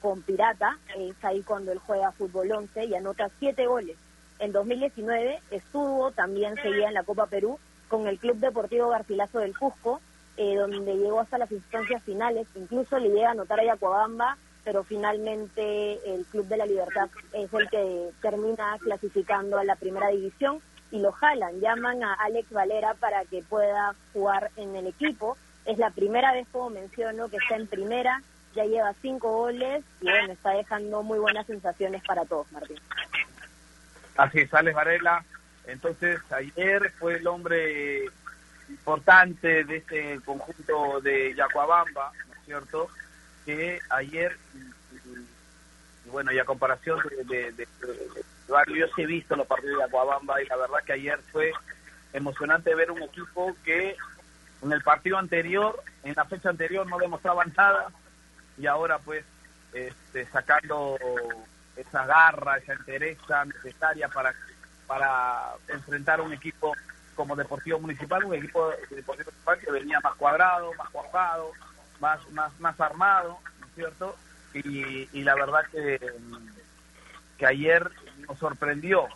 con 0.00 0.22
Pirata, 0.22 0.76
es 0.96 1.14
ahí 1.24 1.42
cuando 1.42 1.72
él 1.72 1.78
juega 1.78 2.12
fútbol 2.12 2.52
11 2.52 2.84
y 2.84 2.94
anota 2.94 3.30
siete 3.38 3.66
goles. 3.66 3.96
En 4.38 4.52
2019 4.52 5.40
estuvo 5.50 6.10
también, 6.10 6.56
seguía 6.56 6.88
en 6.88 6.94
la 6.94 7.04
Copa 7.04 7.26
Perú, 7.26 7.58
con 7.88 8.06
el 8.06 8.18
Club 8.18 8.36
Deportivo 8.36 8.90
Garcilaso 8.90 9.38
del 9.38 9.56
Cusco, 9.56 10.00
eh, 10.36 10.56
donde 10.56 10.96
llegó 10.96 11.20
hasta 11.20 11.38
las 11.38 11.50
instancias 11.52 12.02
finales, 12.02 12.46
incluso 12.54 12.98
le 12.98 13.10
llega 13.10 13.28
a 13.28 13.32
anotar 13.32 13.60
a 13.60 13.64
Yacuabamba 13.64 14.36
pero 14.64 14.82
finalmente 14.82 16.14
el 16.14 16.24
Club 16.24 16.48
de 16.48 16.56
la 16.56 16.66
Libertad 16.66 17.08
es 17.32 17.52
el 17.52 17.68
que 17.68 18.10
termina 18.22 18.76
clasificando 18.80 19.58
a 19.58 19.64
la 19.64 19.76
primera 19.76 20.08
división 20.08 20.60
y 20.90 21.00
lo 21.00 21.12
jalan, 21.12 21.60
llaman 21.60 22.02
a 22.02 22.14
Alex 22.14 22.50
Valera 22.50 22.94
para 22.94 23.24
que 23.26 23.42
pueda 23.42 23.94
jugar 24.12 24.50
en 24.56 24.74
el 24.74 24.86
equipo. 24.86 25.36
Es 25.66 25.78
la 25.78 25.90
primera 25.90 26.32
vez, 26.32 26.46
como 26.50 26.70
menciono, 26.70 27.28
que 27.28 27.36
está 27.36 27.56
en 27.56 27.66
primera, 27.66 28.22
ya 28.54 28.64
lleva 28.64 28.94
cinco 29.02 29.30
goles 29.32 29.84
y 30.00 30.04
bueno, 30.04 30.32
está 30.32 30.50
dejando 30.50 31.02
muy 31.02 31.18
buenas 31.18 31.46
sensaciones 31.46 32.02
para 32.04 32.24
todos, 32.24 32.50
Martín. 32.52 32.78
Así 34.16 34.40
es, 34.40 34.54
Alex 34.54 34.74
Varela. 34.74 35.24
Entonces, 35.66 36.20
ayer 36.30 36.90
fue 36.98 37.16
el 37.16 37.26
hombre 37.26 38.04
importante 38.68 39.64
de 39.64 39.76
este 39.76 40.20
conjunto 40.24 41.00
de 41.00 41.34
Yacuabamba, 41.34 42.12
¿no 42.28 42.34
es 42.34 42.44
cierto?, 42.44 42.88
que 43.44 43.78
ayer, 43.90 44.36
bueno, 46.06 46.32
y 46.32 46.38
a 46.38 46.44
comparación 46.44 47.00
de, 47.26 47.52
de, 47.52 47.68
yo 48.48 48.86
sí 48.94 49.02
he 49.02 49.06
visto 49.06 49.36
los 49.36 49.46
partidos 49.46 49.78
de 49.78 49.84
Aguabamba 49.84 50.42
y 50.42 50.46
la 50.46 50.56
verdad 50.56 50.78
que 50.84 50.92
ayer 50.92 51.18
fue 51.32 51.52
emocionante 52.12 52.74
ver 52.74 52.90
un 52.90 53.02
equipo 53.02 53.54
que 53.64 53.96
en 54.62 54.72
el 54.72 54.82
partido 54.82 55.18
anterior, 55.18 55.82
en 56.02 56.14
la 56.14 56.24
fecha 56.24 56.50
anterior 56.50 56.86
no 56.86 56.98
demostraban 56.98 57.52
nada 57.56 57.88
y 58.56 58.66
ahora 58.66 58.98
pues 58.98 59.24
este, 59.72 60.26
sacando 60.26 60.96
esa 61.76 62.06
garra, 62.06 62.58
esa 62.58 62.74
entereza 62.74 63.44
necesaria 63.44 64.08
para, 64.08 64.32
para 64.86 65.54
enfrentar 65.68 66.20
un 66.20 66.32
equipo 66.32 66.74
como 67.14 67.36
Deportivo 67.36 67.78
Municipal, 67.80 68.24
un 68.24 68.34
equipo 68.34 68.70
de 68.70 68.96
Deportivo 68.96 69.30
Municipal 69.30 69.58
que 69.58 69.70
venía 69.70 70.00
más 70.00 70.14
cuadrado, 70.16 70.72
más 70.74 70.90
cuajado, 70.90 71.52
más, 72.00 72.28
más, 72.30 72.60
más 72.60 72.80
armado, 72.80 73.38
¿no 73.60 73.66
es 73.66 73.74
cierto? 73.74 74.16
Y, 74.52 75.08
y 75.12 75.22
la 75.22 75.34
verdad 75.34 75.64
que, 75.70 75.98
que 77.38 77.46
ayer 77.46 77.90
nos 78.28 78.38
sorprendió 78.38 79.08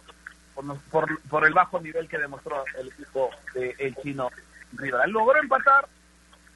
por, 0.54 0.78
por, 0.90 1.20
por, 1.22 1.46
el 1.46 1.54
bajo 1.54 1.80
nivel 1.80 2.08
que 2.08 2.18
demostró 2.18 2.64
el 2.76 2.88
equipo 2.88 3.30
del 3.54 3.74
el 3.78 3.94
chino 3.96 4.30
Rivera. 4.72 5.06
Logró 5.06 5.38
empatar, 5.40 5.88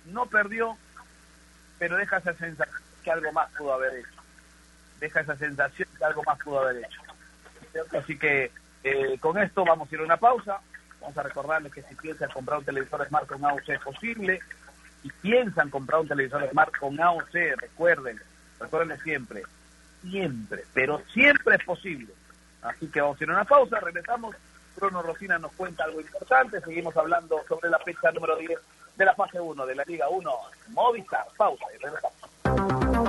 no 0.06 0.26
perdió, 0.26 0.76
pero 1.78 1.96
deja 1.96 2.18
esa 2.18 2.34
sensación 2.34 2.82
que 3.02 3.10
algo 3.10 3.32
más 3.32 3.50
pudo 3.52 3.74
haber 3.74 3.94
hecho. 3.96 4.22
Deja 5.00 5.20
esa 5.20 5.36
sensación 5.36 5.88
que 5.96 6.04
algo 6.04 6.22
más 6.24 6.38
pudo 6.38 6.60
haber 6.60 6.84
hecho. 6.84 7.00
Así 7.96 8.18
que 8.18 8.50
eh, 8.84 9.18
con 9.20 9.38
esto 9.38 9.64
vamos 9.64 9.90
a 9.90 9.94
ir 9.94 10.00
a 10.00 10.04
una 10.04 10.16
pausa. 10.16 10.60
Vamos 11.02 11.18
a 11.18 11.22
recordarles 11.24 11.72
que 11.72 11.82
si 11.82 11.94
piensan 11.96 12.30
comprar 12.30 12.60
un 12.60 12.64
televisor 12.64 13.06
Smart 13.06 13.26
con 13.26 13.44
AOC 13.44 13.68
es 13.68 13.80
posible. 13.80 14.40
Si 15.02 15.10
piensan 15.20 15.68
comprar 15.68 16.00
un 16.00 16.08
televisor 16.08 16.48
Smart 16.48 16.76
con 16.78 16.98
AOC, 16.98 17.34
recuerden, 17.60 18.20
recuerden 18.60 18.98
siempre, 19.00 19.42
siempre, 20.02 20.64
pero 20.72 21.02
siempre 21.12 21.56
es 21.56 21.64
posible. 21.64 22.14
Así 22.62 22.86
que 22.86 23.00
vamos 23.00 23.20
a 23.20 23.24
ir 23.24 23.30
a 23.30 23.34
una 23.34 23.44
pausa, 23.44 23.80
regresamos. 23.80 24.36
Bruno 24.76 25.02
Rosina 25.02 25.38
nos 25.38 25.52
cuenta 25.52 25.84
algo 25.84 26.00
importante. 26.00 26.60
Seguimos 26.60 26.96
hablando 26.96 27.42
sobre 27.48 27.68
la 27.68 27.78
fecha 27.80 28.12
número 28.12 28.36
10 28.36 28.58
de 28.96 29.04
la 29.04 29.14
fase 29.14 29.40
1 29.40 29.66
de 29.66 29.74
la 29.74 29.84
Liga 29.84 30.08
1 30.08 30.30
Movistar. 30.68 31.26
Pausa 31.36 31.66
y 31.74 31.82
regresamos. 31.82 32.31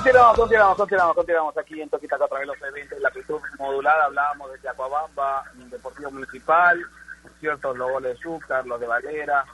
Continuamos, 0.00 0.34
continuamos, 0.34 0.76
continuamos, 0.78 1.14
continuamos 1.14 1.58
aquí 1.58 1.82
en 1.82 1.90
Toquitaco 1.90 2.24
a 2.24 2.28
través 2.28 2.48
de 2.48 2.54
los 2.54 2.62
eventos 2.62 2.96
de 2.96 3.02
la 3.02 3.08
actitud 3.08 3.38
modulada. 3.58 4.06
Hablábamos 4.06 4.50
de 4.50 4.60
Yacuabamba, 4.60 5.44
Deportivo 5.70 6.10
Municipal, 6.10 6.82
ciertos 7.38 7.76
los 7.76 7.90
goles 7.90 8.16
de 8.16 8.22
Zúcar, 8.22 8.66
los 8.66 8.80
de 8.80 8.86
Valera, 8.86 9.44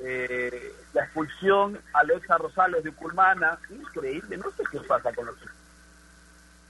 eh, 0.00 0.74
la 0.92 1.04
expulsión 1.04 1.80
a 1.94 2.00
Alexa 2.00 2.36
Rosales 2.36 2.84
de 2.84 2.90
Uculmana. 2.90 3.58
Increíble, 3.70 4.36
no 4.36 4.50
sé 4.50 4.62
qué 4.70 4.78
pasa 4.80 5.10
con 5.14 5.24
los. 5.24 5.36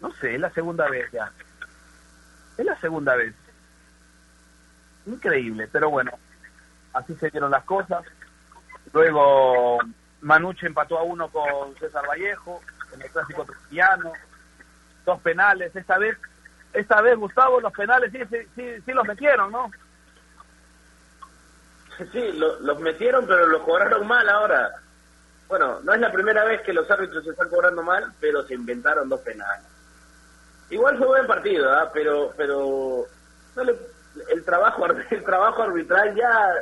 No 0.00 0.12
sé, 0.12 0.36
es 0.36 0.40
la 0.40 0.50
segunda 0.50 0.88
vez 0.88 1.10
ya. 1.10 1.32
Es 2.56 2.64
la 2.64 2.78
segunda 2.80 3.16
vez. 3.16 3.34
Increíble, 5.06 5.68
pero 5.72 5.90
bueno, 5.90 6.12
así 6.92 7.16
se 7.16 7.30
dieron 7.30 7.50
las 7.50 7.64
cosas. 7.64 8.04
Luego 8.92 9.80
Manuche 10.20 10.68
empató 10.68 11.00
a 11.00 11.02
uno 11.02 11.28
con 11.32 11.74
César 11.80 12.06
Vallejo 12.08 12.60
en 12.92 13.02
el 13.02 13.10
clásico 13.10 13.44
cristiano, 13.46 14.12
dos 15.04 15.20
penales, 15.20 15.74
esta 15.74 15.98
vez, 15.98 16.16
esta 16.72 17.00
vez 17.00 17.16
Gustavo, 17.16 17.60
los 17.60 17.72
penales 17.72 18.12
sí, 18.12 18.20
sí, 18.30 18.46
sí, 18.54 18.82
sí 18.84 18.92
los 18.92 19.06
metieron, 19.06 19.50
¿no? 19.50 19.70
Sí, 22.12 22.32
lo, 22.32 22.60
los 22.60 22.78
metieron, 22.80 23.26
pero 23.26 23.46
los 23.46 23.62
cobraron 23.62 24.06
mal 24.06 24.28
ahora. 24.28 24.70
Bueno, 25.48 25.80
no 25.80 25.94
es 25.94 26.00
la 26.00 26.12
primera 26.12 26.44
vez 26.44 26.60
que 26.62 26.72
los 26.72 26.88
árbitros 26.90 27.24
se 27.24 27.30
están 27.30 27.48
cobrando 27.48 27.82
mal, 27.82 28.12
pero 28.20 28.46
se 28.46 28.54
inventaron 28.54 29.08
dos 29.08 29.20
penales. 29.20 29.66
Igual 30.70 30.98
fue 30.98 31.06
buen 31.06 31.26
partido, 31.26 31.72
¿ah? 31.72 31.90
pero 31.92 32.32
pero 32.36 33.06
no 33.56 33.64
le, 33.64 33.74
el 34.30 34.44
trabajo 34.44 34.86
el 35.10 35.24
trabajo 35.24 35.62
arbitral 35.62 36.14
ya 36.14 36.54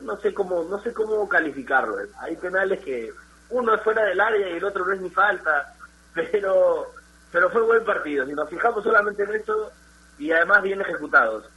no 0.00 0.16
sé 0.18 0.32
cómo 0.32 0.62
no 0.64 0.78
sé 0.80 0.92
cómo 0.92 1.28
calificarlo. 1.28 1.96
Hay 2.20 2.36
penales 2.36 2.80
que 2.84 3.12
uno 3.50 3.74
es 3.74 3.82
fuera 3.82 4.04
del 4.04 4.20
área 4.20 4.48
y 4.48 4.56
el 4.56 4.64
otro 4.64 4.84
no 4.84 4.92
es 4.92 5.00
ni 5.00 5.10
falta, 5.10 5.74
pero 6.14 6.92
pero 7.30 7.50
fue 7.50 7.62
buen 7.62 7.84
partido. 7.84 8.26
Si 8.26 8.32
nos 8.32 8.48
fijamos 8.48 8.82
solamente 8.82 9.22
en 9.22 9.34
eso 9.34 9.70
y 10.18 10.32
además 10.32 10.62
bien 10.62 10.80
ejecutados. 10.80 11.48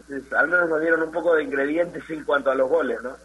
Entonces, 0.00 0.32
al 0.32 0.48
menos 0.48 0.68
nos 0.68 0.80
dieron 0.80 1.02
un 1.02 1.12
poco 1.12 1.34
de 1.34 1.44
ingredientes 1.44 2.08
en 2.08 2.24
cuanto 2.24 2.50
a 2.50 2.54
los 2.54 2.68
goles, 2.68 3.02
¿no? 3.02 3.16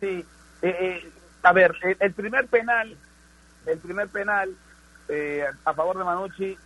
Sí, 0.00 0.24
eh, 0.62 0.76
eh, 0.80 1.12
a 1.42 1.52
ver, 1.52 1.74
el, 1.82 1.96
el, 1.98 2.12
primer 2.12 2.46
penal, 2.46 2.96
el 3.66 3.78
primer 3.78 4.08
penal 4.08 4.54
eh, 5.08 5.44
a 5.64 5.74
favor 5.74 5.98
de 5.98 6.04
Manucci, 6.04 6.56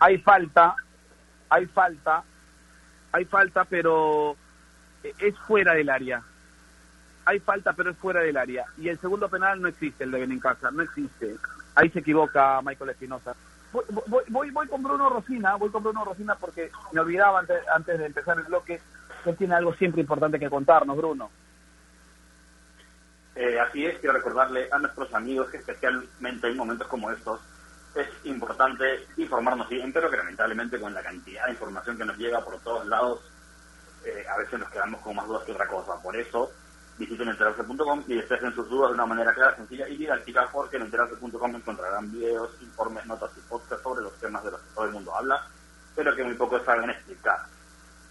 hay 0.00 0.18
falta, 0.18 0.74
hay 1.48 1.66
falta, 1.66 2.24
hay 3.12 3.24
falta, 3.24 3.64
pero 3.64 4.36
es 5.02 5.38
fuera 5.46 5.74
del 5.74 5.88
área. 5.88 6.22
Hay 7.24 7.40
falta, 7.40 7.72
pero 7.72 7.90
es 7.90 7.96
fuera 7.96 8.20
del 8.20 8.36
área. 8.36 8.66
Y 8.76 8.88
el 8.88 8.98
segundo 8.98 9.28
penal 9.28 9.60
no 9.60 9.68
existe, 9.68 10.04
el 10.04 10.10
de 10.10 10.20
Benincasa, 10.20 10.70
no 10.70 10.82
existe. 10.82 11.36
Ahí 11.74 11.88
se 11.90 12.00
equivoca 12.00 12.60
Michael 12.62 12.90
Espinosa. 12.90 13.34
Voy, 13.72 13.84
voy, 14.28 14.50
voy, 14.50 14.68
con 14.68 14.82
Bruno 14.82 15.08
Rosina, 15.08 15.54
voy 15.56 15.70
con 15.70 15.82
Bruno 15.82 16.04
Rosina 16.04 16.34
porque 16.34 16.70
me 16.92 17.00
olvidaba 17.00 17.38
antes, 17.40 17.58
antes 17.74 17.98
de 17.98 18.06
empezar 18.06 18.38
el 18.38 18.44
bloque 18.44 18.80
que 19.24 19.30
él 19.30 19.36
tiene 19.36 19.54
algo 19.54 19.72
siempre 19.74 20.02
importante 20.02 20.38
que 20.38 20.50
contarnos, 20.50 20.96
Bruno. 20.96 21.30
Eh, 23.34 23.58
así 23.58 23.86
es, 23.86 23.98
quiero 23.98 24.14
recordarle 24.14 24.68
a 24.70 24.78
nuestros 24.78 25.14
amigos 25.14 25.48
que 25.48 25.56
especialmente 25.56 26.48
en 26.48 26.56
momentos 26.56 26.86
como 26.86 27.10
estos 27.10 27.40
es 27.94 28.08
importante 28.24 29.06
informarnos 29.16 29.68
bien, 29.68 29.92
pero 29.92 30.10
que 30.10 30.16
lamentablemente 30.16 30.80
con 30.80 30.92
la 30.92 31.02
cantidad 31.02 31.46
de 31.46 31.52
información 31.52 31.96
que 31.96 32.04
nos 32.04 32.18
llega 32.18 32.44
por 32.44 32.58
todos 32.60 32.86
lados, 32.86 33.20
eh, 34.04 34.24
a 34.28 34.38
veces 34.38 34.58
nos 34.58 34.70
quedamos 34.70 35.00
con 35.00 35.16
más 35.16 35.26
dudas 35.26 35.44
que 35.44 35.52
otra 35.52 35.66
cosa. 35.66 36.00
Por 36.02 36.16
eso, 36.16 36.50
visiten 36.98 37.28
enterarse.com 37.28 38.04
y 38.06 38.14
despejen 38.16 38.54
sus 38.54 38.68
dudas 38.68 38.90
de 38.90 38.94
una 38.94 39.06
manera 39.06 39.32
clara, 39.32 39.56
sencilla 39.56 39.88
y 39.88 39.96
didáctica, 39.96 40.48
porque 40.52 40.76
en 40.76 40.82
enterarse.com 40.82 41.56
encontrarán 41.56 42.12
videos, 42.12 42.50
informes, 42.60 43.06
notas 43.06 43.30
y 43.36 43.40
podcasts 43.48 43.82
sobre 43.82 44.02
los 44.02 44.12
temas 44.18 44.44
de 44.44 44.50
los 44.50 44.60
que 44.60 44.74
todo 44.74 44.84
el 44.84 44.92
mundo 44.92 45.14
habla, 45.14 45.46
pero 45.96 46.14
que 46.14 46.24
muy 46.24 46.34
pocos 46.34 46.62
saben 46.64 46.90
explicar. 46.90 47.38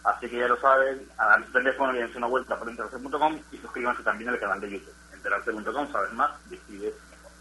Así 0.04 0.28
que 0.28 0.39
ya 0.39 0.48
lo 0.48 0.60
saben, 0.60 1.08
hagan 1.17 1.46
su 1.46 1.52
teléfono 1.52 1.96
y 1.96 2.00
dense 2.00 2.17
una 2.17 2.28
vuelta 2.28 2.58
por 2.58 2.67
enterarse.com 2.70 3.39
y 3.52 3.58
suscríbanse 3.58 4.04
también 4.04 4.30
al 4.30 4.39
canal 4.39 4.60
de 4.60 4.72
YouTube. 4.72 4.96
Enterarse.com, 5.13 5.91
saben 5.91 6.15
más, 6.15 6.32
decides 6.50 6.96
mejor. 7.12 7.32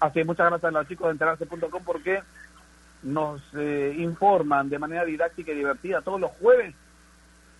Así, 0.00 0.22
muchas 0.22 0.46
gracias 0.46 0.68
a 0.68 0.78
los 0.78 0.86
chicos 0.86 1.06
de 1.08 1.12
enterarse.com 1.12 1.82
porque 1.84 2.22
nos 3.02 3.42
eh, 3.54 3.94
informan 3.98 4.68
de 4.68 4.78
manera 4.78 5.04
didáctica 5.04 5.52
y 5.52 5.56
divertida 5.56 6.02
todos 6.02 6.20
los 6.20 6.30
jueves 6.32 6.74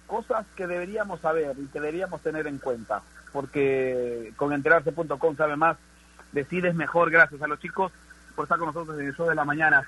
cosas 0.07 0.47
que 0.57 0.67
deberíamos 0.67 1.21
saber 1.21 1.57
y 1.59 1.67
que 1.67 1.81
deberíamos 1.81 2.21
tener 2.23 2.47
en 2.47 2.59
cuenta, 2.59 3.03
porque 3.33 4.33
con 4.37 4.53
enterarse.com 4.53 5.37
sabe 5.37 5.57
más, 5.57 5.77
decides 6.33 6.75
mejor, 6.75 7.11
gracias 7.11 7.41
a 7.43 7.47
los 7.47 7.61
chicos 7.61 7.93
por 8.35 8.45
estar 8.45 8.59
con 8.59 8.69
nosotros 8.69 8.99
en 8.99 9.07
el 9.07 9.15
show 9.15 9.29
de 9.29 9.35
la 9.35 9.45
mañana. 9.45 9.87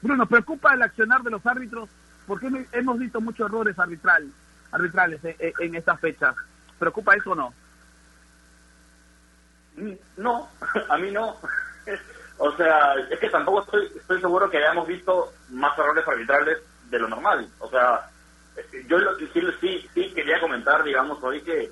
Bruno, 0.00 0.18
¿nos 0.18 0.28
preocupa 0.28 0.74
el 0.74 0.82
accionar 0.82 1.22
de 1.22 1.30
los 1.30 1.44
árbitros? 1.46 1.88
Porque 2.26 2.48
hemos 2.72 2.98
visto 2.98 3.20
muchos 3.20 3.48
errores 3.48 3.78
arbitral, 3.78 4.30
arbitrales 4.72 5.20
en, 5.24 5.52
en 5.58 5.74
estas 5.74 6.00
fechas. 6.00 6.34
¿Preocupa 6.78 7.14
eso 7.14 7.32
o 7.32 7.34
no? 7.34 7.52
No, 10.16 10.48
a 10.88 10.98
mí 10.98 11.10
no. 11.10 11.36
O 12.38 12.54
sea, 12.54 12.92
es 13.10 13.18
que 13.18 13.30
tampoco 13.30 13.62
estoy, 13.62 13.86
estoy 13.98 14.20
seguro 14.20 14.50
que 14.50 14.58
hayamos 14.58 14.86
visto 14.86 15.32
más 15.48 15.78
errores 15.78 16.06
arbitrales 16.06 16.58
de 16.90 16.98
lo 16.98 17.08
normal. 17.08 17.48
O 17.60 17.70
sea, 17.70 18.10
yo 18.88 18.98
lo, 18.98 19.16
sí, 19.18 19.28
sí, 19.60 19.88
sí 19.94 20.12
quería 20.14 20.40
comentar, 20.40 20.82
digamos, 20.82 21.22
hoy 21.22 21.42
que 21.42 21.70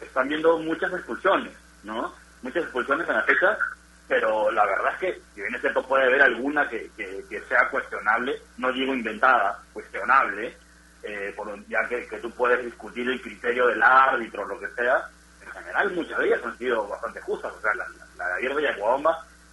están 0.00 0.28
viendo 0.28 0.58
muchas 0.58 0.92
expulsiones, 0.92 1.52
¿no? 1.82 2.14
Muchas 2.42 2.64
expulsiones 2.64 3.08
en 3.08 3.14
la 3.14 3.22
fecha, 3.22 3.58
pero 4.08 4.50
la 4.50 4.64
verdad 4.66 4.92
es 4.94 4.98
que, 4.98 5.22
si 5.34 5.40
bien 5.40 5.54
es 5.54 5.60
cierto, 5.60 5.82
puede 5.86 6.04
haber 6.04 6.22
alguna 6.22 6.68
que, 6.68 6.90
que, 6.96 7.40
sea 7.48 7.68
cuestionable, 7.70 8.40
no 8.58 8.72
digo 8.72 8.94
inventada, 8.94 9.62
cuestionable, 9.72 10.56
eh, 11.02 11.32
por, 11.36 11.54
ya 11.68 11.86
que, 11.88 12.06
que 12.06 12.18
tú 12.18 12.30
puedes 12.30 12.64
discutir 12.64 13.08
el 13.08 13.20
criterio 13.20 13.66
del 13.66 13.82
árbitro 13.82 14.46
lo 14.46 14.58
que 14.58 14.68
sea, 14.68 15.08
en 15.42 15.50
general 15.50 15.92
muchas 15.92 16.18
de 16.18 16.26
ellas 16.26 16.40
han 16.44 16.56
sido 16.58 16.88
bastante 16.88 17.20
justas. 17.20 17.52
O 17.52 17.60
sea, 17.60 17.74
la, 17.74 17.86
la, 17.88 18.06
la 18.16 18.28
de 18.28 18.48
ayer 18.48 18.76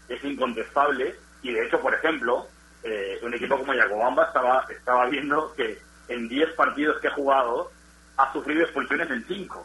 es 0.08 0.24
incontestable 0.24 1.16
y 1.42 1.54
de 1.54 1.66
hecho, 1.66 1.80
por 1.80 1.94
ejemplo, 1.94 2.48
eh, 2.84 3.20
un 3.22 3.34
equipo 3.34 3.58
como 3.58 3.74
Yacobamba 3.74 4.26
estaba, 4.26 4.66
estaba 4.70 5.06
viendo 5.08 5.54
que 5.54 5.80
en 6.14 6.28
10 6.28 6.54
partidos 6.54 7.00
que 7.00 7.08
ha 7.08 7.14
jugado 7.14 7.72
ha 8.18 8.32
sufrido 8.34 8.64
expulsiones 8.64 9.10
en 9.10 9.26
5 9.26 9.64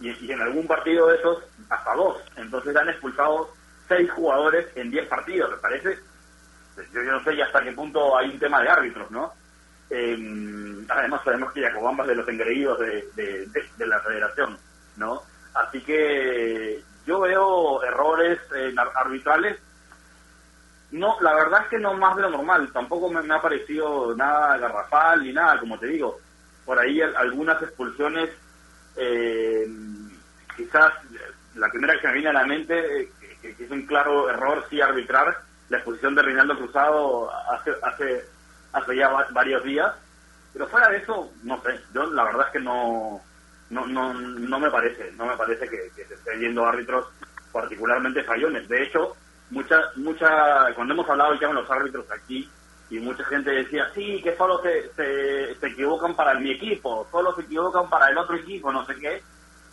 y, 0.00 0.30
en 0.30 0.40
algún 0.40 0.66
partido 0.66 1.08
de 1.08 1.16
esos 1.16 1.42
hasta 1.68 1.94
2. 1.94 2.22
Entonces 2.36 2.76
han 2.76 2.88
expulsado 2.88 3.50
6 3.88 4.10
jugadores 4.12 4.66
en 4.76 4.90
10 4.90 5.08
partidos, 5.08 5.50
¿me 5.50 5.56
parece? 5.58 5.98
Yo, 6.76 7.02
yo, 7.02 7.12
no 7.12 7.22
sé 7.22 7.40
hasta 7.42 7.62
qué 7.62 7.72
punto 7.72 8.16
hay 8.16 8.30
un 8.30 8.38
tema 8.38 8.62
de 8.62 8.68
árbitros, 8.68 9.10
¿no? 9.10 9.32
Eh, 9.90 10.84
además 10.88 11.20
sabemos 11.24 11.52
que 11.52 11.60
Yacobamba 11.60 12.04
es 12.04 12.08
de 12.08 12.14
los 12.16 12.28
engreídos 12.28 12.78
de, 12.80 13.08
de, 13.14 13.68
de 13.76 13.86
la 13.86 14.00
federación, 14.00 14.58
¿no? 14.96 15.22
Así 15.54 15.80
que 15.82 16.82
yo 17.06 17.20
veo 17.20 17.82
errores 17.82 18.38
eh, 18.56 18.74
arbitrales. 18.96 19.58
No, 20.94 21.16
la 21.20 21.34
verdad 21.34 21.62
es 21.62 21.68
que 21.70 21.78
no 21.78 21.94
más 21.94 22.14
de 22.14 22.22
lo 22.22 22.30
normal. 22.30 22.70
Tampoco 22.72 23.10
me, 23.10 23.34
ha 23.34 23.42
parecido 23.42 24.14
nada 24.14 24.56
garrafal 24.58 25.24
ni 25.24 25.32
nada, 25.32 25.58
como 25.58 25.76
te 25.76 25.88
digo. 25.88 26.20
Por 26.64 26.78
ahí 26.78 27.00
algunas 27.02 27.60
expulsiones, 27.60 28.30
eh, 28.94 29.66
quizás 30.56 30.92
la 31.56 31.68
primera 31.68 31.94
que 31.94 32.00
se 32.00 32.06
me 32.06 32.14
viene 32.14 32.28
a 32.28 32.34
la 32.34 32.46
mente, 32.46 33.00
eh, 33.00 33.10
que, 33.42 33.56
es 33.58 33.70
un 33.72 33.84
claro 33.86 34.30
error 34.30 34.64
sí 34.70 34.80
arbitrar, 34.80 35.36
la 35.68 35.78
expulsión 35.78 36.14
de 36.14 36.22
Reinaldo 36.22 36.56
Cruzado 36.56 37.28
hace, 37.50 37.72
hace, 37.82 38.24
hace 38.72 38.96
ya 38.96 39.08
varios 39.32 39.64
días. 39.64 39.92
Pero 40.52 40.68
fuera 40.68 40.88
de 40.90 40.98
eso, 40.98 41.28
no 41.42 41.60
sé, 41.62 41.80
yo 41.92 42.06
la 42.06 42.22
verdad 42.22 42.46
es 42.46 42.52
que 42.52 42.60
no, 42.60 43.20
no, 43.70 43.84
no, 43.88 44.14
no 44.14 44.60
me 44.60 44.70
parece, 44.70 45.10
no 45.16 45.26
me 45.26 45.36
parece 45.36 45.68
que, 45.68 45.90
se 45.90 46.14
esté 46.14 46.38
yendo 46.38 46.64
árbitros 46.64 47.08
particularmente 47.50 48.22
fallones. 48.22 48.68
De 48.68 48.84
hecho, 48.84 49.16
mucha, 49.54 49.80
mucha, 49.96 50.74
cuando 50.74 50.94
hemos 50.94 51.08
hablado 51.08 51.34
ya 51.34 51.46
con 51.46 51.56
los 51.56 51.70
árbitros 51.70 52.04
aquí, 52.10 52.50
y 52.90 52.98
mucha 52.98 53.24
gente 53.24 53.50
decía, 53.50 53.88
sí, 53.94 54.20
que 54.22 54.36
solo 54.36 54.60
se, 54.62 54.92
se, 54.94 55.66
equivocan 55.66 56.14
para 56.14 56.34
mi 56.34 56.50
equipo, 56.50 57.06
solo 57.10 57.34
se 57.34 57.42
equivocan 57.42 57.88
para 57.88 58.08
el 58.08 58.18
otro 58.18 58.36
equipo, 58.36 58.70
no 58.70 58.84
sé 58.84 58.94
qué. 58.96 59.22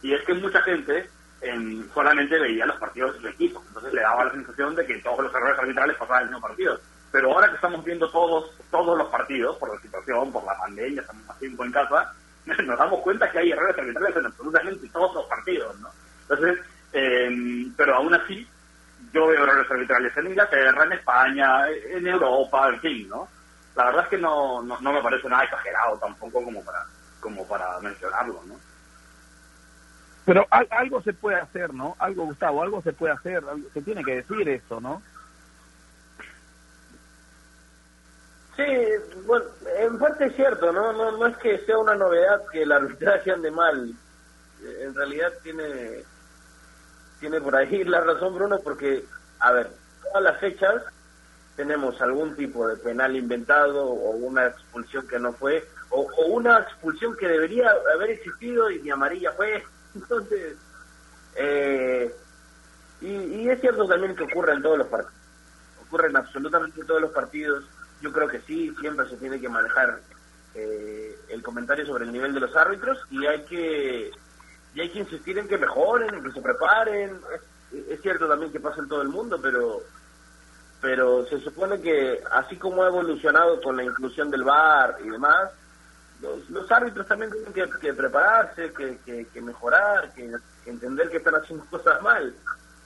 Y 0.02 0.14
es 0.14 0.24
que 0.24 0.34
mucha 0.34 0.62
gente 0.62 1.10
en, 1.42 1.90
solamente 1.94 2.40
veía 2.40 2.66
los 2.66 2.78
partidos 2.78 3.16
de 3.16 3.22
su 3.22 3.28
equipo. 3.28 3.62
Entonces 3.68 3.94
le 3.94 4.02
daba 4.02 4.26
la 4.26 4.32
sensación 4.32 4.76
de 4.76 4.86
que 4.86 5.00
todos 5.00 5.20
los 5.20 5.34
errores 5.34 5.60
arbitrales 5.60 5.98
pasaban 5.98 6.22
en 6.22 6.28
el 6.28 6.34
mismo 6.34 6.48
partido. 6.48 6.80
Pero 7.12 7.34
ahora 7.34 7.50
que 7.50 7.56
estamos 7.56 7.84
viendo 7.84 8.10
todos, 8.10 8.52
todos 8.72 8.98
los 8.98 9.08
partidos, 9.10 9.58
por 9.58 9.74
la 9.74 9.82
situación, 9.82 10.32
por 10.32 10.46
la 10.46 10.58
pandemia, 10.58 11.02
estamos 11.02 11.26
más 11.26 11.38
tiempo 11.40 11.66
en 11.66 11.72
casa, 11.72 12.14
nos 12.46 12.80
damos 12.80 13.02
cuenta 13.02 13.30
que 13.30 13.40
hay 13.40 13.52
errores 13.52 13.78
arbitrales 13.78 14.16
en 14.16 14.26
absolutamente 14.26 14.88
todos 14.90 15.14
los 15.16 15.26
partidos, 15.26 15.78
¿no? 15.80 15.90
Entonces, 16.22 16.66
em, 16.94 17.74
pero 17.76 17.96
aún 17.96 18.14
así, 18.14 18.48
yo 19.14 19.28
veo 19.28 19.44
errores 19.44 19.70
arbitrales 19.70 20.16
en 20.18 20.28
Inglaterra, 20.28 20.84
en 20.86 20.94
España, 20.94 21.68
en 21.70 22.08
Europa, 22.08 22.70
en 22.70 22.80
fin, 22.80 23.10
¿no? 23.10 23.28
La 23.76 23.86
verdad 23.86 24.04
es 24.04 24.10
que 24.10 24.18
no, 24.18 24.62
no, 24.62 24.94
me 24.94 25.02
parece 25.02 25.30
nada 25.30 25.44
exagerado 25.44 25.98
tampoco 25.98 26.44
como 26.44 26.64
para, 26.64 26.86
como 27.20 27.48
para 27.48 27.80
mencionarlo, 27.80 28.42
¿no? 28.46 28.56
Pero 30.26 30.46
algo 30.50 31.02
se 31.02 31.14
puede 31.14 31.38
hacer, 31.38 31.74
¿no? 31.74 31.96
Algo, 32.00 32.26
Gustavo, 32.26 32.62
algo 32.62 32.82
se 32.82 32.94
puede 32.94 33.14
hacer, 33.14 33.44
se 33.74 33.82
tiene 33.82 34.04
que 34.04 34.18
decir 34.18 34.48
eso, 34.48 34.80
¿no? 34.80 35.02
Sí, 38.56 38.64
bueno, 39.26 39.46
en 39.80 39.98
parte 39.98 40.26
es 40.26 40.36
cierto, 40.36 40.72
¿no? 40.72 40.94
No, 40.94 41.18
no 41.18 41.28
es 41.28 41.38
que 41.38 41.58
sea 41.60 41.78
una 41.78 41.96
novedad 41.96 42.42
que 42.52 42.64
el 42.64 42.72
arbitraje 42.72 43.32
ande 43.32 43.50
mal. 43.50 43.94
En 44.82 44.94
realidad 44.94 45.32
tiene, 45.42 46.04
tiene 47.22 47.40
por 47.40 47.56
ahí 47.56 47.86
la 47.86 48.02
razón, 48.02 48.36
Bruno, 48.36 48.60
porque, 48.62 49.06
a 49.40 49.54
ver, 49.54 49.70
todas 50.04 50.24
las 50.24 50.40
fechas 50.42 50.84
tenemos 51.56 52.02
algún 52.02 52.36
tipo 52.36 52.68
de 52.68 52.76
penal 52.76 53.16
inventado 53.16 53.86
o 53.86 54.10
una 54.12 54.48
expulsión 54.48 55.08
que 55.08 55.20
no 55.20 55.32
fue, 55.32 55.66
o, 55.90 56.02
una 56.28 56.60
expulsión 56.60 57.16
que 57.16 57.30
debería 57.30 57.72
haber 57.96 58.10
existido 58.10 58.70
y 58.70 58.80
mi 58.80 58.92
amarilla 58.92 59.32
fue. 59.32 59.64
Entonces, 59.96 60.58
eh, 61.36 62.14
y, 63.00 63.08
y 63.08 63.50
es 63.50 63.62
cierto 63.62 63.88
también 63.88 64.16
que 64.18 64.24
ocurre 64.24 64.54
en 64.54 64.62
todos 64.62 64.80
los 64.80 64.88
partidos. 64.88 65.16
Ocurre 65.88 66.10
en 66.10 66.18
absolutamente 66.18 66.84
todos 66.84 67.02
los 67.02 67.12
partidos 67.12 67.64
yo 68.02 68.12
creo 68.12 68.28
que 68.28 68.42
sí, 68.42 68.74
siempre 68.80 69.08
se 69.08 69.18
tiene 69.18 69.40
que 69.40 69.48
manejar 69.48 70.00
eh, 70.56 71.16
el 71.30 71.42
comentario 71.42 71.86
sobre 71.86 72.06
el 72.06 72.12
nivel 72.12 72.34
de 72.34 72.40
los 72.42 72.56
árbitros 72.56 73.00
y 73.10 73.26
hay 73.26 73.44
que 73.44 74.12
y 74.74 74.82
hay 74.82 74.90
que 74.90 75.00
insistir 75.00 75.38
en 75.38 75.48
que 75.48 75.58
mejoren, 75.58 76.14
en 76.14 76.24
que 76.24 76.32
se 76.32 76.42
preparen. 76.42 77.20
Es, 77.90 78.02
cierto 78.02 78.28
también 78.28 78.52
que 78.52 78.60
pasa 78.60 78.82
en 78.82 78.88
todo 78.88 79.02
el 79.02 79.10
mundo, 79.10 79.40
pero 79.42 79.82
pero 80.82 81.26
se 81.28 81.40
supone 81.40 81.80
que 81.80 82.24
así 82.32 82.58
como 82.58 82.84
ha 82.84 82.88
evolucionado 82.88 83.62
con 83.62 83.78
la 83.78 83.84
inclusión 83.84 84.32
del 84.32 84.44
VAR 84.44 84.98
y 85.06 85.10
demás, 85.10 85.52
los, 86.50 86.72
árbitros 86.72 87.08
también 87.08 87.32
tienen 87.32 87.54
que, 87.54 87.94
prepararse, 87.94 88.74
que, 88.74 89.26
que, 89.32 89.42
mejorar, 89.42 90.12
que, 90.14 90.32
entender 90.66 91.10
que 91.10 91.18
están 91.18 91.36
haciendo 91.36 91.66
cosas 91.70 92.02
mal. 92.02 92.34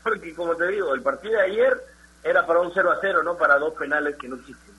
Porque 0.04 0.36
como 0.36 0.56
te 0.56 0.67
digo, 0.67 0.93
el 0.93 1.02
partido 1.02 1.36
de 1.36 1.43
ayer 1.43 1.82
era 2.24 2.45
para 2.45 2.62
un 2.62 2.71
0 2.74 2.91
a 2.91 2.98
0, 3.00 3.24
no 3.24 3.38
para 3.38 3.58
dos 3.58 3.74
penales 3.76 4.15
que 4.17 4.28
no 4.28 4.36
existen. 4.36 4.76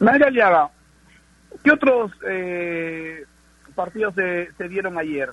Mayra 0.00 0.26
Aliaga, 0.26 0.70
¿qué 1.62 1.70
otros 1.70 2.10
eh, 2.26 3.24
partidos 3.72 4.14
se, 4.14 4.52
se, 4.52 4.68
dieron 4.68 4.98
ayer? 4.98 5.30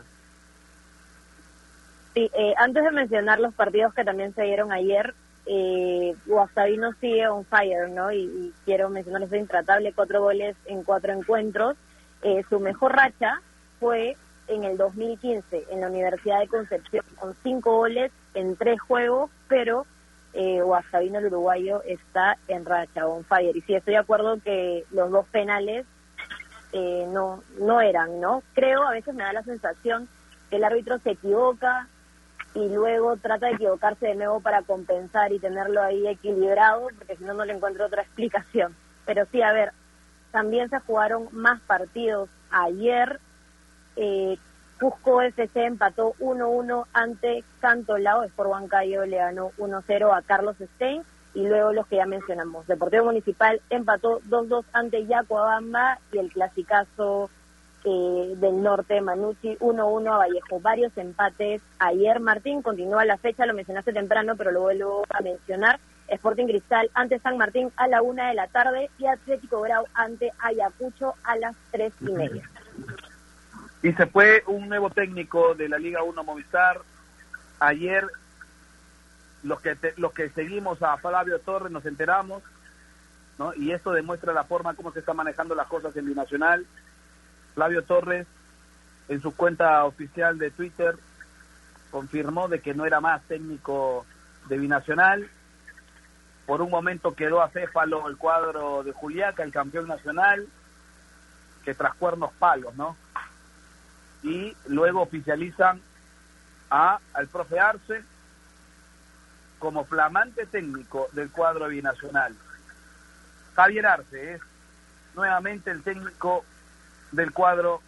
Sí, 2.14 2.30
eh, 2.34 2.54
antes 2.58 2.84
de 2.84 2.92
mencionar 2.92 3.40
los 3.40 3.54
partidos 3.54 3.94
que 3.94 4.04
también 4.04 4.34
se 4.34 4.44
dieron 4.44 4.72
ayer, 4.72 5.14
eh, 5.46 6.16
Guastavino 6.28 6.94
sigue 7.02 7.28
on 7.28 7.44
fire, 7.46 7.90
¿no? 7.90 8.12
Y, 8.12 8.54
quiero 8.66 8.90
mencionar 8.90 9.24
ese 9.24 9.38
intratable, 9.38 9.94
cuatro 9.94 10.22
goles 10.22 10.56
en 10.66 10.84
cuatro 10.84 11.12
encuentros. 11.12 11.76
Eh, 12.22 12.44
su 12.50 12.60
mejor 12.60 12.96
racha 12.96 13.42
fue 13.80 14.16
en 14.48 14.64
el 14.64 14.78
2015 14.78 15.66
en 15.72 15.82
la 15.82 15.88
Universidad 15.88 16.40
de 16.40 16.48
Concepción 16.48 17.04
con 17.18 17.36
cinco 17.42 17.78
goles 17.78 18.12
en 18.34 18.56
tres 18.58 18.80
juegos, 18.80 19.32
pero 19.48 19.86
eh, 20.34 20.62
Guastavino 20.62 21.18
el 21.20 21.28
uruguayo 21.28 21.82
está 21.84 22.38
en 22.48 22.66
racha, 22.66 23.08
on 23.08 23.24
fire. 23.24 23.56
Y 23.56 23.62
sí, 23.62 23.74
estoy 23.74 23.94
de 23.94 24.00
acuerdo 24.00 24.40
que 24.44 24.86
los 24.92 25.10
dos 25.10 25.26
penales 25.28 25.86
eh, 26.72 27.08
no, 27.10 27.44
no 27.60 27.82
eran, 27.82 28.20
¿no? 28.20 28.44
Creo, 28.54 28.84
a 28.84 28.92
veces 28.92 29.14
me 29.16 29.24
da 29.24 29.34
la 29.34 29.44
sensación 29.44 30.08
que 30.50 30.58
el 30.58 30.64
árbitro 30.64 31.00
se 31.00 31.12
equivoca 31.12 31.88
y 32.54 32.68
luego 32.70 33.18
trata 33.18 33.48
de 33.48 33.54
equivocarse 33.54 34.08
de 34.08 34.16
nuevo 34.16 34.40
para 34.40 34.62
compensar 34.64 35.32
y 35.32 35.40
tenerlo 35.40 35.82
ahí 35.82 36.08
equilibrado, 36.08 36.90
porque 36.98 37.16
si 37.16 37.24
no, 37.24 37.34
no 37.34 37.46
le 37.46 37.54
encuentro 37.54 37.86
otra 37.86 38.02
explicación. 38.04 38.76
Pero 39.06 39.26
sí, 39.32 39.42
a 39.42 39.54
ver, 39.54 39.72
también 40.32 40.70
se 40.70 40.80
jugaron 40.80 41.28
más 41.32 41.60
partidos 41.62 42.30
ayer. 42.52 43.20
Eh, 43.96 44.38
Cusco 44.80 45.22
FC 45.22 45.66
empató 45.66 46.14
1-1 46.20 46.86
ante 46.94 47.44
Cantolao, 47.60 48.26
por 48.36 48.48
Huancayo 48.48 49.06
le 49.06 49.18
ganó 49.18 49.52
1-0 49.58 50.18
a 50.18 50.22
Carlos 50.22 50.56
Stein 50.76 51.04
y 51.40 51.48
luego 51.48 51.72
los 51.72 51.88
que 51.88 51.96
ya 51.96 52.06
mencionamos. 52.06 52.68
Deportivo 52.68 53.06
Municipal 53.06 53.62
empató 53.70 54.20
2-2 54.30 54.66
ante 54.74 55.06
Yacuabamba 55.06 56.00
y 56.12 56.18
el 56.18 56.30
clasicazo 56.34 57.30
eh, 57.86 58.34
del 58.36 58.62
norte 58.62 59.00
Manucci 59.00 59.56
1-1 59.60 60.14
a 60.14 60.18
Vallejo. 60.18 60.60
Varios 60.60 60.98
empates 60.98 61.62
ayer. 61.80 62.20
Martín 62.20 62.62
continúa 62.62 63.06
la 63.06 63.18
fecha, 63.18 63.46
lo 63.46 63.54
mencionaste 63.54 63.94
temprano, 63.94 64.36
pero 64.36 64.52
lo 64.52 64.62
vuelvo 64.64 65.06
a 65.10 65.22
mencionar. 65.22 65.80
Sporting 66.10 66.48
Cristal 66.48 66.92
ante 66.94 67.20
San 67.20 67.38
Martín 67.38 67.72
a 67.78 67.88
la 67.88 68.02
una 68.02 68.28
de 68.28 68.34
la 68.34 68.48
tarde 68.48 68.90
y 68.98 69.06
Atlético 69.06 69.62
Grau 69.62 69.86
ante 69.94 70.34
Ayacucho 70.40 71.14
a 71.24 71.38
las 71.38 71.56
tres 71.72 71.94
y 72.02 72.12
media. 72.12 72.50
Y 73.82 73.94
se 73.94 74.08
fue 74.08 74.44
un 74.46 74.68
nuevo 74.68 74.90
técnico 74.90 75.56
de 75.56 75.70
la 75.70 75.78
Liga 75.78 76.04
1 76.04 76.22
Movistar. 76.26 76.82
Ayer 77.62 78.06
los 79.44 79.62
que 79.62 79.78
los 79.98 80.14
que 80.14 80.30
seguimos 80.30 80.82
a 80.84 80.98
Flavio 80.98 81.40
Torres 81.40 81.72
nos 81.72 81.86
enteramos, 81.86 82.44
¿no? 83.38 83.54
Y 83.56 83.72
esto 83.72 83.92
demuestra 83.92 84.34
la 84.34 84.44
forma 84.44 84.74
como 84.74 84.92
se 84.92 85.00
están 85.00 85.16
manejando 85.16 85.56
las 85.56 85.68
cosas 85.68 85.96
en 85.96 86.06
Binacional. 86.06 86.66
Flavio 87.56 87.84
Torres 87.84 88.28
en 89.08 89.22
su 89.22 89.36
cuenta 89.36 89.86
oficial 89.86 90.38
de 90.38 90.52
Twitter 90.52 90.96
confirmó 91.92 92.48
de 92.48 92.60
que 92.60 92.74
no 92.74 92.86
era 92.86 93.02
más 93.02 93.22
técnico 93.24 94.06
de 94.48 94.58
Binacional. 94.58 95.30
Por 96.46 96.62
un 96.62 96.70
momento 96.70 97.16
quedó 97.16 97.42
acéfalo 97.42 98.08
el 98.08 98.18
cuadro 98.18 98.84
de 98.84 98.92
Juliaca, 98.92 99.44
el 99.44 99.52
campeón 99.52 99.88
nacional, 99.88 100.48
que 101.64 101.74
tras 101.74 101.96
cuernos 101.96 102.32
palos, 102.34 102.76
¿no? 102.76 102.96
Y 104.24 104.56
luego 104.68 105.02
oficializan 105.02 105.82
a 106.70 107.00
al 107.14 107.28
profe 107.28 107.60
Arce 107.60 108.04
como 109.60 109.86
flamante 109.86 110.46
técnico 110.46 111.10
del 111.12 111.30
cuadro 111.30 111.68
binacional. 111.68 112.36
Javier 113.56 113.86
Arce 113.86 114.34
es 114.34 114.42
nuevamente 115.16 115.70
el 115.70 115.84
técnico 115.84 116.46
del 117.12 117.32
cuadro 117.32 117.82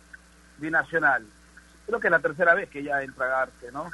binacional. 0.58 1.26
Creo 1.86 2.00
que 2.00 2.08
es 2.08 2.12
la 2.12 2.20
tercera 2.20 2.54
vez 2.54 2.70
que 2.70 2.84
ya 2.84 3.02
entra 3.02 3.42
Arce, 3.42 3.72
¿no? 3.72 3.90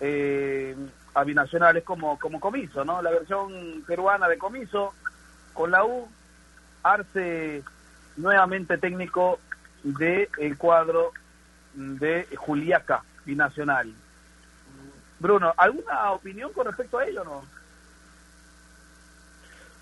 Eh, 0.00 0.76
a 1.14 1.24
binacional 1.24 1.76
es 1.76 1.84
como, 1.84 2.18
como 2.18 2.40
comiso, 2.40 2.84
¿no? 2.84 3.00
La 3.00 3.10
versión 3.10 3.82
peruana 3.86 4.28
de 4.28 4.38
comiso 4.38 4.94
con 5.52 5.70
la 5.70 5.84
U. 5.84 6.08
Arce 6.82 7.62
nuevamente 8.16 8.76
técnico 8.78 9.38
del 9.82 10.28
el 10.38 10.58
cuadro 10.58 11.12
de 11.74 12.28
Juliaca 12.36 13.02
binacional. 13.24 13.92
Bruno, 15.24 15.54
¿alguna 15.56 16.12
opinión 16.12 16.52
con 16.52 16.66
respecto 16.66 16.98
a 16.98 17.06
ello 17.06 17.22
o 17.22 17.24
no? 17.24 17.44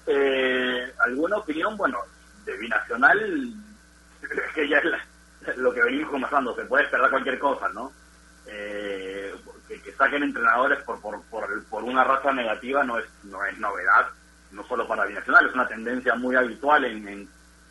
Eh, 0.07 0.95
¿Alguna 1.01 1.39
opinión? 1.39 1.77
Bueno, 1.77 1.99
de 2.45 2.57
binacional, 2.59 3.19
es 4.23 4.53
que 4.55 4.69
ya 4.69 4.79
es 4.79 5.57
lo 5.57 5.75
que 5.75 5.83
venimos 5.83 6.11
conversando, 6.11 6.55
se 6.55 6.65
puede 6.67 6.85
esperar 6.85 7.11
cualquier 7.11 7.41
cosa, 7.41 7.69
¿no? 7.71 7.91
Eh, 8.47 9.35
que, 9.67 9.93
saquen 9.95 10.23
entrenadores 10.23 10.81
por, 10.85 11.01
por, 11.01 11.21
por, 11.25 11.65
por, 11.65 11.83
una 11.83 12.05
raza 12.05 12.33
negativa 12.33 12.85
no 12.85 13.01
es, 13.01 13.07
no 13.25 13.45
es 13.45 13.59
novedad, 13.59 14.11
no 14.53 14.65
solo 14.69 14.87
para 14.87 15.07
binacional, 15.07 15.49
es 15.49 15.55
una 15.55 15.67
tendencia 15.67 16.15
muy 16.15 16.37
habitual 16.37 16.85
en, 16.85 17.09
en, 17.09 17.29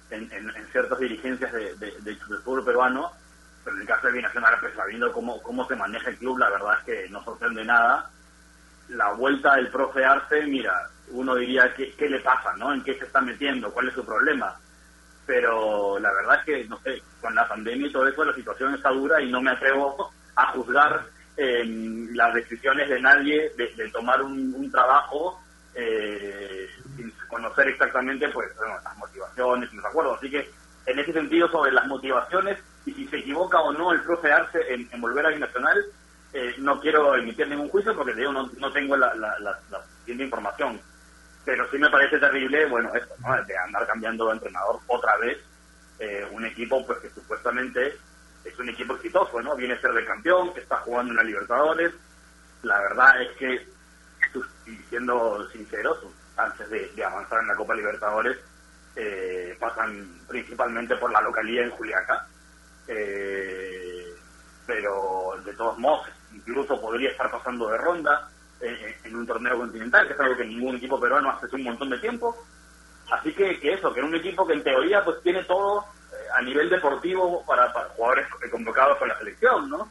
en, 0.10 0.68
ciertas 0.74 1.00
dirigencias 1.00 1.54
de, 1.54 1.74
de, 1.76 1.92
del 2.02 2.18
fútbol 2.18 2.66
peruano 2.66 3.14
pero 3.64 3.76
en 3.76 3.82
el 3.82 3.88
caso 3.88 4.08
de 4.08 4.14
Binacional, 4.14 4.58
pues 4.60 4.74
sabiendo 4.76 5.12
cómo, 5.12 5.42
cómo 5.42 5.68
se 5.68 5.76
maneja 5.76 6.10
el 6.10 6.18
club, 6.18 6.38
la 6.38 6.50
verdad 6.50 6.78
es 6.80 6.86
que 6.86 7.10
no 7.10 7.24
sorprende 7.24 7.64
nada. 7.64 8.10
La 8.90 9.14
vuelta 9.14 9.56
del 9.56 9.70
profe 9.70 10.04
Arce, 10.04 10.46
mira, 10.46 10.74
uno 11.10 11.36
diría, 11.36 11.74
¿qué, 11.76 11.94
qué 11.94 12.10
le 12.10 12.20
pasa? 12.20 12.54
¿no? 12.58 12.74
¿En 12.74 12.84
qué 12.84 12.98
se 12.98 13.06
está 13.06 13.22
metiendo? 13.22 13.72
¿Cuál 13.72 13.88
es 13.88 13.94
su 13.94 14.06
problema? 14.06 14.56
Pero 15.26 16.00
la 16.00 16.12
verdad 16.14 16.40
es 16.40 16.46
que, 16.46 16.68
no 16.68 16.78
sé, 16.80 17.02
con 17.22 17.34
la 17.36 17.48
pandemia 17.48 17.88
y 17.88 17.92
todo 17.92 18.08
eso, 18.08 18.24
la 18.24 18.34
situación 18.34 18.74
está 18.74 18.90
dura 18.90 19.22
y 19.22 19.32
no 19.32 19.42
me 19.42 19.52
atrevo 19.52 20.12
a 20.36 20.48
juzgar 20.54 21.06
eh, 21.38 21.64
las 22.14 22.34
decisiones 22.34 22.90
de 22.90 23.00
nadie 23.02 23.52
de, 23.56 23.90
tomar 23.92 24.22
un, 24.22 24.70
trabajo 24.72 25.42
eh, 25.74 26.68
sin 26.96 27.12
conocer 27.30 27.68
exactamente 27.70 28.28
pues 28.30 28.50
las 28.84 28.98
motivaciones, 28.98 29.72
los 29.74 29.86
acuerdos. 29.86 30.18
Así 30.18 30.30
que 30.30 30.50
en 30.86 31.00
ese 31.00 31.14
sentido, 31.14 31.48
sobre 31.50 31.72
las 31.72 31.88
motivaciones, 31.88 32.58
y 32.86 32.94
si 32.94 33.08
se 33.08 33.18
equivoca 33.18 33.60
o 33.60 33.72
no 33.74 33.92
el 33.92 34.02
profe 34.02 34.32
Arce 34.32 34.60
en, 34.74 35.02
volver 35.02 35.26
a 35.26 35.30
Binacional, 35.30 35.86
eh, 36.34 36.56
no 36.60 36.80
quiero 36.80 37.16
emitir 37.16 37.48
ningún 37.48 37.70
juicio 37.70 37.96
porque 37.96 38.14
digo, 38.14 38.32
no, 38.32 38.50
no 38.58 38.72
tengo 38.72 38.96
la, 38.96 39.14
la, 39.16 39.38
la, 39.40 39.60
suficiente 39.98 40.24
información. 40.24 40.80
Pero 41.44 41.70
sí 41.70 41.78
me 41.78 41.90
parece 41.90 42.18
terrible, 42.20 42.66
bueno, 42.68 42.94
esto, 42.96 43.14
¿no? 43.20 43.44
de 43.44 43.58
andar 43.58 43.86
cambiando 43.88 44.28
de 44.28 44.34
entrenador 44.34 44.80
otra 44.88 45.18
vez 45.18 45.38
eh, 46.00 46.28
un 46.32 46.44
equipo 46.46 46.84
pues 46.86 46.98
que 47.00 47.10
supuestamente 47.12 47.96
es 48.44 48.58
un 48.58 48.70
equipo 48.70 48.96
exitoso, 48.96 49.40
¿no? 49.40 49.56
Viene 49.56 49.76
a 49.76 49.82
ser 49.82 49.94
de 49.94 50.04
campeón, 50.04 50.52
que 50.52 50.62
está 50.62 50.78
jugando 50.78 51.12
en 51.12 51.18
la 51.18 51.24
Libertadores. 51.24 51.94
La 52.64 52.80
verdad 52.80 53.22
es 53.22 53.38
que, 53.38 53.68
siendo 54.90 55.48
sinceros, 55.50 56.00
antes 56.38 56.68
de, 56.72 57.06
avanzar 57.06 57.42
en 57.42 57.48
la 57.50 57.56
Copa 57.56 57.76
Libertadores, 57.76 58.38
eh, 58.96 59.56
pasan 59.60 60.20
principalmente 60.28 60.96
por 60.98 61.12
la 61.12 61.22
localidad 61.22 61.66
en 61.66 61.72
Juliaca 61.72 62.28
eh, 62.88 64.14
pero 64.66 65.34
de 65.44 65.54
todos 65.54 65.78
modos, 65.78 66.08
incluso 66.34 66.80
podría 66.80 67.12
estar 67.12 67.30
pasando 67.32 67.70
de 67.70 67.78
ronda 67.78 68.30
eh, 68.60 68.98
en 69.04 69.16
un 69.16 69.26
torneo 69.28 69.58
continental, 69.58 70.08
que 70.08 70.14
es 70.14 70.20
algo 70.20 70.38
que 70.38 70.46
ningún 70.46 70.76
equipo 70.76 71.00
peruano 71.00 71.32
hace 71.32 71.46
hace 71.46 71.56
un 71.56 71.64
montón 71.64 71.90
de 71.90 72.00
tiempo. 72.00 72.36
Así 73.12 73.34
que, 73.34 73.60
que 73.60 73.74
eso, 73.74 73.94
que 73.94 74.00
es 74.00 74.06
un 74.06 74.16
equipo 74.16 74.46
que 74.46 74.54
en 74.54 74.64
teoría 74.64 75.04
pues 75.04 75.22
tiene 75.22 75.44
todo 75.44 75.86
eh, 76.12 76.28
a 76.38 76.42
nivel 76.42 76.70
deportivo 76.70 77.46
para, 77.46 77.72
jugadores 77.96 78.28
convocados 78.50 78.98
con 78.98 79.08
la 79.08 79.18
selección, 79.18 79.70
¿no? 79.70 79.90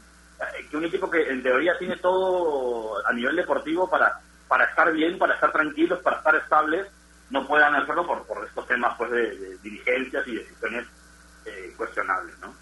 Que 0.71 0.77
un 0.77 0.85
equipo 0.85 1.11
que 1.11 1.29
en 1.29 1.43
teoría 1.43 1.77
tiene 1.79 1.97
todo 1.97 3.07
a 3.07 3.13
nivel 3.13 3.37
deportivo 3.37 3.91
para, 3.91 4.21
para 4.49 4.65
estar 4.65 4.91
bien, 4.93 5.19
para 5.19 5.35
estar 5.35 5.53
tranquilos, 5.53 6.01
para 6.01 6.17
estar 6.17 6.35
estables, 6.37 6.87
no 7.31 7.47
puedan 7.47 7.75
hacerlo 7.75 8.07
por, 8.07 8.27
por 8.27 8.45
estos 8.45 8.67
temas 8.67 8.97
pues 8.99 9.11
de, 9.11 9.57
dirigencias 9.59 10.27
y 10.27 10.37
decisiones 10.37 10.87
cuestionables, 11.77 12.39
¿no? 12.41 12.55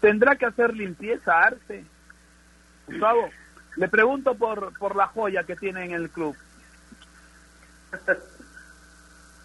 ¿Tendrá 0.00 0.36
que 0.36 0.46
hacer 0.46 0.74
limpieza 0.74 1.32
Arce? 1.32 1.84
Gustavo, 2.86 3.28
le 3.76 3.88
pregunto 3.88 4.34
por, 4.34 4.76
por 4.78 4.94
la 4.96 5.08
joya 5.08 5.44
que 5.44 5.56
tiene 5.56 5.84
en 5.84 5.92
el 5.92 6.10
club. 6.10 6.36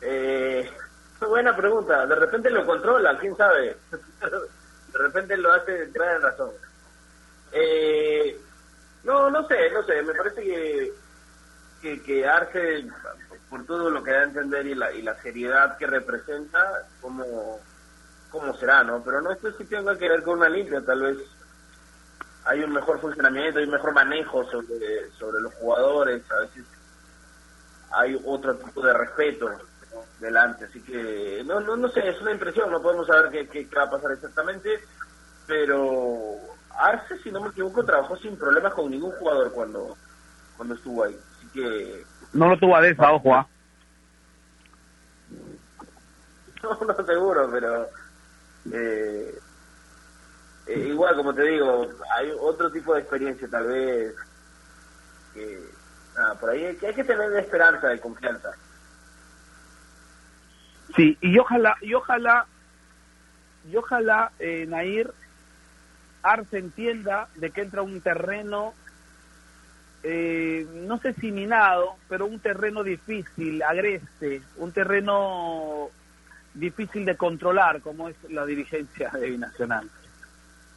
eh, 0.02 0.70
buena 1.22 1.56
pregunta. 1.56 2.06
De 2.06 2.16
repente 2.16 2.50
lo 2.50 2.66
controla, 2.66 3.18
quién 3.18 3.36
sabe. 3.36 3.78
De 3.92 4.98
repente 4.98 5.38
lo 5.38 5.54
hace 5.54 5.84
entrar 5.84 6.16
en 6.16 6.22
razón. 6.22 6.52
Eh, 7.52 8.38
no, 9.04 9.30
no 9.30 9.48
sé, 9.48 9.72
no 9.72 9.84
sé. 9.84 10.02
Me 10.02 10.14
parece 10.14 10.42
que, 10.42 10.94
que, 11.82 12.04
que 12.04 12.28
Arce, 12.28 12.86
por 13.50 13.66
todo 13.66 13.90
lo 13.90 14.04
que 14.04 14.12
da 14.12 14.20
a 14.20 14.24
entender 14.24 14.68
y 14.68 14.76
la, 14.76 14.92
y 14.92 15.02
la 15.02 15.16
seriedad 15.22 15.78
que 15.78 15.88
representa, 15.88 16.88
como 17.02 17.60
cómo 18.30 18.54
será, 18.56 18.84
¿no? 18.84 19.04
Pero 19.04 19.22
no 19.22 19.32
esto 19.32 19.52
sí 19.58 19.66
tenga 19.66 19.98
que 19.98 20.08
ver 20.08 20.24
con 20.24 20.38
una 20.38 20.50
limpia, 20.50 20.86
tal 20.86 21.02
vez 21.02 21.18
hay 22.46 22.64
un 22.64 22.72
mejor 22.72 23.00
funcionamiento, 23.00 23.60
hay 23.60 23.66
un 23.66 23.72
mejor 23.72 23.94
manejo 23.94 24.44
sobre, 24.46 25.12
sobre 25.18 25.42
los 25.42 25.54
jugadores, 25.56 26.22
a 26.32 26.40
veces 26.42 26.66
hay 27.92 28.20
otro 28.26 28.56
tipo 28.56 28.82
de 28.82 28.94
respeto 28.94 29.50
delante, 30.20 30.66
así 30.66 30.82
que 30.82 31.44
no, 31.46 31.60
no, 31.60 31.76
no 31.76 31.90
sé, 31.90 32.08
es 32.08 32.22
una 32.22 32.32
impresión, 32.32 32.72
no 32.72 32.82
podemos 32.82 33.08
saber 33.08 33.30
qué, 33.32 33.48
qué, 33.48 33.76
va 33.76 33.84
a 33.84 33.90
pasar 33.90 34.12
exactamente, 34.12 34.80
pero 35.48 36.36
Arce, 36.78 37.18
si 37.24 37.32
no 37.32 37.42
me 37.42 37.50
equivoco, 37.50 37.84
trabajó 37.84 38.16
sin 38.18 38.38
problemas 38.38 38.74
con 38.74 38.92
ningún 38.92 39.12
jugador 39.14 39.52
cuando, 39.52 39.98
cuando 40.56 40.76
estuvo 40.76 41.04
ahí, 41.04 41.18
que... 41.48 42.06
No 42.34 42.50
lo 42.50 42.58
tuvo 42.58 42.76
a 42.76 42.88
esa, 42.88 43.12
ojo, 43.12 43.36
¿ah? 43.36 43.48
No, 46.64 46.78
no 46.86 47.06
seguro, 47.06 47.50
pero 47.52 47.88
eh, 48.72 49.40
eh, 50.68 50.80
igual, 50.88 51.16
como 51.16 51.34
te 51.34 51.44
digo, 51.44 51.88
hay 52.14 52.32
otro 52.40 52.72
tipo 52.72 52.94
de 52.94 53.00
experiencia 53.00 53.48
tal 53.50 53.68
vez 53.68 54.14
que, 55.34 55.64
por 56.40 56.50
ahí 56.50 56.66
hay 56.66 56.76
que, 56.76 56.88
hay 56.88 56.94
que 56.94 57.04
tener 57.04 57.34
esperanza 57.38 57.94
y 57.94 58.00
confianza. 58.00 58.50
Sí, 60.96 61.18
y 61.22 61.40
ojalá, 61.40 61.76
y 61.82 61.94
ojalá, 61.94 62.46
y 63.66 63.78
ojalá, 63.78 64.32
eh, 64.40 64.66
Nair, 64.68 65.14
Arce 66.22 66.58
entienda 66.58 67.30
de 67.36 67.52
que 67.52 67.62
entra 67.62 67.82
un 67.82 68.02
terreno, 68.02 68.74
eh, 70.04 70.66
no 70.74 70.98
sé 71.00 71.14
si 71.14 71.32
minado, 71.32 71.96
pero 72.08 72.26
un 72.26 72.40
terreno 72.40 72.84
difícil, 72.84 73.62
agreste, 73.64 74.42
un 74.58 74.72
terreno 74.72 75.90
difícil 76.54 77.06
de 77.06 77.18
controlar 77.18 77.82
como 77.82 78.10
es 78.10 78.16
la 78.30 78.46
dirigencia 78.46 79.10
de 79.10 79.30
Binacional. 79.30 79.90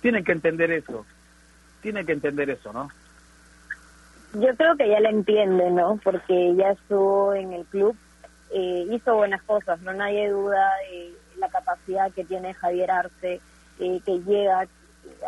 Tienen 0.00 0.24
que 0.24 0.32
entender 0.32 0.72
eso, 0.72 1.06
tienen 1.80 2.04
que 2.04 2.12
entender 2.12 2.50
eso, 2.50 2.72
¿no? 2.72 2.90
Yo 4.34 4.56
creo 4.56 4.76
que 4.76 4.88
ya 4.88 4.98
la 4.98 5.10
entiende, 5.10 5.70
¿no? 5.70 6.00
Porque 6.02 6.54
ya 6.56 6.70
estuvo 6.70 7.34
en 7.34 7.52
el 7.52 7.64
club, 7.66 7.96
eh, 8.52 8.86
hizo 8.90 9.14
buenas 9.14 9.42
cosas, 9.42 9.80
no 9.82 9.92
nadie 9.92 10.30
duda 10.30 10.68
de 10.90 11.12
la 11.38 11.48
capacidad 11.48 12.10
que 12.12 12.24
tiene 12.24 12.54
Javier 12.54 12.90
Arce, 12.90 13.40
eh, 13.78 14.00
que 14.04 14.18
llega 14.20 14.66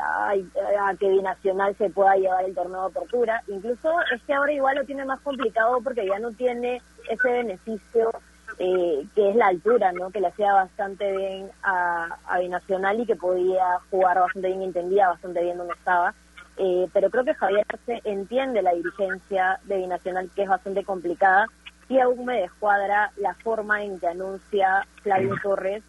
a, 0.00 0.30
a 0.30 0.94
que 0.96 1.08
Binacional 1.08 1.76
se 1.76 1.90
pueda 1.90 2.16
llevar 2.16 2.44
el 2.44 2.54
torneo 2.54 2.82
de 2.82 2.98
apertura. 2.98 3.42
Incluso 3.48 3.90
este 4.12 4.34
ahora 4.34 4.52
igual 4.52 4.76
lo 4.76 4.84
tiene 4.84 5.04
más 5.04 5.20
complicado 5.20 5.80
porque 5.82 6.06
ya 6.06 6.18
no 6.18 6.32
tiene 6.32 6.82
ese 7.08 7.30
beneficio 7.30 8.10
eh, 8.58 9.06
que 9.14 9.30
es 9.30 9.36
la 9.36 9.48
altura, 9.48 9.92
¿no? 9.92 10.10
Que 10.10 10.20
le 10.20 10.28
hacía 10.28 10.52
bastante 10.52 11.10
bien 11.16 11.50
a, 11.62 12.16
a 12.26 12.38
Binacional 12.38 13.00
y 13.00 13.06
que 13.06 13.16
podía 13.16 13.78
jugar 13.90 14.18
bastante 14.20 14.48
bien, 14.48 14.62
entendía 14.62 15.08
bastante 15.08 15.42
bien 15.42 15.58
dónde 15.58 15.74
estaba. 15.74 16.14
Eh, 16.56 16.88
pero 16.92 17.10
creo 17.10 17.24
que 17.24 17.34
Javier 17.34 17.66
se 17.84 18.00
entiende 18.04 18.62
la 18.62 18.72
dirigencia 18.72 19.58
de 19.64 19.78
Binacional, 19.78 20.30
que 20.34 20.44
es 20.44 20.48
bastante 20.48 20.84
complicada, 20.84 21.46
y 21.88 21.98
aún 21.98 22.24
me 22.24 22.42
descuadra 22.42 23.10
la 23.16 23.34
forma 23.34 23.82
en 23.82 23.98
que 23.98 24.06
anuncia 24.06 24.86
Flavio 25.02 25.34
Torres 25.42 25.82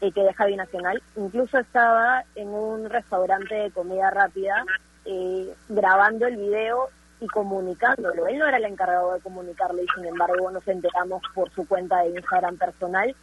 eh, 0.00 0.12
que 0.12 0.22
deja 0.22 0.46
Binacional. 0.46 1.02
Incluso 1.16 1.58
estaba 1.58 2.24
en 2.34 2.48
un 2.48 2.88
restaurante 2.88 3.54
de 3.54 3.70
comida 3.70 4.10
rápida 4.10 4.64
eh, 5.04 5.54
grabando 5.68 6.26
el 6.26 6.36
video 6.36 6.88
y 7.20 7.26
comunicándolo. 7.26 8.26
Él 8.28 8.38
no 8.38 8.46
era 8.46 8.58
el 8.58 8.64
encargado 8.64 9.14
de 9.14 9.20
comunicarlo 9.20 9.82
y 9.82 9.86
sin 9.94 10.04
embargo 10.04 10.50
nos 10.50 10.66
enteramos 10.68 11.22
por 11.34 11.50
su 11.50 11.66
cuenta 11.66 11.98
de 12.02 12.10
Instagram 12.10 12.58
personal. 12.58 13.14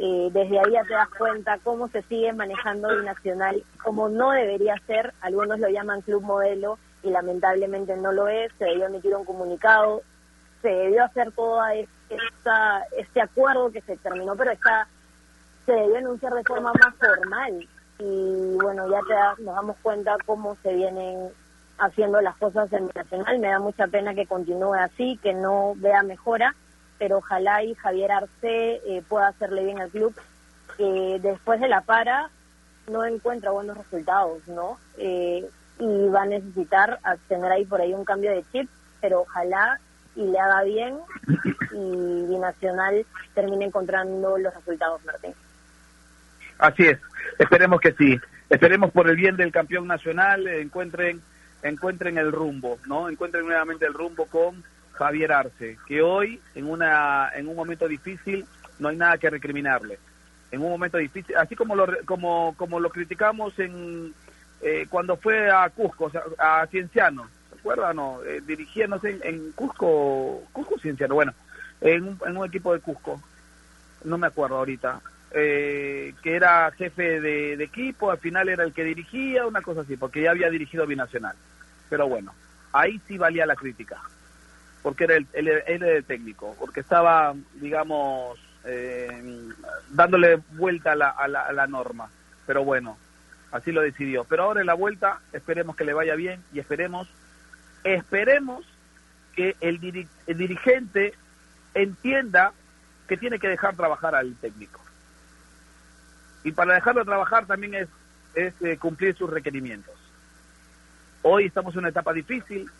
Eh, 0.00 0.28
desde 0.32 0.58
ahí 0.58 0.72
ya 0.72 0.84
te 0.84 0.92
das 0.92 1.08
cuenta 1.08 1.58
cómo 1.64 1.88
se 1.88 2.02
sigue 2.02 2.32
manejando 2.32 2.94
Binacional, 2.96 3.64
como 3.82 4.08
no 4.08 4.32
debería 4.32 4.74
ser. 4.86 5.14
Algunos 5.22 5.58
lo 5.58 5.68
llaman 5.68 6.02
club 6.02 6.22
modelo 6.22 6.78
y 7.02 7.10
lamentablemente 7.10 7.96
no 7.96 8.12
lo 8.12 8.28
es. 8.28 8.52
Se 8.58 8.66
debió 8.66 8.86
emitir 8.86 9.14
un 9.16 9.24
comunicado, 9.24 10.02
se 10.60 10.68
debió 10.68 11.04
hacer 11.04 11.32
todo 11.32 11.60
este 12.96 13.20
acuerdo 13.20 13.70
que 13.72 13.80
se 13.82 13.96
terminó, 13.96 14.36
pero 14.36 14.50
está 14.50 14.88
se 15.68 15.74
debió 15.74 15.98
anunciar 15.98 16.32
de 16.32 16.42
forma 16.44 16.72
más 16.80 16.94
formal. 16.94 17.68
Y 17.98 18.56
bueno, 18.62 18.88
ya 18.88 19.00
te 19.00 19.42
nos 19.42 19.54
damos 19.54 19.76
cuenta 19.82 20.16
cómo 20.24 20.56
se 20.62 20.72
vienen 20.72 21.28
haciendo 21.78 22.22
las 22.22 22.36
cosas 22.38 22.72
en 22.72 22.90
Nacional. 22.94 23.38
Me 23.38 23.48
da 23.48 23.58
mucha 23.58 23.86
pena 23.86 24.14
que 24.14 24.26
continúe 24.26 24.74
así, 24.74 25.18
que 25.22 25.34
no 25.34 25.74
vea 25.76 26.02
mejora, 26.02 26.54
pero 26.98 27.18
ojalá 27.18 27.62
y 27.62 27.74
Javier 27.74 28.12
Arce 28.12 28.80
eh, 28.86 29.02
pueda 29.06 29.28
hacerle 29.28 29.64
bien 29.64 29.80
al 29.80 29.90
club, 29.90 30.14
que 30.78 31.18
después 31.20 31.60
de 31.60 31.68
la 31.68 31.82
para 31.82 32.30
no 32.90 33.04
encuentra 33.04 33.50
buenos 33.50 33.76
resultados, 33.76 34.48
¿no? 34.48 34.78
Eh, 34.96 35.46
y 35.78 36.08
va 36.08 36.22
a 36.22 36.26
necesitar 36.26 36.98
tener 37.28 37.52
ahí 37.52 37.66
por 37.66 37.82
ahí 37.82 37.92
un 37.92 38.06
cambio 38.06 38.30
de 38.30 38.42
chip, 38.52 38.70
pero 39.02 39.20
ojalá 39.20 39.78
y 40.16 40.22
le 40.22 40.38
haga 40.38 40.62
bien 40.62 40.98
y 41.72 42.26
Binacional 42.26 43.04
termine 43.34 43.66
encontrando 43.66 44.38
los 44.38 44.54
resultados, 44.54 45.04
Martín. 45.04 45.34
Así 46.58 46.82
es, 46.82 46.98
esperemos 47.38 47.80
que 47.80 47.92
sí, 47.92 48.20
esperemos 48.50 48.90
por 48.90 49.08
el 49.08 49.16
bien 49.16 49.36
del 49.36 49.52
campeón 49.52 49.86
nacional, 49.86 50.46
eh, 50.48 50.60
encuentren, 50.60 51.22
encuentren 51.62 52.18
el 52.18 52.32
rumbo, 52.32 52.78
¿no? 52.86 53.08
Encuentren 53.08 53.46
nuevamente 53.46 53.86
el 53.86 53.94
rumbo 53.94 54.26
con 54.26 54.64
Javier 54.92 55.32
Arce, 55.32 55.78
que 55.86 56.02
hoy, 56.02 56.40
en, 56.56 56.68
una, 56.68 57.30
en 57.34 57.46
un 57.46 57.54
momento 57.54 57.86
difícil, 57.86 58.44
no 58.80 58.88
hay 58.88 58.96
nada 58.96 59.18
que 59.18 59.30
recriminarle. 59.30 60.00
En 60.50 60.60
un 60.62 60.70
momento 60.70 60.98
difícil, 60.98 61.36
así 61.36 61.54
como 61.54 61.76
lo, 61.76 61.86
como, 62.04 62.54
como 62.56 62.80
lo 62.80 62.90
criticamos 62.90 63.56
en, 63.60 64.12
eh, 64.60 64.86
cuando 64.90 65.16
fue 65.16 65.50
a 65.52 65.70
Cusco, 65.70 66.10
a 66.38 66.66
Cienciano, 66.66 67.28
¿se 67.50 67.60
acuerdan? 67.60 67.94
No? 67.94 68.20
Eh, 68.24 68.42
dirigiéndose 68.44 69.20
en, 69.22 69.52
Cusco, 69.52 70.42
Cusco 70.50 70.76
Cienciano, 70.80 71.14
bueno, 71.14 71.34
en 71.80 72.18
en 72.26 72.36
un 72.36 72.46
equipo 72.46 72.74
de 72.74 72.80
Cusco, 72.80 73.22
no 74.02 74.18
me 74.18 74.26
acuerdo 74.26 74.56
ahorita 74.56 75.00
eh, 75.30 76.14
que 76.22 76.36
era 76.36 76.70
jefe 76.72 77.20
de, 77.20 77.62
equipo, 77.62 78.10
al 78.10 78.18
final 78.18 78.48
era 78.48 78.64
el 78.64 78.72
que 78.72 78.84
dirigía, 78.84 79.46
una 79.46 79.60
cosa 79.60 79.82
así, 79.82 79.96
porque 79.96 80.22
ya 80.22 80.30
había 80.30 80.48
dirigido 80.50 80.86
Binacional. 80.86 81.36
Pero 81.90 82.08
bueno, 82.08 82.34
ahí 82.72 83.00
sí 83.06 83.18
valía 83.18 83.46
la 83.46 83.56
crítica, 83.56 84.00
porque 84.82 85.04
era 85.04 85.16
el, 85.16 85.26
el, 85.34 86.04
técnico, 86.04 86.56
porque 86.58 86.80
estaba, 86.80 87.34
digamos, 87.54 88.38
eh, 88.64 89.48
dándole 89.90 90.40
vuelta 90.52 90.92
a 90.92 90.96
la, 90.96 91.10
a, 91.10 91.28
la, 91.28 91.66
norma. 91.66 92.10
Pero 92.46 92.64
bueno, 92.64 92.96
así 93.52 93.70
lo 93.70 93.82
decidió. 93.82 94.24
Pero 94.24 94.44
ahora 94.44 94.60
en 94.60 94.66
la 94.66 94.74
vuelta, 94.74 95.20
esperemos 95.32 95.76
que 95.76 95.84
le 95.84 95.92
vaya 95.92 96.14
bien 96.14 96.42
y 96.54 96.58
esperemos, 96.58 97.08
esperemos 97.84 98.64
que 99.36 99.56
el, 99.60 100.08
el 100.26 100.38
dirigente 100.38 101.12
entienda 101.74 102.52
que 103.06 103.18
tiene 103.18 103.38
que 103.38 103.48
dejar 103.48 103.76
trabajar 103.76 104.14
al 104.14 104.34
técnico 104.36 104.80
y 106.48 106.52
para 106.52 106.74
dejarlo 106.74 107.04
trabajar 107.04 107.44
también 107.44 107.74
es, 107.74 107.88
eh, 108.34 108.78
cumplir 108.78 109.14
sus 109.14 109.28
requerimientos. 109.28 109.94
Hoy 111.20 111.44
estamos 111.44 111.74
en 111.74 111.80
una 111.80 111.90
etapa 111.90 112.14
difícil, 112.14 112.70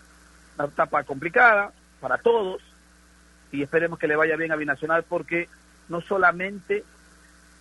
una 0.56 0.68
etapa 0.68 1.04
complicada 1.04 1.70
para 2.00 2.16
todos 2.16 2.62
y 3.52 3.62
esperemos 3.62 3.98
que 3.98 4.08
le 4.08 4.16
vaya 4.16 4.36
bien 4.36 4.52
a 4.52 4.56
Binacional 4.56 5.02
porque 5.02 5.50
no 5.90 6.00
solamente 6.00 6.82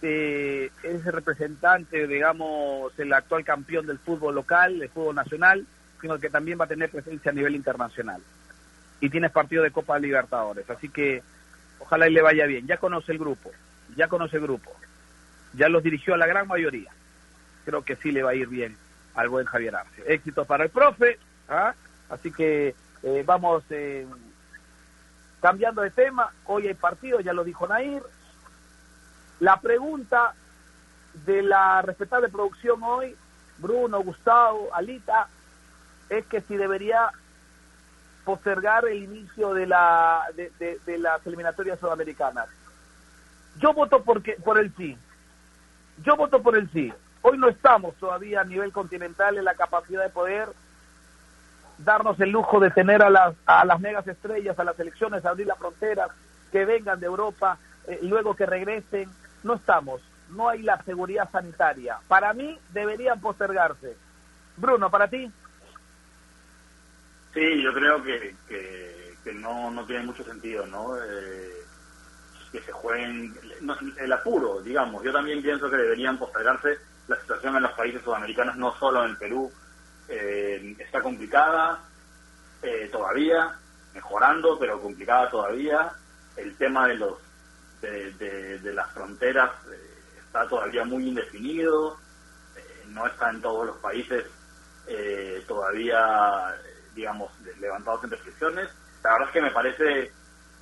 eh, 0.02 0.72
es 0.82 1.04
representante, 1.04 2.08
digamos, 2.08 2.98
el 2.98 3.12
actual 3.12 3.44
campeón 3.44 3.86
del 3.86 4.00
fútbol 4.00 4.36
local, 4.36 4.80
del 4.80 4.90
fútbol 4.90 5.16
nacional, 5.16 5.66
sino 6.00 6.20
que 6.20 6.30
también 6.30 6.58
va 6.58 6.66
a 6.66 6.70
tener 6.70 6.90
presencia 6.90 7.32
a 7.32 7.36
nivel 7.36 7.54
internacional. 7.54 8.22
Y 9.02 9.10
tienes 9.10 9.32
partido 9.32 9.62
de 9.62 9.72
Copa 9.72 10.00
Libertadores, 10.00 10.70
así 10.70 10.88
que 10.88 11.22
ojalá 11.80 12.08
y 12.08 12.14
le 12.14 12.22
vaya 12.22 12.46
bien. 12.46 12.66
Ya 12.66 12.78
conoce 12.78 13.12
el 13.12 13.18
grupo, 13.18 13.52
ya 13.98 14.08
conoce 14.08 14.38
el 14.38 14.44
grupo 14.44 14.74
ya 15.58 15.70
los 15.70 15.84
dirigió 15.84 16.14
a 16.14 16.18
la 16.18 16.28
gran 16.28 16.48
mayoría. 16.48 16.92
Creo 17.66 17.84
que 17.84 17.96
sí 17.98 18.12
le 18.12 18.24
va 18.24 18.32
a 18.32 18.36
ir 18.36 18.48
bien 18.48 18.78
al 19.16 19.30
buen 19.30 19.46
Javier 19.46 19.76
Arce. 19.76 20.04
Éxito 20.06 20.46
para 20.46 20.64
el 20.64 20.70
profe, 20.70 21.20
¿ah? 21.50 21.74
así 22.10 22.32
que 22.32 22.76
eh, 23.04 23.24
vamos 23.26 23.64
eh, 23.70 24.08
cambiando 25.42 25.82
de 25.82 25.92
tema. 25.92 26.32
Hoy 26.46 26.68
hay 26.68 26.76
partido, 26.76 27.20
ya 27.20 27.34
lo 27.34 27.44
dijo 27.44 27.68
Nair. 27.68 28.04
La 29.40 29.60
pregunta 29.60 30.34
de 31.26 31.42
la 31.42 31.82
respetable 31.82 32.30
producción 32.30 32.82
hoy, 32.84 33.16
Bruno, 33.58 34.02
Gustavo, 34.02 34.70
Alita, 34.74 35.28
es 36.10 36.26
que 36.28 36.42
si 36.42 36.56
debería 36.56 37.10
postergar 38.24 38.86
el 38.88 39.04
inicio 39.04 39.54
de, 39.54 39.66
la, 39.66 40.26
de, 40.36 40.52
de, 40.86 40.98
las 40.98 41.26
eliminatorias 41.26 41.80
sudamericanas. 41.80 42.50
Yo 43.58 43.74
voto 43.74 44.04
porque, 44.04 44.34
por 44.44 44.60
el 44.60 44.76
sí. 44.76 44.98
Yo 46.04 46.16
voto 46.16 46.42
por 46.42 46.56
el 46.58 46.70
sí. 46.72 46.94
Hoy 47.22 47.38
no 47.38 47.50
estamos 47.50 47.96
todavía 47.96 48.42
a 48.42 48.46
nivel 48.46 48.72
continental 48.72 49.38
en 49.38 49.46
la 49.46 49.56
capacidad 49.56 50.04
de 50.04 50.10
poder 50.10 50.50
darnos 51.78 52.20
el 52.20 52.32
lujo 52.32 52.60
de 52.60 52.72
tener 52.72 53.04
a 53.04 53.10
las, 53.10 53.36
a 53.46 53.66
las 53.66 53.80
megas 53.80 54.08
estrellas, 54.08 54.58
a 54.58 54.64
las 54.64 54.80
elecciones, 54.80 55.26
abrir 55.26 55.48
las 55.48 55.58
fronteras, 55.58 56.10
que 56.52 56.66
vengan 56.66 57.00
de 57.00 57.06
Europa, 57.06 57.58
eh, 57.88 58.00
luego 58.04 58.36
que 58.36 58.46
regresen. 58.46 59.10
No 59.44 59.56
estamos, 59.56 60.02
no 60.30 60.50
hay 60.50 60.62
la 60.64 60.82
seguridad 60.84 61.30
sanitaria. 61.32 62.00
Para 62.08 62.34
mí 62.34 62.58
deberían 62.72 63.20
postergarse. 63.20 63.96
Bruno, 64.58 64.90
¿para 64.90 65.08
ti? 65.08 65.32
Sí, 67.34 67.62
yo 67.62 67.74
creo 67.74 68.04
que, 68.04 68.36
que, 68.48 69.34
no, 69.34 69.70
no 69.70 69.86
tiene 69.86 70.06
mucho 70.06 70.24
sentido, 70.24 70.66
¿no? 70.66 70.98
Eh, 70.98 71.67
que 72.58 72.64
se 72.64 72.72
jueguen 72.72 73.36
el 73.98 74.12
apuro, 74.12 74.62
digamos. 74.62 75.04
Yo 75.04 75.14
también 75.14 75.42
pienso 75.42 75.70
que 75.70 75.78
deberían 75.78 76.18
postergarse. 76.18 76.78
La 77.08 77.20
situación 77.22 77.56
en 77.56 77.64
los 77.64 77.72
países 77.72 78.02
sudamericanos, 78.02 78.58
no 78.58 78.76
solo 78.78 79.06
en 79.06 79.16
Perú, 79.18 79.52
eh, 80.10 80.76
está 80.80 81.02
complicada 81.02 81.80
eh, 82.62 82.90
todavía, 82.92 83.56
mejorando, 83.94 84.58
pero 84.60 84.82
complicada 84.82 85.30
todavía. 85.30 85.92
El 86.36 86.58
tema 86.58 86.88
de 86.88 86.96
los 86.96 87.18
de, 87.82 88.60
las 88.74 88.92
fronteras 88.92 89.52
eh, 89.72 90.00
está 90.26 90.48
todavía 90.48 90.84
muy 90.84 91.08
indefinido, 91.08 91.98
no 92.88 93.06
está 93.06 93.30
en 93.30 93.42
todos 93.42 93.68
los 93.68 93.78
países 93.78 94.26
todavía, 95.46 96.56
digamos, 96.96 97.32
levantados 97.60 98.04
en 98.06 98.12
restricciones. 98.12 98.70
La 99.04 99.12
verdad 99.12 99.28
es 99.28 99.34
que 99.34 99.42
me 99.42 99.52
parece 99.52 100.12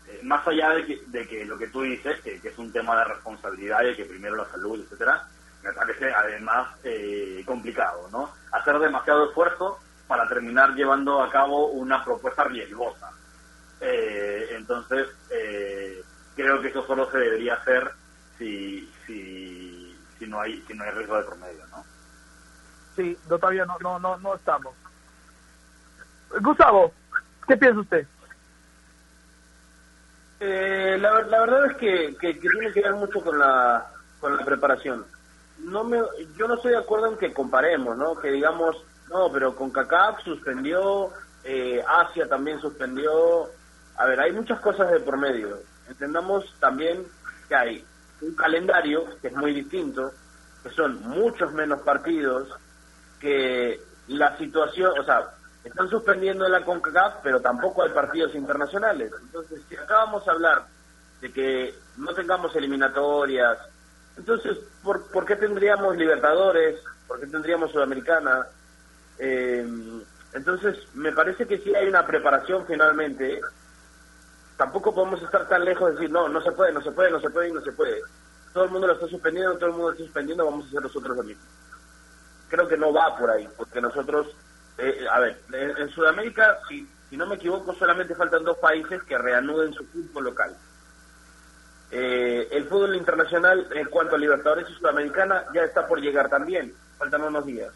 eh, 0.08 0.20
más 0.24 0.48
allá 0.48 0.70
de 0.70 0.86
que, 0.86 1.02
de 1.08 1.28
que, 1.28 1.46
lo 1.46 1.58
que 1.58 1.68
tú 1.68 1.82
dices, 1.82 2.20
que, 2.22 2.36
es 2.36 2.58
un 2.58 2.72
tema 2.72 2.98
de 2.98 3.06
responsabilidad 3.06 3.84
y 3.84 3.96
que 3.96 4.06
primero 4.06 4.36
la 4.36 4.50
salud, 4.50 4.80
etcétera, 4.84 5.28
me 5.64 5.74
parece 5.74 6.14
además 6.14 6.76
eh, 6.84 7.44
complicado, 7.46 8.08
¿no? 8.12 8.32
Hacer 8.52 8.78
demasiado 8.80 9.30
esfuerzo 9.30 9.80
para 10.08 10.28
terminar 10.28 10.76
llevando 10.76 11.24
a 11.24 11.32
cabo 11.32 11.68
una 11.68 12.04
propuesta 12.06 12.44
riesgosa. 12.44 13.12
Eh, 13.82 14.50
entonces, 14.52 15.08
creo 16.36 16.62
que 16.62 16.68
eso 16.68 16.86
solo 16.86 17.10
se 17.10 17.18
debería 17.18 17.56
hacer 17.56 17.92
si, 18.38 18.92
si, 19.06 19.98
si, 20.20 20.28
no 20.28 20.40
hay 20.40 20.62
si 20.68 20.74
no 20.76 20.84
hay 20.84 20.92
riesgo 20.92 21.18
de 21.18 21.24
promedio, 21.24 21.66
¿no? 21.68 21.84
Sí, 22.96 23.18
todavía 23.28 23.66
no, 23.66 23.78
no, 23.82 24.00
no, 24.00 24.18
no 24.18 24.36
estamos. 24.36 24.74
Gustavo, 26.42 26.94
¿qué 27.48 27.58
piensa 27.58 27.80
usted? 27.80 28.08
Eh, 30.40 30.98
la, 31.00 31.22
la, 31.22 31.40
verdad 31.40 31.72
es 31.72 31.78
que, 31.78 32.16
que, 32.20 32.34
tiene 32.34 32.72
que 32.74 32.82
ver 32.82 32.94
mucho 32.94 33.22
con 33.22 33.40
la, 33.40 33.88
con 34.20 34.36
la 34.36 34.44
preparación. 34.44 35.06
no 35.60 35.84
me, 35.84 35.98
yo 36.38 36.48
no 36.48 36.56
estoy 36.56 36.72
de 36.72 36.80
acuerdo 36.80 37.08
en 37.08 37.18
que 37.18 37.34
comparemos, 37.34 37.98
¿no? 37.98 38.16
Que 38.16 38.32
digamos, 38.32 38.76
no, 39.10 39.32
pero 39.32 39.56
con 39.56 39.72
CACAF 39.72 40.22
suspendió, 40.24 41.12
eh, 41.44 41.84
Asia 41.88 42.28
también 42.28 42.60
suspendió. 42.60 43.50
A 43.98 44.06
ver, 44.06 44.20
hay 44.20 44.34
muchas 44.34 44.60
cosas 44.60 44.92
de 44.92 45.00
por 45.00 45.18
medio. 45.18 45.60
Entendamos 45.88 46.44
también 46.60 47.06
que 47.48 47.56
hay 47.56 47.86
un 48.22 48.36
calendario 48.36 49.06
que 49.22 49.28
es 49.28 49.36
muy 49.36 49.54
distinto, 49.54 50.12
que 50.64 50.70
son 50.72 51.02
muchos 51.08 51.54
menos 51.54 51.82
partidos, 51.82 52.50
que 53.20 53.80
la 54.08 54.38
situación, 54.38 54.92
o 55.00 55.04
sea, 55.04 55.30
están 55.66 55.90
suspendiendo 55.90 56.48
la 56.48 56.64
CONCACAF, 56.64 57.16
pero 57.24 57.42
tampoco 57.42 57.84
hay 57.84 57.90
partidos 57.92 58.34
internacionales. 58.36 59.12
Entonces, 59.22 59.62
si 59.68 59.76
acabamos 59.76 60.28
a 60.28 60.32
hablar 60.32 60.66
de 61.22 61.32
que 61.32 61.76
no 61.98 62.14
tengamos 62.14 62.56
eliminatorias, 62.56 63.58
entonces, 64.18 64.58
¿por, 64.84 65.12
¿por 65.12 65.26
qué 65.26 65.36
tendríamos 65.36 65.98
Libertadores? 65.98 66.80
¿Por 67.08 67.20
qué 67.20 67.28
tendríamos 67.28 67.72
Sudamericana? 67.72 68.48
Eh, 69.20 69.68
entonces, 70.34 70.78
me 70.94 71.12
parece 71.12 71.48
que 71.48 71.60
sí 71.60 71.74
hay 71.74 71.88
una 71.88 72.06
preparación 72.06 72.66
finalmente. 72.66 73.42
Tampoco 74.58 74.94
podemos 74.94 75.22
estar 75.22 75.48
tan 75.48 75.66
lejos 75.66 75.90
de 75.90 75.94
decir, 75.96 76.12
no, 76.12 76.30
no 76.30 76.42
se 76.42 76.52
puede, 76.52 76.72
no 76.74 76.82
se 76.82 76.92
puede, 76.92 77.12
no 77.12 77.20
se 77.20 77.30
puede 77.30 77.50
y 77.50 77.54
no 77.54 77.62
se 77.62 77.72
puede. 77.72 78.02
Todo 78.54 78.66
el 78.66 78.72
mundo 78.72 78.88
lo 78.88 78.94
está 78.94 79.08
suspendiendo, 79.08 79.58
todo 79.58 79.68
el 79.68 79.72
mundo 79.72 79.88
lo 79.88 79.92
está 79.94 80.04
suspendiendo, 80.06 80.46
vamos 80.46 80.66
a 80.66 80.68
hacer 80.68 80.82
nosotros 80.82 81.18
lo 81.18 81.24
mismo. 81.24 81.44
Creo 82.50 82.68
que 82.68 82.78
no 82.78 82.94
va 82.94 83.18
por 83.18 83.30
ahí, 83.30 83.50
porque 83.58 83.82
nosotros, 83.82 84.28
eh, 84.78 85.06
a 85.10 85.20
ver, 85.20 85.42
en, 85.54 85.90
Sudamérica, 85.90 86.60
si, 86.68 86.88
si 87.10 87.16
no 87.16 87.26
me 87.26 87.36
equivoco, 87.36 87.74
solamente 87.76 88.16
faltan 88.16 88.44
dos 88.44 88.58
países 88.58 89.02
que 89.04 89.18
reanuden 89.18 89.74
su 89.74 89.86
fútbol 89.86 90.26
local. 90.26 90.56
Eh, 91.92 92.50
el 92.52 92.66
fútbol 92.68 92.96
internacional 92.96 93.68
en 93.72 93.88
cuanto 93.88 94.16
a 94.16 94.20
Libertadores 94.20 94.70
y 94.70 94.74
Sudamericana 94.74 95.46
ya 95.54 95.62
está 95.62 95.88
por 95.88 96.02
llegar 96.02 96.30
también, 96.30 96.74
faltan 96.98 97.22
unos 97.22 97.46
días. 97.46 97.72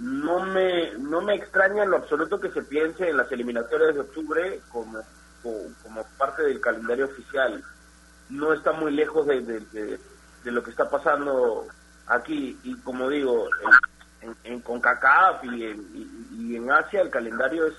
No 0.00 0.44
me, 0.44 0.92
no 0.98 1.20
me 1.20 1.36
extraña 1.36 1.84
lo 1.84 1.98
absoluto 1.98 2.40
que 2.40 2.50
se 2.50 2.62
piense 2.62 3.08
en 3.08 3.16
las 3.16 3.30
eliminatorias 3.30 3.94
de 3.94 4.00
octubre 4.00 4.60
como, 4.72 5.00
como, 5.42 6.04
parte 6.18 6.42
del 6.42 6.60
calendario 6.60 7.04
oficial. 7.04 7.62
No 8.30 8.52
está 8.52 8.72
muy 8.72 8.92
lejos 8.92 9.26
de, 9.26 9.42
de, 9.42 9.98
de, 10.42 10.50
lo 10.50 10.64
que 10.64 10.70
está 10.70 10.90
pasando 10.90 11.66
aquí 12.08 12.58
y 12.64 12.74
como 12.78 13.08
digo, 13.08 13.46
en, 13.62 13.93
en, 14.24 14.36
en 14.44 14.60
CONCACAF 14.60 15.44
y 15.44 15.64
en, 15.64 16.28
y, 16.32 16.56
en 16.56 16.70
Asia 16.70 17.02
el 17.02 17.10
calendario 17.10 17.66
es 17.66 17.74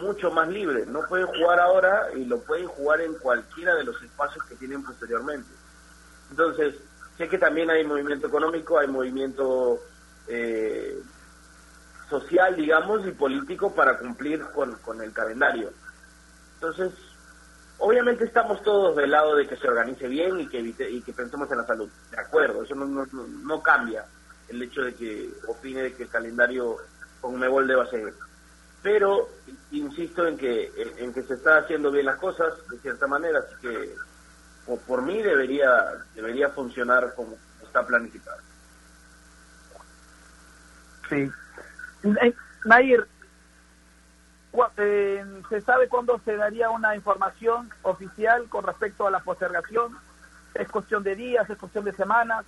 mucho 0.00 0.30
más 0.30 0.48
libre. 0.48 0.84
No 0.86 1.06
pueden 1.08 1.26
jugar 1.26 1.60
ahora 1.60 2.08
y 2.14 2.24
lo 2.24 2.40
pueden 2.40 2.66
jugar 2.66 3.00
en 3.00 3.14
cualquiera 3.14 3.74
de 3.76 3.84
los 3.84 4.00
espacios 4.02 4.44
que 4.44 4.56
tienen 4.56 4.82
posteriormente. 4.82 5.48
Entonces, 6.30 6.74
sé 7.16 7.28
que 7.28 7.38
también 7.38 7.70
hay 7.70 7.84
movimiento 7.84 8.26
económico, 8.26 8.78
hay 8.78 8.88
movimiento 8.88 9.78
eh, 10.26 10.98
social, 12.08 12.56
digamos, 12.56 13.06
y 13.06 13.12
político 13.12 13.72
para 13.74 13.98
cumplir 13.98 14.42
con, 14.54 14.74
con 14.76 15.00
el 15.00 15.12
calendario. 15.12 15.70
Entonces, 16.54 16.92
obviamente 17.78 18.24
estamos 18.24 18.62
todos 18.62 18.96
del 18.96 19.10
lado 19.10 19.36
de 19.36 19.46
que 19.46 19.56
se 19.56 19.68
organice 19.68 20.08
bien 20.08 20.40
y 20.40 20.48
que 20.48 20.58
evite, 20.58 20.90
y 20.90 21.02
que 21.02 21.12
pensemos 21.12 21.50
en 21.52 21.58
la 21.58 21.66
salud. 21.66 21.90
De 22.10 22.20
acuerdo, 22.20 22.64
eso 22.64 22.74
no, 22.74 22.86
no, 22.86 23.06
no 23.12 23.62
cambia 23.62 24.04
el 24.48 24.62
hecho 24.62 24.82
de 24.82 24.94
que 24.94 25.30
opine 25.48 25.82
de 25.82 25.94
que 25.94 26.04
el 26.04 26.08
calendario 26.08 26.76
con 27.20 27.38
Mebol 27.38 27.66
deba 27.66 27.86
seguir 27.86 28.14
pero 28.84 29.30
insisto 29.70 30.26
en 30.26 30.36
que 30.36 30.70
en 30.98 31.12
que 31.14 31.22
se 31.22 31.34
está 31.34 31.58
haciendo 31.58 31.90
bien 31.90 32.04
las 32.04 32.18
cosas 32.18 32.52
de 32.68 32.78
cierta 32.80 33.06
manera 33.06 33.38
así 33.38 33.54
que 33.62 33.94
por, 34.66 34.78
por 34.80 35.02
mí 35.02 35.22
debería 35.22 35.70
debería 36.14 36.50
funcionar 36.50 37.14
como 37.14 37.36
está 37.62 37.86
planificado. 37.86 38.38
Sí. 41.08 41.30
Eh, 42.04 42.34
Nair 42.66 43.06
eh, 44.76 45.24
se 45.48 45.60
sabe 45.62 45.88
cuándo 45.88 46.20
se 46.24 46.36
daría 46.36 46.68
una 46.68 46.94
información 46.94 47.70
oficial 47.82 48.48
con 48.50 48.64
respecto 48.64 49.06
a 49.06 49.10
la 49.10 49.20
postergación 49.20 49.98
es 50.54 50.68
cuestión 50.70 51.02
de 51.02 51.16
días 51.16 51.48
es 51.48 51.56
cuestión 51.56 51.86
de 51.86 51.92
semanas 51.94 52.44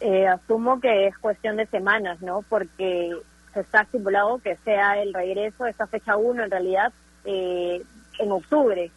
eh, 0.00 0.26
asumo 0.26 0.80
que 0.80 1.06
es 1.06 1.18
cuestión 1.18 1.56
de 1.56 1.66
semanas 1.66 2.20
no 2.20 2.42
porque 2.48 3.16
se 3.52 3.60
está 3.60 3.82
estipulado 3.82 4.38
que 4.38 4.56
sea 4.64 5.00
el 5.00 5.12
regreso, 5.12 5.66
esta 5.66 5.86
fecha 5.86 6.16
1 6.16 6.44
en 6.44 6.50
realidad, 6.50 6.92
eh, 7.24 7.82
en 8.18 8.32
octubre. 8.32 8.90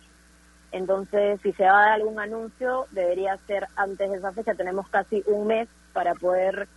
Entonces, 0.71 1.39
si 1.41 1.51
se 1.53 1.63
va 1.63 1.79
a 1.79 1.81
dar 1.83 1.91
algún 1.93 2.19
anuncio, 2.19 2.85
debería 2.91 3.37
ser 3.47 3.67
antes 3.75 4.09
de 4.09 4.17
esa 4.17 4.31
fecha. 4.31 4.53
Tenemos 4.53 4.87
casi 4.89 5.23
un 5.27 5.47
mes 5.47 5.67
para 5.93 6.15
poder, 6.15 6.67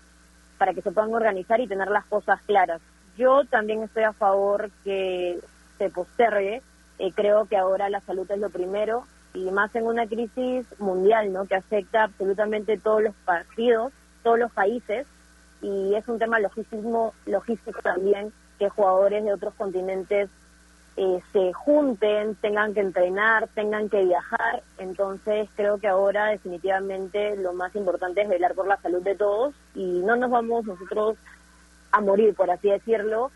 para 0.58 0.74
que 0.74 0.82
se 0.82 0.90
puedan 0.90 1.14
organizar 1.14 1.60
y 1.60 1.68
tener 1.68 1.88
las 1.88 2.04
cosas 2.06 2.40
claras. 2.42 2.80
Yo 3.16 3.44
también 3.44 3.82
estoy 3.82 4.02
a 4.02 4.12
favor 4.12 4.70
que 4.82 5.38
se 5.78 5.90
postergue. 5.90 6.62
Eh, 6.98 7.12
creo 7.14 7.46
que 7.46 7.56
ahora 7.56 7.88
la 7.88 8.00
salud 8.00 8.28
es 8.30 8.38
lo 8.38 8.50
primero 8.50 9.04
y 9.34 9.50
más 9.50 9.74
en 9.74 9.86
una 9.86 10.06
crisis 10.06 10.66
mundial, 10.78 11.32
¿no? 11.32 11.46
Que 11.46 11.56
afecta 11.56 12.04
absolutamente 12.04 12.78
todos 12.78 13.02
los 13.02 13.14
partidos, 13.24 13.92
todos 14.24 14.38
los 14.38 14.50
países 14.50 15.06
y 15.62 15.94
es 15.94 16.08
un 16.08 16.18
tema 16.18 16.40
logístico, 16.40 17.14
logístico 17.26 17.80
también 17.80 18.32
que 18.58 18.68
jugadores 18.68 19.24
de 19.24 19.32
otros 19.32 19.54
continentes 19.54 20.28
eh, 20.96 21.20
se 21.32 21.52
junten, 21.52 22.36
tengan 22.36 22.72
que 22.74 22.80
entrenar, 22.80 23.48
tengan 23.54 23.88
que 23.88 24.04
viajar. 24.04 24.62
Entonces 24.78 25.48
creo 25.56 25.78
que 25.78 25.88
ahora 25.88 26.26
definitivamente 26.26 27.36
lo 27.36 27.52
más 27.52 27.74
importante 27.76 28.22
es 28.22 28.28
velar 28.28 28.54
por 28.54 28.66
la 28.66 28.76
salud 28.78 29.02
de 29.02 29.14
todos 29.14 29.54
y 29.74 30.02
no 30.04 30.16
nos 30.16 30.30
vamos 30.30 30.64
nosotros 30.64 31.16
a 31.92 32.00
morir, 32.00 32.34
por 32.34 32.50
así 32.50 32.68
decirlo, 32.68 33.30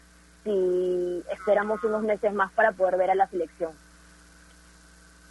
si 0.45 1.23
esperamos 1.33 1.83
unos 1.85 2.03
meses 2.03 2.33
más 2.33 2.51
para 2.53 2.73
poder 2.73 2.97
ver 2.97 3.11
a 3.11 3.15
la 3.15 3.29
selección. 3.29 3.73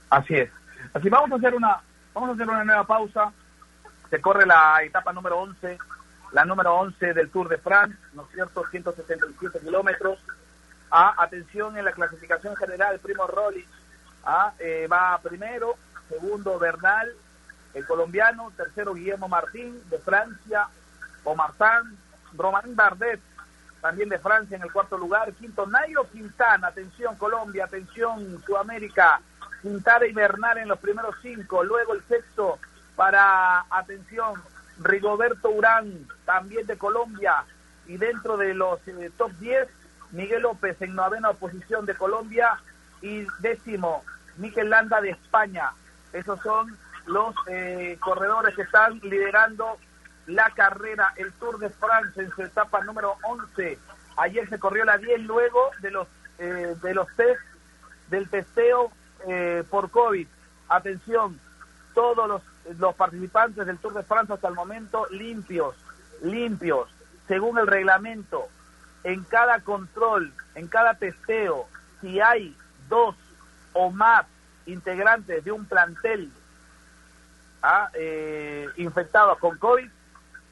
Así 0.10 0.36
es. 0.36 0.50
Así 0.94 1.10
vamos 1.10 1.32
a 1.32 1.36
hacer 1.36 1.54
una 1.56 1.82
vamos 2.14 2.30
a 2.30 2.34
hacer 2.34 2.50
una 2.50 2.64
nueva 2.64 2.84
pausa. 2.86 3.32
Se 4.10 4.22
corre 4.22 4.46
la 4.46 4.82
etapa 4.84 5.14
número 5.14 5.40
11 5.40 5.78
la 6.32 6.46
número 6.46 6.76
11 6.76 7.14
del 7.14 7.30
Tour 7.30 7.48
de 7.50 7.58
France, 7.58 7.98
¿no 8.14 8.24
es 8.24 8.30
cierto? 8.34 8.66
177 8.70 9.60
kilómetros. 9.60 10.20
Ah, 10.92 11.16
atención 11.18 11.78
en 11.78 11.86
la 11.86 11.92
clasificación 11.92 12.56
general, 12.56 13.00
Primo 13.00 13.28
Roglic 13.28 13.68
ah, 14.24 14.54
eh, 14.60 14.88
va 14.92 15.20
primero, 15.22 15.76
segundo 16.10 16.58
Bernal, 16.60 17.12
el 17.74 17.86
colombiano, 17.86 18.52
tercero 18.56 18.94
Guillermo 18.94 19.28
Martín 19.28 19.82
de 19.90 20.00
Francia, 20.00 20.68
Omar 21.24 21.52
San, 21.58 21.98
Romain 22.34 22.76
Bardet, 22.76 23.20
también 23.82 24.10
de 24.10 24.20
Francia 24.20 24.56
en 24.56 24.64
el 24.64 24.72
cuarto 24.72 24.98
lugar, 24.98 25.34
quinto 25.34 25.68
Nairo 25.68 26.10
Quintana, 26.10 26.68
atención 26.68 27.16
Colombia, 27.18 27.66
atención 27.66 28.42
Sudamérica, 28.46 29.22
Quintana 29.62 30.06
y 30.06 30.14
Bernal 30.14 30.58
en 30.58 30.70
los 30.70 30.80
primeros 30.80 31.16
cinco, 31.22 31.64
luego 31.64 31.94
el 31.94 32.04
sexto 32.04 32.60
para, 32.98 33.66
atención, 33.70 34.34
Rigoberto 34.80 35.50
Urán, 35.50 36.06
también 36.26 36.68
de 36.68 36.78
Colombia, 36.78 37.46
y 37.86 37.96
dentro 37.96 38.36
de 38.36 38.54
los 38.54 38.86
eh, 38.88 39.10
top 39.18 39.32
10, 39.40 39.70
Miguel 40.12 40.42
López 40.42 40.82
en 40.82 40.96
novena 40.96 41.32
posición 41.34 41.86
de 41.86 41.96
Colombia 41.96 42.60
y 43.02 43.26
décimo, 43.40 44.04
Miquel 44.38 44.70
Landa 44.70 45.00
de 45.00 45.12
España. 45.12 45.72
Esos 46.12 46.42
son 46.42 46.78
los 47.06 47.36
eh, 47.48 47.98
corredores 48.00 48.56
que 48.56 48.64
están 48.64 49.00
liderando 49.04 49.78
la 50.26 50.50
carrera, 50.50 51.14
el 51.16 51.32
Tour 51.34 51.60
de 51.60 51.70
France 51.70 52.22
en 52.22 52.32
su 52.32 52.42
etapa 52.42 52.84
número 52.84 53.16
11. 53.24 53.78
Ayer 54.18 54.50
se 54.50 54.60
corrió 54.60 54.84
la 54.84 54.98
10 54.98 55.22
luego 55.22 55.72
de 55.82 55.92
los, 55.92 56.08
eh, 56.40 56.76
de 56.82 56.94
los 56.94 57.08
test, 57.16 57.42
del 58.10 58.28
testeo 58.28 58.92
eh, 59.28 59.64
por 59.70 59.90
COVID. 59.90 60.28
Atención, 60.70 61.40
todos 61.94 62.28
los 62.28 62.42
los 62.78 62.96
participantes 62.96 63.66
del 63.66 63.78
Tour 63.78 63.94
de 63.94 64.04
Francia 64.04 64.36
hasta 64.36 64.48
el 64.48 64.56
momento 64.56 65.08
limpios, 65.12 65.76
limpios, 66.22 66.90
según 67.28 67.58
el 67.58 67.68
reglamento. 67.68 68.48
En 69.04 69.24
cada 69.24 69.62
control, 69.62 70.34
en 70.56 70.68
cada 70.68 70.96
testeo, 70.96 71.68
si 72.02 72.20
hay 72.20 72.56
dos 72.90 73.16
o 73.74 73.92
más 73.92 74.26
integrantes 74.66 75.46
de 75.46 75.52
un 75.52 75.66
plantel 75.66 76.32
¿ah? 77.62 77.90
eh, 77.94 78.68
infectados 78.78 79.38
con 79.38 79.58
COVID, 79.58 79.90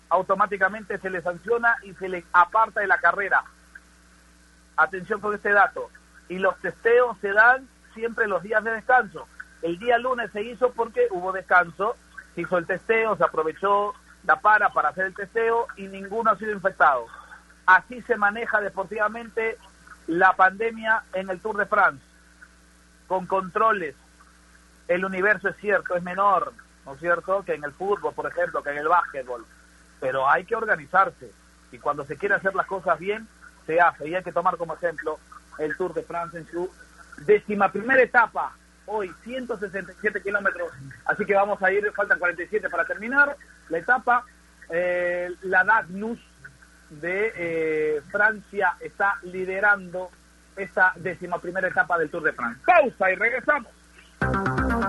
automáticamente 0.09 0.97
se 0.99 1.09
les 1.09 1.23
sanciona 1.23 1.75
y 1.83 1.93
se 1.95 2.07
les 2.07 2.23
aparta 2.31 2.81
de 2.81 2.87
la 2.87 2.99
carrera. 2.99 3.43
Atención 4.77 5.19
con 5.19 5.33
este 5.33 5.51
dato. 5.51 5.89
Y 6.29 6.37
los 6.37 6.57
testeos 6.59 7.17
se 7.19 7.33
dan 7.33 7.67
siempre 7.93 8.27
los 8.27 8.43
días 8.43 8.63
de 8.63 8.71
descanso. 8.71 9.27
El 9.61 9.79
día 9.79 9.97
lunes 9.97 10.31
se 10.31 10.43
hizo 10.43 10.71
porque 10.71 11.07
hubo 11.11 11.31
descanso 11.31 11.95
se 12.35 12.41
hizo 12.41 12.57
el 12.57 12.67
testeo, 12.67 13.15
se 13.15 13.23
aprovechó 13.23 13.93
la 14.25 14.39
para 14.39 14.69
para 14.69 14.89
hacer 14.89 15.05
el 15.05 15.15
testeo 15.15 15.67
y 15.77 15.87
ninguno 15.87 16.31
ha 16.31 16.37
sido 16.37 16.51
infectado. 16.51 17.07
Así 17.65 18.01
se 18.03 18.17
maneja 18.17 18.61
deportivamente 18.61 19.57
la 20.07 20.33
pandemia 20.33 21.03
en 21.13 21.29
el 21.29 21.39
Tour 21.39 21.57
de 21.57 21.65
France, 21.65 22.03
con 23.07 23.25
controles. 23.25 23.95
El 24.87 25.03
universo 25.05 25.49
es 25.49 25.55
cierto, 25.57 25.95
es 25.95 26.03
menor, 26.03 26.53
¿no 26.85 26.93
es 26.93 26.99
cierto?, 26.99 27.43
que 27.43 27.55
en 27.55 27.63
el 27.63 27.71
fútbol, 27.71 28.13
por 28.13 28.27
ejemplo, 28.27 28.61
que 28.61 28.69
en 28.69 28.77
el 28.77 28.87
básquetbol. 28.87 29.45
Pero 29.99 30.29
hay 30.29 30.45
que 30.45 30.55
organizarse. 30.55 31.31
Y 31.71 31.79
cuando 31.79 32.05
se 32.05 32.17
quiere 32.17 32.35
hacer 32.35 32.53
las 32.53 32.67
cosas 32.67 32.99
bien, 32.99 33.27
se 33.65 33.81
hace. 33.81 34.07
Y 34.07 34.15
hay 34.15 34.23
que 34.23 34.31
tomar 34.31 34.57
como 34.57 34.75
ejemplo 34.75 35.17
el 35.57 35.75
Tour 35.75 35.93
de 35.93 36.03
Francia 36.03 36.39
en 36.39 36.47
su 36.47 36.69
décima 37.25 37.71
primera 37.71 38.03
etapa. 38.03 38.53
Hoy, 38.87 39.11
167 39.23 40.21
kilómetros. 40.21 40.71
Así 41.05 41.25
que 41.25 41.33
vamos 41.33 41.61
a 41.61 41.71
ir, 41.71 41.91
faltan 41.93 42.19
47 42.19 42.69
para 42.69 42.85
terminar 42.85 43.35
la 43.69 43.77
etapa. 43.77 44.25
Eh, 44.69 45.29
la 45.43 45.63
Dagnus 45.63 46.19
de 46.89 47.33
eh, 47.35 48.01
Francia 48.11 48.75
está 48.79 49.15
liderando 49.23 50.09
esta 50.55 50.93
décima 50.95 51.39
primera 51.39 51.67
etapa 51.67 51.97
del 51.97 52.09
Tour 52.09 52.23
de 52.23 52.33
Francia. 52.33 52.63
Pausa 52.65 53.11
y 53.11 53.15
regresamos. 53.15 53.71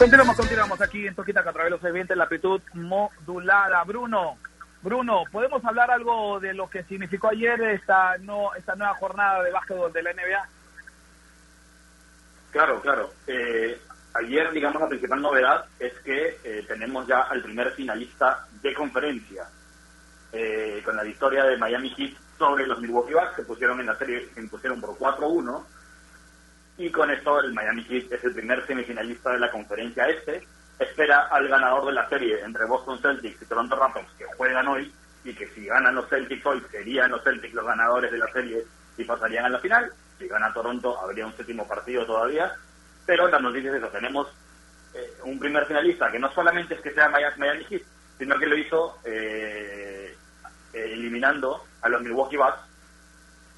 Continuamos, 0.00 0.34
continuamos 0.34 0.80
aquí 0.80 1.06
en 1.06 1.14
Toquita 1.14 1.40
a 1.40 1.52
través 1.52 1.64
de 1.64 1.70
los 1.76 1.84
eventos 1.84 2.16
la 2.16 2.22
amplitud 2.22 2.62
modulada. 2.72 3.84
Bruno, 3.84 4.38
Bruno, 4.80 5.24
¿podemos 5.30 5.62
hablar 5.62 5.90
algo 5.90 6.40
de 6.40 6.54
lo 6.54 6.70
que 6.70 6.84
significó 6.84 7.28
ayer 7.28 7.60
esta, 7.64 8.16
no, 8.16 8.54
esta 8.54 8.74
nueva 8.76 8.94
jornada 8.94 9.42
de 9.42 9.52
básquetbol 9.52 9.92
de 9.92 10.02
la 10.02 10.14
NBA? 10.14 10.48
Claro, 12.50 12.80
claro. 12.80 13.12
Eh, 13.26 13.78
ayer, 14.14 14.50
digamos, 14.52 14.80
la 14.80 14.88
principal 14.88 15.20
novedad 15.20 15.66
es 15.78 15.92
que 15.98 16.38
eh, 16.44 16.64
tenemos 16.66 17.06
ya 17.06 17.20
al 17.20 17.42
primer 17.42 17.70
finalista 17.72 18.46
de 18.62 18.72
conferencia, 18.72 19.50
eh, 20.32 20.80
con 20.82 20.96
la 20.96 21.02
victoria 21.02 21.44
de 21.44 21.58
Miami 21.58 21.90
Heat 21.90 22.16
sobre 22.38 22.66
los 22.66 22.80
Milwaukee 22.80 23.12
Bucks, 23.12 23.36
se 23.36 23.42
pusieron 23.42 23.78
en 23.80 23.86
la 23.88 23.98
serie, 23.98 24.30
se 24.32 24.40
impusieron 24.40 24.80
por 24.80 24.96
4-1, 24.96 25.62
y 26.80 26.90
con 26.90 27.10
esto 27.10 27.40
el 27.40 27.52
Miami 27.52 27.84
Heat 27.84 28.10
es 28.10 28.24
el 28.24 28.32
primer 28.32 28.66
semifinalista 28.66 29.30
de 29.32 29.38
la 29.38 29.50
conferencia 29.50 30.08
este, 30.08 30.46
espera 30.78 31.28
al 31.30 31.46
ganador 31.46 31.84
de 31.84 31.92
la 31.92 32.08
serie 32.08 32.40
entre 32.42 32.64
Boston 32.64 32.98
Celtics 32.98 33.42
y 33.42 33.44
Toronto 33.44 33.76
Raptors, 33.76 34.08
que 34.16 34.24
juegan 34.24 34.66
hoy, 34.66 34.90
y 35.22 35.34
que 35.34 35.46
si 35.48 35.66
ganan 35.66 35.94
los 35.94 36.08
Celtics 36.08 36.46
hoy, 36.46 36.62
serían 36.70 37.10
los 37.10 37.22
Celtics 37.22 37.52
los 37.52 37.66
ganadores 37.66 38.10
de 38.10 38.16
la 38.16 38.32
serie 38.32 38.64
y 38.96 39.04
pasarían 39.04 39.44
a 39.44 39.50
la 39.50 39.58
final. 39.58 39.92
Si 40.18 40.26
gana 40.26 40.54
Toronto, 40.54 40.98
habría 40.98 41.26
un 41.26 41.36
séptimo 41.36 41.68
partido 41.68 42.06
todavía. 42.06 42.50
Pero 43.04 43.28
la 43.28 43.38
noticia 43.38 43.72
es 43.72 43.76
eso, 43.76 43.88
tenemos 43.88 44.28
eh, 44.94 45.18
un 45.24 45.38
primer 45.38 45.66
finalista 45.66 46.10
que 46.10 46.18
no 46.18 46.32
solamente 46.32 46.76
es 46.76 46.80
que 46.80 46.94
sea 46.94 47.10
Miami 47.10 47.64
Heat, 47.68 47.82
sino 48.16 48.38
que 48.38 48.46
lo 48.46 48.56
hizo 48.56 48.98
eh, 49.04 50.16
eliminando 50.72 51.62
a 51.82 51.90
los 51.90 52.00
Milwaukee 52.00 52.38
Bucks, 52.38 52.60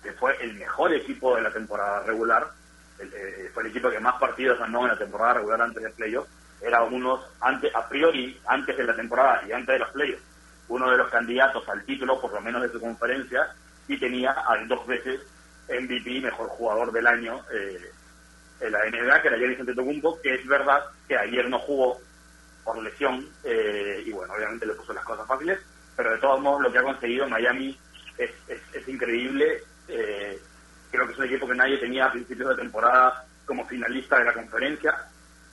que 0.03 0.13
fue 0.15 0.37
el 0.43 0.55
mejor 0.55 0.93
equipo 0.93 1.37
de 1.37 1.43
la 1.43 1.53
temporada 1.53 2.03
regular, 2.03 2.51
el, 3.03 3.13
eh, 3.15 3.51
fue 3.53 3.65
el 3.65 3.71
equipo 3.71 3.91
que 3.91 4.01
más 4.01 4.15
partidos 4.15 4.59
ganó 4.59 4.83
en 4.83 4.89
la 4.89 4.99
temporada 4.99 5.35
regular 5.35 5.63
antes 5.63 5.83
del 5.83 5.93
playoff, 5.93 6.27
era 6.61 6.83
unos, 6.85 7.21
antes, 7.41 7.75
a 7.75 7.89
priori, 7.89 8.41
antes 8.47 8.77
de 8.77 8.85
la 8.85 8.95
temporada 8.95 9.43
y 9.47 9.53
antes 9.53 9.75
de 9.75 9.79
los 9.81 9.91
playoffs, 9.91 10.23
uno 10.69 10.91
de 10.91 10.97
los 10.97 11.09
candidatos 11.11 11.69
al 11.69 11.85
título, 11.85 12.21
por 12.21 12.33
lo 12.33 12.41
menos 12.41 12.63
de 12.63 12.71
su 12.71 12.81
conferencia, 12.81 13.49
y 13.89 13.99
tenía 13.99 14.31
al 14.31 14.69
dos 14.69 14.87
veces 14.87 15.21
MVP, 15.69 16.21
mejor 16.21 16.49
jugador 16.49 16.93
del 16.93 17.07
año 17.07 17.41
eh, 17.53 17.91
en 18.61 18.73
la 18.73 18.79
NBA, 18.85 19.23
que 19.23 19.29
era 19.29 19.37
Giannis 19.39 19.61
Antetokounmpo, 19.61 20.21
que 20.23 20.35
es 20.35 20.47
verdad 20.47 20.85
que 21.09 21.17
ayer 21.17 21.49
no 21.49 21.59
jugó 21.59 22.01
por 22.65 22.81
lesión, 22.81 23.29
eh, 23.43 24.03
y 24.07 24.13
bueno, 24.13 24.35
obviamente 24.35 24.67
le 24.67 24.75
puso 24.75 24.93
las 24.93 25.05
cosas 25.05 25.27
fáciles, 25.27 25.59
pero 25.97 26.13
de 26.13 26.19
todos 26.19 26.41
modos 26.41 26.63
lo 26.63 26.73
que 26.73 26.79
ha 26.79 26.83
conseguido 26.83 27.29
Miami 27.29 27.77
es, 28.17 28.31
es, 28.49 28.61
es 28.73 28.89
increíble. 28.89 29.63
Eh, 29.89 30.41
creo 30.93 31.07
que 31.07 31.13
es 31.15 31.19
un 31.19 31.25
equipo 31.25 31.49
que 31.49 31.55
nadie 31.55 31.79
tenía 31.79 32.05
a 32.05 32.13
principios 32.13 32.51
de 32.51 32.63
temporada 32.63 33.25
como 33.47 33.67
finalista 33.67 34.19
de 34.19 34.27
la 34.27 34.35
conferencia, 34.35 34.95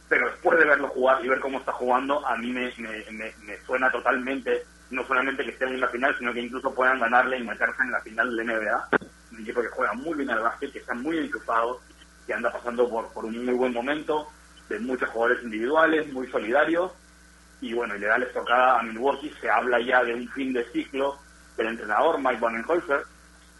pero 0.07 0.29
después 0.29 0.59
de 0.59 0.65
verlo 0.65 0.89
jugar 0.89 1.23
y 1.23 1.29
ver 1.29 1.39
cómo 1.39 1.59
está 1.59 1.71
jugando, 1.71 2.25
a 2.27 2.35
mí 2.35 2.51
me, 2.51 2.71
suena 3.65 3.89
totalmente, 3.89 4.65
no 4.91 5.05
solamente 5.07 5.43
que 5.43 5.51
estén 5.51 5.69
en 5.69 5.81
la 5.81 5.87
final, 5.87 6.15
sino 6.17 6.33
que 6.33 6.41
incluso 6.41 6.73
puedan 6.75 6.99
ganarle 6.99 7.39
y 7.39 7.43
meterse 7.43 7.81
en 7.81 7.91
la 7.91 8.01
final 8.01 8.35
de 8.35 8.43
la 8.43 8.53
NBA. 8.53 8.89
Un 9.31 9.41
equipo 9.41 9.61
que 9.61 9.69
juega 9.69 9.93
muy 9.93 10.15
bien 10.15 10.29
al 10.29 10.41
básquet, 10.41 10.73
que 10.73 10.79
está 10.79 10.93
muy 10.93 11.17
enchufado, 11.17 11.79
que 12.27 12.33
anda 12.33 12.51
pasando 12.51 12.89
por, 12.89 13.25
un 13.25 13.45
muy 13.45 13.53
buen 13.53 13.73
momento, 13.73 14.27
de 14.67 14.79
muchos 14.79 15.09
jugadores 15.09 15.43
individuales, 15.43 16.11
muy 16.11 16.27
solidarios, 16.27 16.91
y 17.61 17.73
bueno, 17.73 17.95
y 17.95 17.99
le 17.99 18.07
da 18.07 18.17
la 18.17 18.25
estocada 18.25 18.79
a 18.79 18.83
Milwaukee, 18.83 19.33
se 19.39 19.49
habla 19.49 19.79
ya 19.79 20.03
de 20.03 20.13
un 20.15 20.27
fin 20.29 20.53
de 20.53 20.65
ciclo 20.71 21.17
del 21.55 21.67
entrenador 21.67 22.19
Mike 22.19 22.39
Budenholzer, 22.39 23.03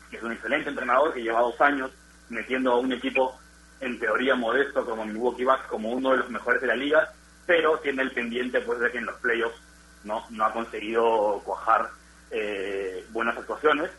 que 0.10 0.18
es 0.18 0.24
un 0.24 0.32
excelente 0.32 0.70
entrenador 0.70 1.14
que 1.14 1.22
lleva 1.22 1.42
dos 1.42 1.60
años 1.62 1.92
metiendo 2.30 2.74
a 2.74 2.80
un 2.80 2.92
equipo 2.92 3.40
en 3.80 4.00
teoría 4.00 4.36
modesto 4.36 4.86
como 4.86 5.06
Milwaukee 5.06 5.46
Bucks 5.46 5.68
como 5.68 5.92
uno 5.92 6.12
de 6.12 6.18
los 6.18 6.30
mejores 6.30 6.62
de 6.62 6.68
la 6.68 6.76
liga, 6.76 7.12
pero 7.46 7.80
tiene 7.80 8.04
el 8.04 8.12
pendiente 8.12 8.62
pues 8.62 8.80
de 8.80 8.92
que 8.92 8.98
en 8.98 9.06
los 9.06 9.20
playoffs 9.20 9.60
no, 10.04 10.24
no 10.30 10.46
ha 10.46 10.54
conseguido 10.54 11.42
cuajar 11.44 11.90
eh, 12.32 13.06
buenas 13.10 13.38
actuaciones. 13.38 13.90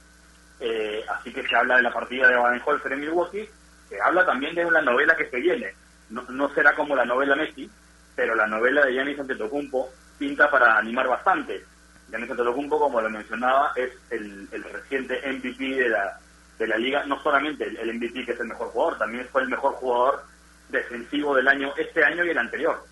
Eh, 0.60 1.04
así 1.08 1.32
que 1.32 1.46
se 1.46 1.56
habla 1.56 1.76
de 1.76 1.82
la 1.82 1.92
partida 1.92 2.28
de 2.28 2.36
Baden-Holzer 2.36 2.92
en 2.92 3.00
Milwaukee, 3.00 3.48
se 3.88 4.00
habla 4.00 4.26
también 4.26 4.54
de 4.54 4.66
una 4.66 4.82
novela 4.82 5.16
que 5.16 5.30
se 5.30 5.40
viene. 5.40 5.74
No, 6.10 6.22
no 6.28 6.52
será 6.54 6.74
como 6.74 6.94
la 6.94 7.04
novela 7.04 7.34
Messi, 7.34 7.70
pero 8.14 8.34
la 8.34 8.46
novela 8.46 8.84
de 8.84 8.92
Giannis 8.92 9.18
Antetokounmpo 9.18 9.88
pinta 10.18 10.50
para 10.50 10.76
animar 10.76 11.08
bastante. 11.08 11.64
Giannis 12.10 12.30
Antetokounmpo, 12.30 12.78
como 12.78 13.00
lo 13.00 13.10
mencionaba, 13.10 13.72
es 13.76 13.90
el, 14.10 14.48
el 14.52 14.64
reciente 14.64 15.20
MVP 15.26 15.64
de 15.64 15.88
la, 15.88 16.18
de 16.58 16.66
la 16.66 16.76
liga, 16.76 17.04
no 17.06 17.20
solamente 17.22 17.64
el, 17.64 17.76
el, 17.76 17.94
MVP 17.94 18.24
que 18.24 18.32
es 18.32 18.40
el 18.40 18.48
mejor 18.48 18.68
jugador, 18.68 18.98
también 18.98 19.26
fue 19.30 19.42
el 19.42 19.48
mejor 19.48 19.74
jugador 19.74 20.24
defensivo 20.68 21.34
del 21.34 21.48
año, 21.48 21.72
este 21.76 22.04
año 22.04 22.24
y 22.24 22.30
el 22.30 22.38
anterior. 22.38 22.84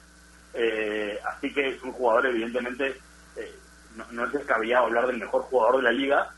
Eh, 0.54 1.18
así 1.24 1.52
que 1.52 1.68
es 1.68 1.82
un 1.82 1.92
jugador, 1.92 2.26
evidentemente, 2.26 2.96
eh, 3.36 3.54
no, 3.96 4.04
no, 4.10 4.24
es 4.24 4.32
descabellado 4.32 4.86
hablar 4.86 5.06
del 5.06 5.18
mejor 5.18 5.42
jugador 5.42 5.76
de 5.76 5.82
la 5.82 5.92
liga 5.92 6.30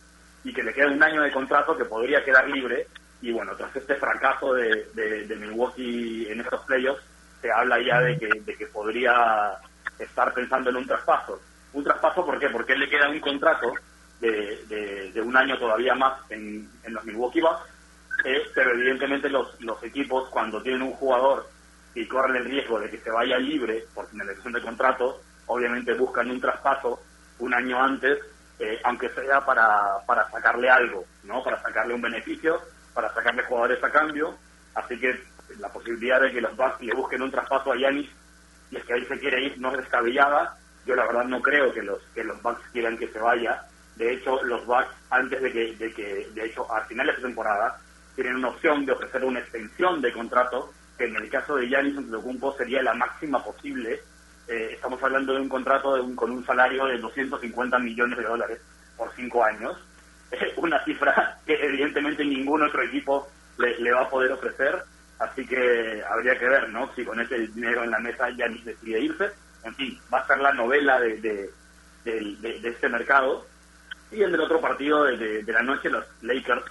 y 0.43 0.53
que 0.53 0.63
le 0.63 0.73
queda 0.73 0.89
un 0.89 1.03
año 1.03 1.23
de 1.23 1.33
contrato 1.33 1.77
que 1.77 1.85
podría 1.85 2.25
quedar 2.25 2.49
libre. 2.49 2.87
Y 3.23 3.33
bueno, 3.33 3.55
tras 3.55 3.75
este 3.77 3.97
fracaso 3.97 4.55
de, 4.55 4.89
de, 4.95 5.27
de 5.27 5.37
Milwaukee 5.37 6.27
en 6.31 6.41
estos 6.41 6.65
playoffs, 6.65 7.03
se 7.41 7.51
habla 7.51 7.79
ya 7.81 8.01
de 8.01 8.19
que, 8.19 8.29
de 8.41 8.55
que 8.57 8.67
podría 8.67 9.59
estar 9.99 10.33
pensando 10.33 10.71
en 10.71 10.77
un 10.77 10.87
traspaso. 10.87 11.41
Un 11.73 11.85
traspaso, 11.85 12.25
¿por 12.25 12.39
qué? 12.39 12.49
Porque 12.49 12.73
él 12.73 12.81
le 12.81 12.89
queda 12.89 13.09
un 13.09 13.21
contrato 13.21 13.73
de, 14.21 15.11
de, 15.15 15.23
un 15.23 15.37
año 15.37 15.59
todavía 15.59 15.95
más 15.95 16.15
en, 16.31 16.69
en 16.83 16.93
los 16.93 17.05
Milwaukee 17.05 17.41
Bucks, 17.41 17.63
eh, 18.25 18.43
pero 18.55 18.73
evidentemente 18.73 19.29
los, 19.29 19.59
los 19.61 19.83
equipos 19.83 20.29
cuando 20.31 20.63
tienen 20.63 20.83
un 20.83 20.93
jugador 20.93 21.49
y 21.95 22.07
corren 22.07 22.37
el 22.37 22.45
riesgo 22.45 22.79
de 22.79 22.91
que 22.91 22.99
se 22.99 23.11
vaya 23.11 23.39
libre 23.39 23.85
por 23.95 24.09
finalización 24.09 24.53
de 24.53 24.63
contrato 24.63 25.21
obviamente 25.51 25.95
buscan 25.95 26.31
un 26.31 26.41
traspaso 26.41 27.03
un 27.41 27.53
año 27.55 27.83
antes, 27.83 28.19
eh, 28.59 28.79
aunque 28.85 29.09
sea 29.11 29.45
para, 29.45 29.99
para 30.07 30.31
sacarle 30.31 30.71
algo, 30.71 31.05
¿no? 31.25 31.43
Para 31.43 31.61
sacarle 31.61 31.95
un 31.95 32.03
beneficio, 32.03 32.61
para 32.95 33.13
sacarle 33.13 33.45
jugadores 33.45 33.83
a 33.83 33.91
cambio. 33.91 34.37
Así 34.75 34.99
que 35.01 35.21
la 35.59 35.69
posibilidad 35.69 36.21
de 36.21 36.31
que 36.31 36.41
los 36.41 36.57
Bucks 36.57 36.81
le 36.81 36.95
busquen 36.95 37.23
un 37.23 37.31
traspaso 37.31 37.73
a 37.73 37.77
Yanis 37.77 38.09
y 38.71 38.77
es 38.77 38.85
que 38.85 38.95
ahí 38.95 39.05
se 39.07 39.19
quiere 39.19 39.43
ir 39.43 39.59
no 39.59 39.73
es 39.73 39.79
descabellada. 39.79 40.57
Yo 40.87 40.95
la 40.95 41.07
verdad 41.07 41.25
no 41.25 41.41
creo 41.41 41.73
que 41.73 41.83
los 41.83 42.01
que 42.15 42.25
los 42.25 42.41
Bucks 42.43 42.63
quieran 42.73 42.97
que 42.97 43.09
se 43.09 43.19
vaya. 43.19 43.63
De 43.97 44.13
hecho, 44.13 44.43
los 44.45 44.65
Bucks 44.67 44.95
antes 45.11 45.41
de 45.43 45.53
que, 45.53 45.77
de 45.77 45.93
que 45.93 46.29
de 46.35 46.47
hecho 46.47 46.71
al 46.73 46.85
final 46.87 47.07
de 47.07 47.15
temporada 47.15 47.79
tienen 48.15 48.37
una 48.37 48.49
opción 48.49 48.85
de 48.87 48.93
ofrecer 48.93 49.25
una 49.25 49.41
extensión 49.41 50.01
de 50.01 50.13
contrato 50.13 50.73
que 50.97 51.05
en 51.05 51.17
el 51.17 51.31
caso 51.31 51.57
de 51.57 51.69
Yanis 51.69 51.97
Antetokounmpo 51.97 52.57
sería 52.57 52.83
la 52.83 52.95
máxima 52.95 53.43
posible. 53.43 54.01
Eh, 54.49 54.71
estamos 54.75 55.03
hablando 55.03 55.35
de 55.35 55.41
un 55.41 55.49
contrato 55.49 55.95
de 55.95 56.01
un, 56.01 56.17
con 56.17 56.31
un 56.31 56.45
salario 56.45 56.87
de 56.87 56.99
250 56.99 57.79
millones 57.79 58.19
de 58.19 58.25
dólares 58.25 58.61
por 58.97 59.11
cinco 59.15 59.45
años. 59.45 59.77
una 60.57 60.83
cifra 60.85 61.39
que 61.45 61.55
evidentemente 61.55 62.25
ningún 62.25 62.63
otro 62.63 62.83
equipo 62.83 63.29
le, 63.59 63.79
le 63.81 63.93
va 63.93 64.03
a 64.03 64.09
poder 64.09 64.33
ofrecer 64.33 64.85
Así 65.21 65.47
que 65.47 66.03
habría 66.11 66.39
que 66.39 66.49
ver, 66.49 66.71
¿no? 66.71 66.91
Si 66.95 67.05
con 67.05 67.21
ese 67.21 67.47
dinero 67.49 67.85
en 67.85 67.91
la 67.91 67.99
mesa 67.99 68.31
ni 68.31 68.63
decide 68.63 69.01
irse. 69.01 69.31
En 69.65 69.75
fin, 69.75 69.99
va 70.13 70.19
a 70.19 70.27
ser 70.27 70.39
la 70.39 70.53
novela 70.53 71.01
de, 71.01 71.51
de, 72.05 72.61
este 72.63 72.89
mercado. 72.89 73.47
Y 74.11 74.23
en 74.23 74.35
el 74.35 74.41
otro 74.41 74.61
partido 74.61 75.05
de, 75.05 75.45
la 75.47 75.63
noche, 75.63 75.91
los 75.91 76.05
Lakers 76.23 76.65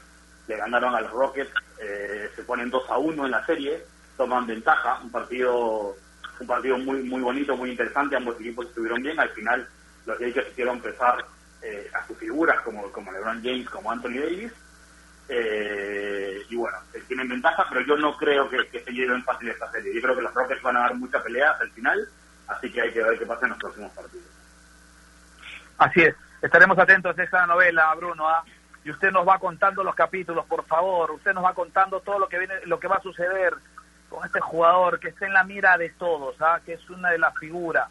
le 0.48 0.58
ganaron 0.58 0.96
a 0.96 1.02
los 1.02 1.12
Rockets, 1.12 1.52
eh, 1.80 2.30
se 2.36 2.44
ponen 2.44 2.70
2 2.70 2.90
a 2.90 2.98
1 2.98 3.26
en 3.26 3.32
la 3.32 3.46
serie, 3.46 3.84
toman 4.18 4.48
ventaja, 4.48 5.00
un 5.04 5.12
partido 5.12 5.96
un 6.40 6.48
partido 6.48 6.78
muy 6.78 7.04
muy 7.04 7.22
bonito, 7.22 7.56
muy 7.56 7.72
interesante, 7.72 8.16
ambos 8.16 8.40
equipos 8.40 8.66
estuvieron 8.66 9.04
bien, 9.04 9.20
al 9.20 9.30
final 9.30 9.68
los 10.06 10.20
Lakers 10.20 10.50
hicieron 10.52 10.82
pesar 10.82 11.24
eh, 11.62 11.92
a 11.94 12.08
sus 12.08 12.18
figuras 12.18 12.62
como, 12.62 12.92
como 12.92 13.12
LeBron 13.12 13.44
James, 13.44 13.70
como 13.70 13.92
Anthony 13.92 14.20
Davis, 14.22 14.54
eh, 15.32 16.42
y 16.50 16.56
bueno, 16.56 16.78
eh, 16.94 17.04
tienen 17.08 17.30
ventaja, 17.30 17.64
pero 17.70 17.86
yo 17.86 17.96
no 17.98 18.18
creo 18.18 18.50
que, 18.50 18.68
se 18.72 18.92
lleven 18.92 19.24
fácil 19.24 19.50
esta 19.50 19.72
serie. 19.72 19.94
Yo 19.94 20.02
creo 20.02 20.16
que 20.16 20.24
los 20.24 20.34
Rockets 20.34 20.62
van 20.64 20.78
a 20.78 20.82
dar 20.82 20.96
mucha 20.96 21.22
pelea 21.22 21.52
hasta 21.52 21.66
el 21.66 21.72
final, 21.72 22.10
así 22.50 22.72
que 22.72 22.82
hay 22.82 22.92
que 22.92 23.04
ver 23.04 23.18
qué 23.18 23.26
pasa 23.26 23.46
en 23.46 23.52
los 23.52 23.60
próximos 23.60 23.92
partidos. 23.94 24.28
Así 25.78 26.02
es, 26.02 26.16
estaremos 26.42 26.78
atentos 26.78 27.18
a 27.18 27.24
esta 27.24 27.46
novela, 27.46 27.94
Bruno, 27.96 28.28
¿ah? 28.28 28.44
y 28.84 28.92
usted 28.92 29.12
nos 29.12 29.28
va 29.28 29.40
contando 29.40 29.84
los 29.84 29.96
capítulos, 29.96 30.46
por 30.46 30.66
favor, 30.66 31.12
usted 31.12 31.34
nos 31.34 31.44
va 31.44 31.54
contando 31.54 32.02
todo 32.02 32.20
lo 32.20 32.28
que 32.28 32.40
viene, 32.40 32.56
lo 32.66 32.80
que 32.80 32.88
va 32.88 32.98
a 32.98 33.02
suceder 33.02 33.54
con 34.10 34.26
este 34.26 34.42
jugador 34.42 35.00
que 35.00 35.10
está 35.10 35.28
en 35.28 35.34
la 35.34 35.44
mira 35.44 35.78
de 35.78 35.90
todos, 35.92 36.36
¿ah? 36.42 36.60
que 36.66 36.74
es 36.74 36.90
una 36.90 37.12
de 37.12 37.20
las 37.20 37.38
figuras, 37.38 37.90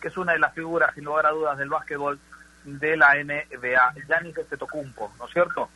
que 0.00 0.08
es 0.08 0.16
una 0.16 0.32
de 0.32 0.38
las 0.38 0.54
figuras, 0.54 0.94
sin 0.94 1.04
lugar 1.04 1.26
a 1.26 1.30
dudas, 1.30 1.58
del 1.58 1.68
básquetbol 1.68 2.18
de 2.64 2.96
la 2.96 3.14
NBA, 3.14 3.94
Giannis 4.06 4.34
Tocumpo, 4.58 5.12
¿no 5.18 5.26
es 5.26 5.32
cierto? 5.32 5.68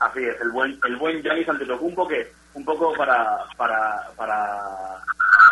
Así 0.00 0.24
es, 0.24 0.40
el 0.40 0.50
buen 0.50 0.78
el 0.84 0.96
buen 0.96 1.22
Giannis 1.22 1.48
Antetokounmpo 1.48 2.08
que 2.08 2.32
un 2.54 2.64
poco 2.64 2.92
para, 2.94 3.38
para, 3.56 4.08
para, 4.16 4.60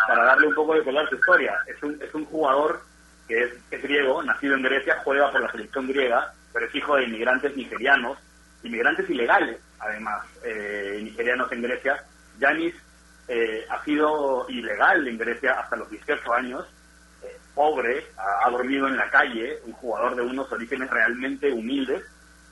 para 0.07 0.23
darle 0.23 0.47
un 0.47 0.55
poco 0.55 0.75
de 0.75 0.83
color 0.83 1.05
a 1.05 1.09
su 1.09 1.15
historia. 1.15 1.53
Es 1.67 1.81
un, 1.83 1.99
es 2.01 2.13
un 2.13 2.25
jugador 2.25 2.81
que 3.27 3.43
es, 3.43 3.81
griego, 3.81 4.21
nacido 4.23 4.55
en 4.55 4.63
Grecia, 4.63 5.01
juega 5.03 5.31
por 5.31 5.41
la 5.41 5.51
selección 5.51 5.87
griega, 5.87 6.33
pero 6.53 6.65
es 6.65 6.75
hijo 6.75 6.95
de 6.95 7.05
inmigrantes 7.05 7.55
nigerianos, 7.55 8.17
inmigrantes 8.63 9.09
ilegales, 9.09 9.59
además, 9.79 10.25
eh, 10.43 10.99
nigerianos 11.01 11.51
en 11.51 11.61
Grecia. 11.61 12.03
Giannis 12.39 12.75
eh, 13.27 13.65
ha 13.69 13.83
sido 13.83 14.45
ilegal 14.49 15.07
en 15.07 15.17
Grecia 15.17 15.59
hasta 15.59 15.77
los 15.77 15.89
18 15.89 16.33
años, 16.33 16.65
eh, 17.23 17.37
pobre, 17.55 18.05
ha, 18.17 18.49
dormido 18.49 18.87
en 18.87 18.97
la 18.97 19.09
calle, 19.09 19.59
un 19.65 19.73
jugador 19.73 20.15
de 20.15 20.23
unos 20.23 20.51
orígenes 20.51 20.89
realmente 20.89 21.51
humildes, 21.51 22.03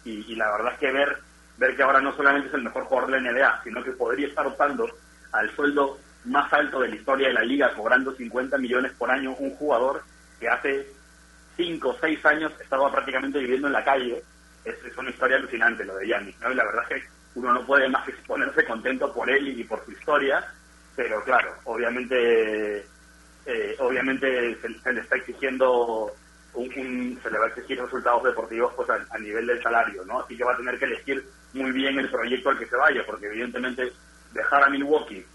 y, 0.06 0.32
y 0.32 0.36
la 0.36 0.50
verdad 0.52 0.74
es 0.74 0.80
que 0.80 0.92
ver 0.92 1.29
ver 1.60 1.76
que 1.76 1.84
ahora 1.84 2.00
no 2.00 2.16
solamente 2.16 2.48
es 2.48 2.54
el 2.54 2.64
mejor 2.64 2.86
jugador 2.86 3.12
de 3.12 3.22
la 3.22 3.32
NBA, 3.32 3.64
sino 3.64 3.84
que 3.84 3.92
podría 3.92 4.28
estar 4.28 4.48
optando 4.48 4.88
al 5.34 5.50
sueldo 5.56 6.00
más 6.26 6.52
alto 6.54 6.80
de 6.80 6.88
la 6.88 6.96
historia 6.96 7.28
de 7.28 7.34
la 7.34 7.44
liga, 7.44 7.74
cobrando 7.76 8.16
50 8.16 8.58
millones 8.58 8.94
por 8.98 9.12
año 9.12 9.36
un 9.38 9.52
jugador 9.56 10.02
que 10.40 10.48
hace 10.48 10.88
5 11.58 11.90
o 11.90 11.98
6 12.00 12.26
años 12.26 12.54
estaba 12.62 12.90
prácticamente 12.92 13.40
viviendo 13.40 13.68
en 13.68 13.74
la 13.74 13.84
calle. 13.84 14.24
Es, 14.64 14.76
una 14.98 15.10
historia 15.10 15.38
alucinante 15.38 15.86
lo 15.86 15.96
de 15.96 16.08
Giannis, 16.08 16.40
¿no? 16.40 16.52
Y 16.52 16.56
la 16.56 16.66
verdad 16.66 16.84
es 16.90 17.04
que 17.04 17.10
uno 17.36 17.54
no 17.54 17.66
puede 17.66 17.88
más 17.90 18.06
que 18.06 18.14
ponerse 18.26 18.66
contento 18.66 19.14
por 19.14 19.30
él 19.30 19.60
y, 19.60 19.64
por 19.64 19.84
su 19.86 19.92
historia, 19.92 20.46
pero 20.96 21.24
claro, 21.24 21.54
obviamente 21.66 22.86
eh, 23.46 23.76
obviamente 23.80 24.58
se, 24.62 24.94
le 24.94 25.02
está 25.02 25.16
exigiendo 25.16 26.14
un, 26.60 27.20
se 27.22 27.30
le 27.30 27.40
va 27.40 27.46
a 27.46 27.48
exigir 27.50 27.80
resultados 27.82 28.24
deportivos 28.24 28.74
pues 28.76 28.90
a, 28.90 29.18
nivel 29.18 29.48
del 29.48 29.62
salario, 29.62 30.04
¿no? 30.06 30.22
Así 30.22 30.38
que 30.38 30.44
va 30.44 30.54
a 30.54 30.58
tener 30.58 30.78
que 30.78 30.86
elegir 30.86 31.26
muy 31.54 31.72
bien 31.72 31.98
el 32.00 32.10
proyecto 32.10 32.50
al 32.50 32.60
que 32.60 32.68
se 32.68 32.76
vaya, 32.76 33.04
porque 33.06 33.28
evidentemente 33.28 33.92
dejar 34.34 34.64
a 34.64 34.70
Milwaukee, 34.70 35.26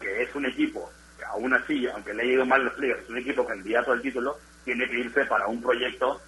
que 0.00 0.22
es 0.22 0.34
un 0.34 0.46
equipo 0.46 0.90
que 1.18 1.24
aún 1.24 1.52
así, 1.52 1.86
aunque 1.88 2.14
le 2.14 2.22
haya 2.22 2.32
ido 2.32 2.46
mal 2.46 2.64
los 2.64 2.74
players, 2.74 3.02
es 3.02 3.10
un 3.10 3.18
equipo 3.18 3.46
candidato 3.46 3.92
al 3.92 4.02
título, 4.02 4.38
tiene 4.64 4.88
que 4.88 5.00
irse 5.00 5.24
para 5.24 5.46
un 5.46 5.60
proyecto 5.60 6.20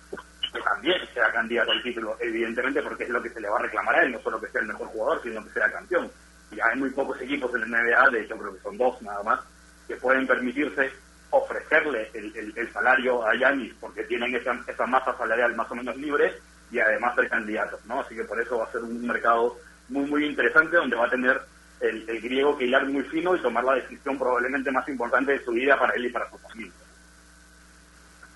que 0.53 0.61
también 0.62 0.98
sea 1.14 1.30
candidato 1.32 1.70
al 1.70 1.82
título, 1.82 2.16
evidentemente 2.18 2.82
porque 2.82 3.05
es 3.05 3.11
lo 3.11 3.22
que 3.22 3.30
se 3.30 3.40
le 3.40 3.48
va 3.48 3.59
a 3.59 3.62
reclamar 3.62 3.94
a 3.96 4.03
él, 4.03 4.12
no 4.12 4.20
solo 4.20 4.40
que 4.40 4.48
sea 4.48 4.61
el 4.61 4.66
mejor 4.66 4.88
jugador, 4.88 5.22
sino 5.22 5.44
que 5.44 5.51
sea 5.51 5.70
campeón. 5.70 6.11
Ya 6.51 6.64
hay 6.66 6.78
muy 6.78 6.90
pocos 6.90 7.20
equipos 7.20 7.55
en 7.55 7.70
la 7.70 7.82
NBA, 7.82 8.11
de 8.11 8.22
hecho 8.22 8.36
creo 8.36 8.53
que 8.53 8.61
son 8.61 8.76
dos 8.76 9.01
nada 9.03 9.22
más, 9.22 9.40
que 9.86 9.94
pueden 9.96 10.26
permitirse 10.26 10.90
ofrecerle 11.30 12.10
el, 12.14 12.72
salario 12.72 13.26
a 13.26 13.34
Yanis 13.34 13.74
porque 13.80 14.04
tienen 14.04 14.34
esa, 14.34 14.58
esa 14.66 14.86
masa 14.86 15.16
salarial 15.16 15.54
más 15.54 15.70
o 15.70 15.74
menos 15.74 15.96
libre 15.96 16.34
y 16.70 16.78
además 16.78 17.14
ser 17.14 17.28
candidatos, 17.28 17.84
¿no? 17.86 18.00
Así 18.00 18.14
que 18.14 18.24
por 18.24 18.40
eso 18.40 18.58
va 18.58 18.64
a 18.64 18.72
ser 18.72 18.82
un 18.82 19.06
mercado 19.06 19.56
muy, 19.88 20.08
muy 20.08 20.26
interesante 20.26 20.76
donde 20.76 20.96
va 20.96 21.06
a 21.06 21.10
tener 21.10 21.40
el, 21.80 22.20
griego 22.20 22.56
que 22.56 22.66
hilar 22.66 22.86
muy 22.86 23.02
fino 23.04 23.34
y 23.34 23.40
tomar 23.40 23.64
la 23.64 23.74
decisión 23.74 24.18
probablemente 24.18 24.70
más 24.70 24.88
importante 24.88 25.32
de 25.32 25.44
su 25.44 25.52
vida 25.52 25.78
para 25.78 25.94
él 25.94 26.06
y 26.06 26.10
para 26.10 26.30
su 26.30 26.38
familia. 26.38 26.72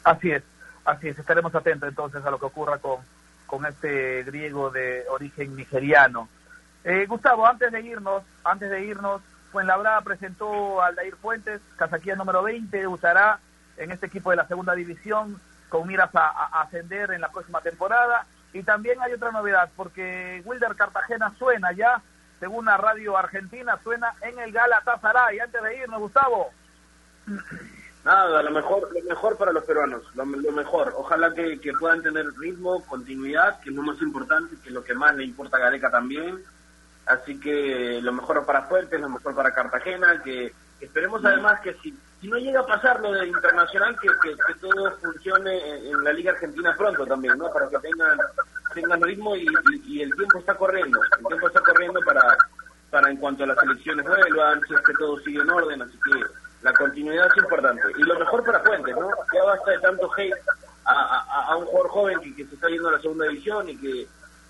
Así 0.03 0.31
es, 0.31 0.43
así 0.85 1.09
es. 1.09 1.19
Estaremos 1.19 1.55
atentos 1.55 1.89
entonces 1.89 2.25
a 2.25 2.31
lo 2.31 2.39
que 2.39 2.47
ocurra 2.47 2.79
con, 2.79 3.01
con 3.47 3.67
este 3.67 4.23
griego 4.25 4.71
de 4.71 5.05
origen 5.11 5.55
nigeriano. 5.57 6.29
Eh, 6.83 7.07
Gustavo, 7.07 7.47
antes 7.47 7.71
de 7.71 7.81
irnos, 7.81 8.23
antes 8.45 8.71
de 8.71 8.85
irnos, 8.85 9.23
Fuenlabrada 9.55 10.01
presentó 10.01 10.83
al 10.83 10.97
Dair 10.97 11.15
Fuentes, 11.15 11.61
Casaquía 11.77 12.17
número 12.17 12.43
20, 12.43 12.77
debutará 12.77 13.39
en 13.77 13.93
este 13.93 14.07
equipo 14.07 14.31
de 14.31 14.37
la 14.37 14.49
segunda 14.49 14.75
división 14.75 15.41
con 15.69 15.87
miras 15.87 16.11
a, 16.13 16.61
ascender 16.63 17.13
en 17.13 17.21
la 17.21 17.29
próxima 17.31 17.61
temporada. 17.61 18.27
Y 18.53 18.65
también 18.65 19.01
hay 19.01 19.13
otra 19.13 19.31
novedad, 19.31 19.71
porque 19.77 20.43
Wilder 20.45 20.75
Cartagena 20.75 21.33
suena 21.39 21.71
ya, 21.71 22.03
según 22.41 22.65
la 22.65 22.79
radio 22.79 23.17
argentina, 23.17 23.79
suena 23.85 24.13
en 24.23 24.37
el 24.41 24.51
Galatasaray. 24.51 25.39
Antes 25.39 25.63
de 25.63 25.77
irnos, 25.77 26.01
Gustavo. 26.01 26.51
Nada, 28.05 28.43
lo 28.43 28.51
mejor, 28.51 28.89
lo 28.93 29.09
mejor 29.09 29.39
para 29.39 29.53
los 29.53 29.63
peruanos, 29.63 30.03
lo, 30.17 30.27
mejor. 30.27 30.95
Ojalá 30.97 31.33
que, 31.33 31.73
puedan 31.79 32.03
tener 32.03 32.27
ritmo, 32.41 32.85
continuidad, 32.87 33.61
que 33.61 33.71
es 33.71 33.77
lo 33.77 33.83
más 33.83 34.03
importante, 34.03 34.57
que 34.61 34.71
es 34.71 34.75
lo 34.75 34.83
que 34.83 34.95
más 34.95 35.15
le 35.15 35.23
importa 35.23 35.59
a 35.59 35.61
Gareca 35.61 35.93
también 35.93 36.43
Así 37.07 37.39
que 37.39 38.01
lo 38.03 38.13
mejor 38.13 38.45
para 38.47 38.63
Fuentes, 38.63 39.01
lo 39.01 39.09
mejor 39.09 39.35
para 39.35 39.53
Cartagena, 39.53 40.23
que 40.23 40.53
esperemos 40.81 41.25
además 41.25 41.61
que 41.61 41.75
si, 41.83 41.95
si 42.21 42.29
no 42.29 42.39
llega 42.39 42.61
a 42.61 42.67
pasar 42.67 43.01
lo 43.01 43.13
de 43.13 43.27
internacional, 43.27 43.99
que, 43.99 44.09
que, 44.23 44.55
todo 44.61 44.91
funcione 45.03 45.89
en, 45.91 46.03
la 46.03 46.13
Liga 46.13 46.33
Argentina 46.33 46.75
pronto 46.77 47.07
también, 47.07 47.37
¿no? 47.37 47.53
Para 47.53 47.69
que 47.69 47.79
tengan, 47.79 48.19
tengan 48.73 49.03
ritmo 49.03 49.37
y, 49.37 49.47
el 50.01 50.15
tiempo 50.15 50.39
está 50.39 50.55
corriendo, 50.55 51.01
el 51.03 51.27
tiempo 51.27 51.47
está 51.49 51.61
corriendo 51.61 52.01
para, 52.01 52.37
para 52.91 53.11
en 53.11 53.19
cuanto 53.19 53.45
a 53.45 53.49
las 53.49 53.63
elecciones 53.63 54.07
vuelvan, 54.07 54.63
si 54.67 54.75
es 54.75 54.81
que 54.81 54.95
todo 54.95 55.19
sigue 55.21 55.41
en 55.41 55.51
orden, 55.51 55.83
así 55.83 55.99
que 55.99 56.21
la 56.63 56.73
continuidad 56.73 57.27
es 57.27 57.37
importante. 57.43 57.83
Y 57.99 58.03
lo 58.03 58.19
mejor 58.19 58.43
para 58.45 58.61
Fuentes, 58.61 58.97
¿no? 58.97 59.11
Ya 59.35 59.45
basta 59.45 59.71
de 59.71 59.79
tanto 59.81 60.11
hate 60.17 60.35
a, 60.87 61.51
a, 61.51 61.57
un 61.57 61.67
jugador 61.67 61.91
joven 61.91 62.21
que, 62.21 62.35
que 62.35 62.47
se 62.47 62.55
está 62.55 62.69
yendo 62.69 62.89
a 62.89 62.93
la 62.93 63.01
segunda 63.01 63.27
división 63.27 63.69
y 63.69 63.77
que 63.77 64.07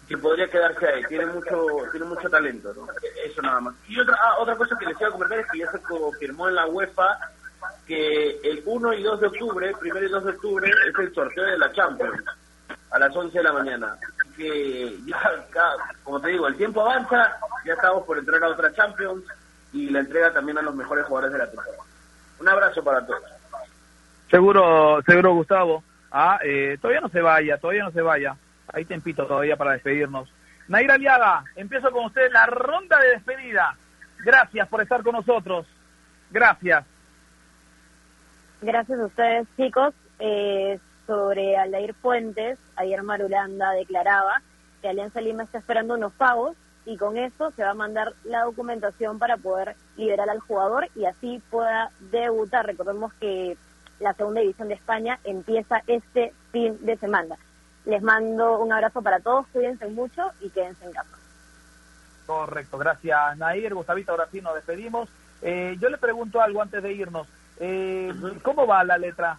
que 0.08 0.18
podría 0.18 0.48
quedarse 0.48 0.86
ahí. 0.86 1.04
Tiene 1.08 1.26
mucho 1.26 1.66
tiene 1.90 2.06
mucho 2.06 2.28
talento, 2.28 2.72
¿no? 2.74 2.86
Eso 3.24 3.42
nada 3.42 3.60
más. 3.60 3.74
Y 3.88 3.98
otra 3.98 4.16
ah, 4.20 4.36
otra 4.38 4.56
cosa 4.56 4.76
que 4.78 4.86
les 4.86 5.00
iba 5.00 5.08
a 5.08 5.12
comentar 5.12 5.38
es 5.38 5.46
que 5.50 5.58
ya 5.58 5.70
se 5.70 5.80
confirmó 5.80 6.48
en 6.48 6.54
la 6.54 6.66
UEFA 6.66 7.18
que 7.86 8.40
el 8.42 8.62
1 8.64 8.92
y 8.94 9.02
2 9.02 9.20
de 9.20 9.26
octubre, 9.26 9.74
primero 9.80 10.06
y 10.06 10.10
2 10.10 10.24
de 10.24 10.30
octubre, 10.30 10.70
es 10.70 10.98
el 10.98 11.14
sorteo 11.14 11.44
de 11.44 11.58
la 11.58 11.72
Champions 11.72 12.22
a 12.90 12.98
las 12.98 13.14
11 13.14 13.36
de 13.36 13.44
la 13.44 13.52
mañana. 13.52 13.96
Que 14.36 14.98
ya, 15.06 15.18
como 16.02 16.20
te 16.20 16.28
digo, 16.28 16.46
el 16.46 16.56
tiempo 16.56 16.82
avanza, 16.82 17.38
ya 17.64 17.74
estamos 17.74 18.04
por 18.04 18.18
entrar 18.18 18.42
a 18.42 18.48
otra 18.48 18.72
Champions 18.72 19.24
y 19.72 19.90
la 19.90 20.00
entrega 20.00 20.32
también 20.32 20.58
a 20.58 20.62
los 20.62 20.74
mejores 20.74 21.04
jugadores 21.06 21.32
de 21.32 21.38
la 21.38 21.46
temporada. 21.46 21.76
Un 22.40 22.48
abrazo 22.48 22.82
para 22.82 23.04
todos. 23.06 23.22
Seguro, 24.30 25.00
seguro 25.02 25.34
Gustavo. 25.34 25.84
Ah, 26.10 26.38
eh, 26.44 26.78
todavía 26.80 27.00
no 27.00 27.08
se 27.08 27.20
vaya, 27.20 27.58
todavía 27.58 27.84
no 27.84 27.90
se 27.90 28.00
vaya. 28.00 28.36
Hay 28.74 28.84
tempito 28.84 29.26
todavía 29.26 29.56
para 29.56 29.72
despedirnos. 29.72 30.28
Naira 30.68 30.94
Aliaga, 30.94 31.44
empiezo 31.56 31.90
con 31.90 32.06
usted 32.06 32.30
la 32.32 32.46
ronda 32.46 32.98
de 32.98 33.10
despedida. 33.10 33.76
Gracias 34.24 34.68
por 34.68 34.82
estar 34.82 35.02
con 35.02 35.12
nosotros. 35.12 35.66
Gracias. 36.30 36.84
Gracias 38.62 38.98
a 38.98 39.06
ustedes, 39.06 39.46
chicos. 39.56 39.94
Eh, 40.18 40.78
sobre 41.06 41.56
Aldair 41.56 41.94
Fuentes, 41.94 42.58
ayer 42.76 43.02
Marulanda 43.02 43.72
declaraba 43.72 44.40
que 44.80 44.88
Alianza 44.88 45.20
Lima 45.20 45.42
está 45.42 45.58
esperando 45.58 45.94
unos 45.94 46.12
pagos 46.14 46.56
y 46.86 46.96
con 46.96 47.16
eso 47.16 47.50
se 47.52 47.62
va 47.62 47.70
a 47.70 47.74
mandar 47.74 48.14
la 48.24 48.44
documentación 48.44 49.18
para 49.18 49.36
poder 49.36 49.76
liberar 49.96 50.30
al 50.30 50.40
jugador 50.40 50.88
y 50.94 51.04
así 51.04 51.42
pueda 51.50 51.90
debutar. 52.10 52.66
Recordemos 52.66 53.12
que 53.14 53.56
la 54.00 54.14
segunda 54.14 54.40
división 54.40 54.68
de 54.68 54.74
España 54.74 55.18
empieza 55.24 55.82
este 55.86 56.32
fin 56.52 56.76
de 56.84 56.96
semana. 56.96 57.36
Les 57.84 58.02
mando 58.02 58.58
un 58.58 58.72
abrazo 58.72 59.02
para 59.02 59.20
todos, 59.20 59.46
cuídense 59.48 59.86
mucho 59.88 60.22
y 60.40 60.50
quédense 60.50 60.86
en 60.86 60.92
casa. 60.92 61.18
Correcto, 62.26 62.78
gracias 62.78 63.36
Nair, 63.36 63.74
Gustavito, 63.74 64.12
ahora 64.12 64.28
sí 64.30 64.40
nos 64.40 64.54
despedimos. 64.54 65.08
Eh, 65.42 65.76
yo 65.78 65.90
le 65.90 65.98
pregunto 65.98 66.40
algo 66.40 66.62
antes 66.62 66.82
de 66.82 66.92
irnos. 66.92 67.28
Eh, 67.60 68.12
¿Cómo 68.42 68.66
va 68.66 68.82
la 68.84 68.96
letra? 68.96 69.38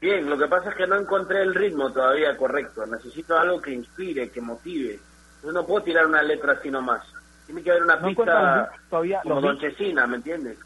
Bien, 0.00 0.28
lo 0.28 0.38
que 0.38 0.46
pasa 0.46 0.70
es 0.70 0.76
que 0.76 0.86
no 0.86 0.96
encontré 0.96 1.42
el 1.42 1.54
ritmo 1.54 1.92
todavía 1.92 2.36
correcto. 2.36 2.86
Necesito 2.86 3.36
algo 3.38 3.60
que 3.60 3.72
inspire, 3.72 4.30
que 4.30 4.40
motive. 4.40 4.98
Yo 5.42 5.52
no 5.52 5.66
puedo 5.66 5.84
tirar 5.84 6.06
una 6.06 6.22
letra 6.22 6.54
así 6.54 6.70
nomás. 6.70 7.02
Tiene 7.46 7.62
que 7.62 7.70
haber 7.70 7.84
una 7.84 8.00
pista 8.00 8.70
todavía 8.90 9.20
como 9.22 9.40
Donchesina, 9.40 10.06
¿me 10.06 10.16
entiendes? 10.16 10.58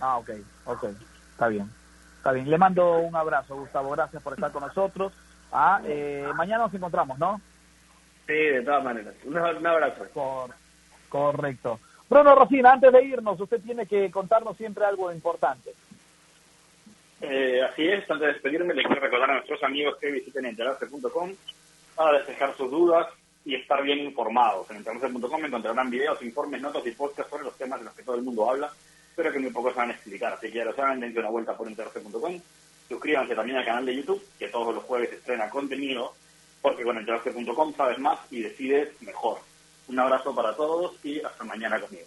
Ah, 0.00 0.18
ok, 0.18 0.30
ok, 0.66 0.84
está 1.32 1.48
bien. 1.48 1.70
Está 2.22 2.30
bien, 2.30 2.48
le 2.48 2.56
mando 2.56 2.98
un 2.98 3.16
abrazo, 3.16 3.56
Gustavo, 3.56 3.90
gracias 3.90 4.22
por 4.22 4.34
estar 4.34 4.52
con 4.52 4.62
nosotros. 4.62 5.12
Ah, 5.50 5.82
eh, 5.84 6.24
mañana 6.36 6.66
nos 6.66 6.74
encontramos, 6.74 7.18
¿no? 7.18 7.40
Sí, 8.28 8.32
de 8.32 8.62
todas 8.62 8.84
maneras. 8.84 9.12
Un, 9.24 9.36
abrazo. 9.66 10.06
correcto. 11.08 11.80
Bruno 12.08 12.36
Rosina, 12.36 12.74
antes 12.74 12.92
de 12.92 13.02
irnos, 13.02 13.40
usted 13.40 13.60
tiene 13.60 13.86
que 13.86 14.08
contarnos 14.12 14.56
siempre 14.56 14.84
algo 14.84 15.10
importante. 15.10 15.72
Eh, 17.22 17.60
así 17.68 17.88
es, 17.88 18.08
antes 18.08 18.20
de 18.20 18.32
despedirme, 18.34 18.72
le 18.72 18.84
quiero 18.84 19.00
recordar 19.00 19.30
a 19.30 19.34
nuestros 19.34 19.60
amigos 19.64 19.96
que 20.00 20.12
visiten 20.12 20.46
enterarse.com 20.46 21.32
para 21.96 22.18
despejar 22.18 22.56
sus 22.56 22.70
dudas 22.70 23.08
y 23.44 23.56
estar 23.56 23.82
bien 23.82 23.98
informados. 23.98 24.70
En 24.70 24.76
enterarse.com 24.76 25.44
encontrarán 25.44 25.90
videos, 25.90 26.22
informes, 26.22 26.62
notas 26.62 26.86
y 26.86 26.92
podcasts 26.92 27.32
sobre 27.32 27.42
los 27.42 27.58
temas 27.58 27.80
de 27.80 27.86
los 27.86 27.94
que 27.94 28.04
todo 28.04 28.14
el 28.14 28.22
mundo 28.22 28.48
habla, 28.48 28.70
pero 29.14 29.32
que 29.32 29.38
muy 29.38 29.50
pocos 29.50 29.74
saben 29.74 29.90
explicar. 29.90 30.32
Así 30.32 30.50
que 30.50 30.58
ya 30.58 30.64
lo 30.64 30.74
saben, 30.74 31.00
dense 31.00 31.18
una 31.18 31.30
vuelta 31.30 31.56
por 31.56 31.68
enterarse.com. 31.68 32.40
Suscríbanse 32.88 33.34
también 33.34 33.58
al 33.58 33.64
canal 33.64 33.86
de 33.86 33.96
YouTube, 33.96 34.22
que 34.38 34.48
todos 34.48 34.74
los 34.74 34.84
jueves 34.84 35.12
estrena 35.12 35.48
contenido 35.48 36.14
porque 36.62 36.84
con 36.84 36.96
enterarse.com 36.96 37.74
sabes 37.74 37.98
más 37.98 38.20
y 38.30 38.40
decides 38.40 39.00
mejor. 39.02 39.38
Un 39.88 39.98
abrazo 39.98 40.34
para 40.34 40.54
todos 40.54 40.94
y 41.04 41.20
hasta 41.20 41.44
mañana 41.44 41.80
conmigo. 41.80 42.06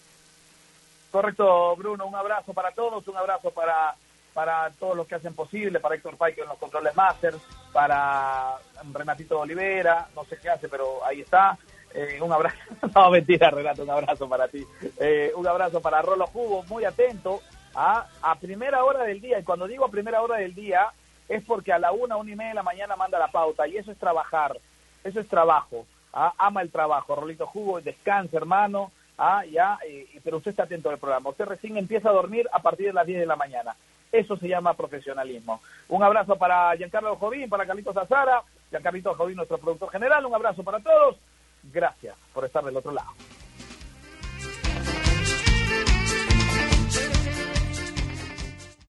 Correcto, 1.11 1.75
Bruno, 1.75 2.07
un 2.07 2.15
abrazo 2.15 2.53
para 2.53 2.71
todos, 2.71 3.07
un 3.07 3.17
abrazo 3.17 3.51
para, 3.51 3.95
para 4.33 4.71
todos 4.71 4.95
los 4.95 5.07
que 5.07 5.15
hacen 5.15 5.33
posible, 5.33 5.79
para 5.79 5.95
Héctor 5.95 6.17
Paico 6.17 6.41
en 6.41 6.49
los 6.49 6.57
controles 6.57 6.95
máster, 6.95 7.35
para 7.71 8.55
Renatito 8.93 9.39
Olivera, 9.39 10.07
no 10.15 10.23
sé 10.25 10.37
qué 10.41 10.49
hace, 10.49 10.69
pero 10.69 11.05
ahí 11.05 11.21
está. 11.21 11.57
Eh, 11.95 12.19
un 12.21 12.31
abrazo, 12.31 12.57
no 12.95 13.09
mentira 13.09 13.49
Renato, 13.49 13.83
un 13.83 13.89
abrazo 13.89 14.27
para 14.27 14.47
ti. 14.49 14.65
Eh, 14.99 15.31
un 15.35 15.47
abrazo 15.47 15.81
para 15.81 16.01
Rolo 16.01 16.27
Jugo, 16.27 16.63
muy 16.63 16.83
atento 16.83 17.41
a, 17.73 18.05
a 18.21 18.35
primera 18.35 18.83
hora 18.83 19.03
del 19.03 19.21
día, 19.21 19.39
y 19.39 19.43
cuando 19.43 19.65
digo 19.65 19.85
a 19.85 19.89
primera 19.89 20.21
hora 20.21 20.37
del 20.37 20.53
día, 20.53 20.91
es 21.29 21.43
porque 21.43 21.71
a 21.71 21.79
la 21.79 21.91
una, 21.91 22.17
una 22.17 22.31
y 22.31 22.35
media 22.35 22.49
de 22.49 22.55
la 22.55 22.63
mañana 22.63 22.95
manda 22.95 23.17
la 23.17 23.29
pauta 23.29 23.67
y 23.67 23.77
eso 23.77 23.91
es 23.91 23.97
trabajar, 23.97 24.57
eso 25.03 25.19
es 25.19 25.27
trabajo. 25.27 25.85
¿ah? 26.13 26.33
Ama 26.37 26.61
el 26.61 26.71
trabajo, 26.71 27.15
Rolito 27.15 27.47
Jugo, 27.47 27.81
descansa 27.81 28.37
hermano, 28.37 28.91
¿ah? 29.17 29.43
ya, 29.45 29.79
pero 30.23 30.37
usted 30.37 30.51
está 30.51 30.63
atento 30.63 30.89
al 30.89 30.97
programa. 30.97 31.29
Usted 31.29 31.45
recién 31.45 31.77
empieza 31.77 32.09
a 32.09 32.13
dormir 32.13 32.47
a 32.51 32.59
partir 32.59 32.87
de 32.87 32.93
las 32.93 33.07
10 33.07 33.19
de 33.21 33.25
la 33.25 33.35
mañana. 33.35 33.75
Eso 34.11 34.37
se 34.37 34.47
llama 34.47 34.75
profesionalismo. 34.75 35.61
Un 35.89 36.03
abrazo 36.03 36.35
para 36.35 36.75
Giancarlo 36.75 37.15
Jovín, 37.15 37.49
para 37.49 37.65
Carlitos 37.65 37.97
Azara, 37.97 38.43
Giancarlito 38.69 39.15
Jovín, 39.15 39.35
nuestro 39.35 39.57
productor 39.57 39.89
general. 39.89 40.25
Un 40.25 40.35
abrazo 40.35 40.63
para 40.63 40.79
todos. 40.79 41.17
Gracias 41.71 42.15
por 42.33 42.45
estar 42.45 42.63
del 42.63 42.77
otro 42.77 42.91
lado. 42.91 43.09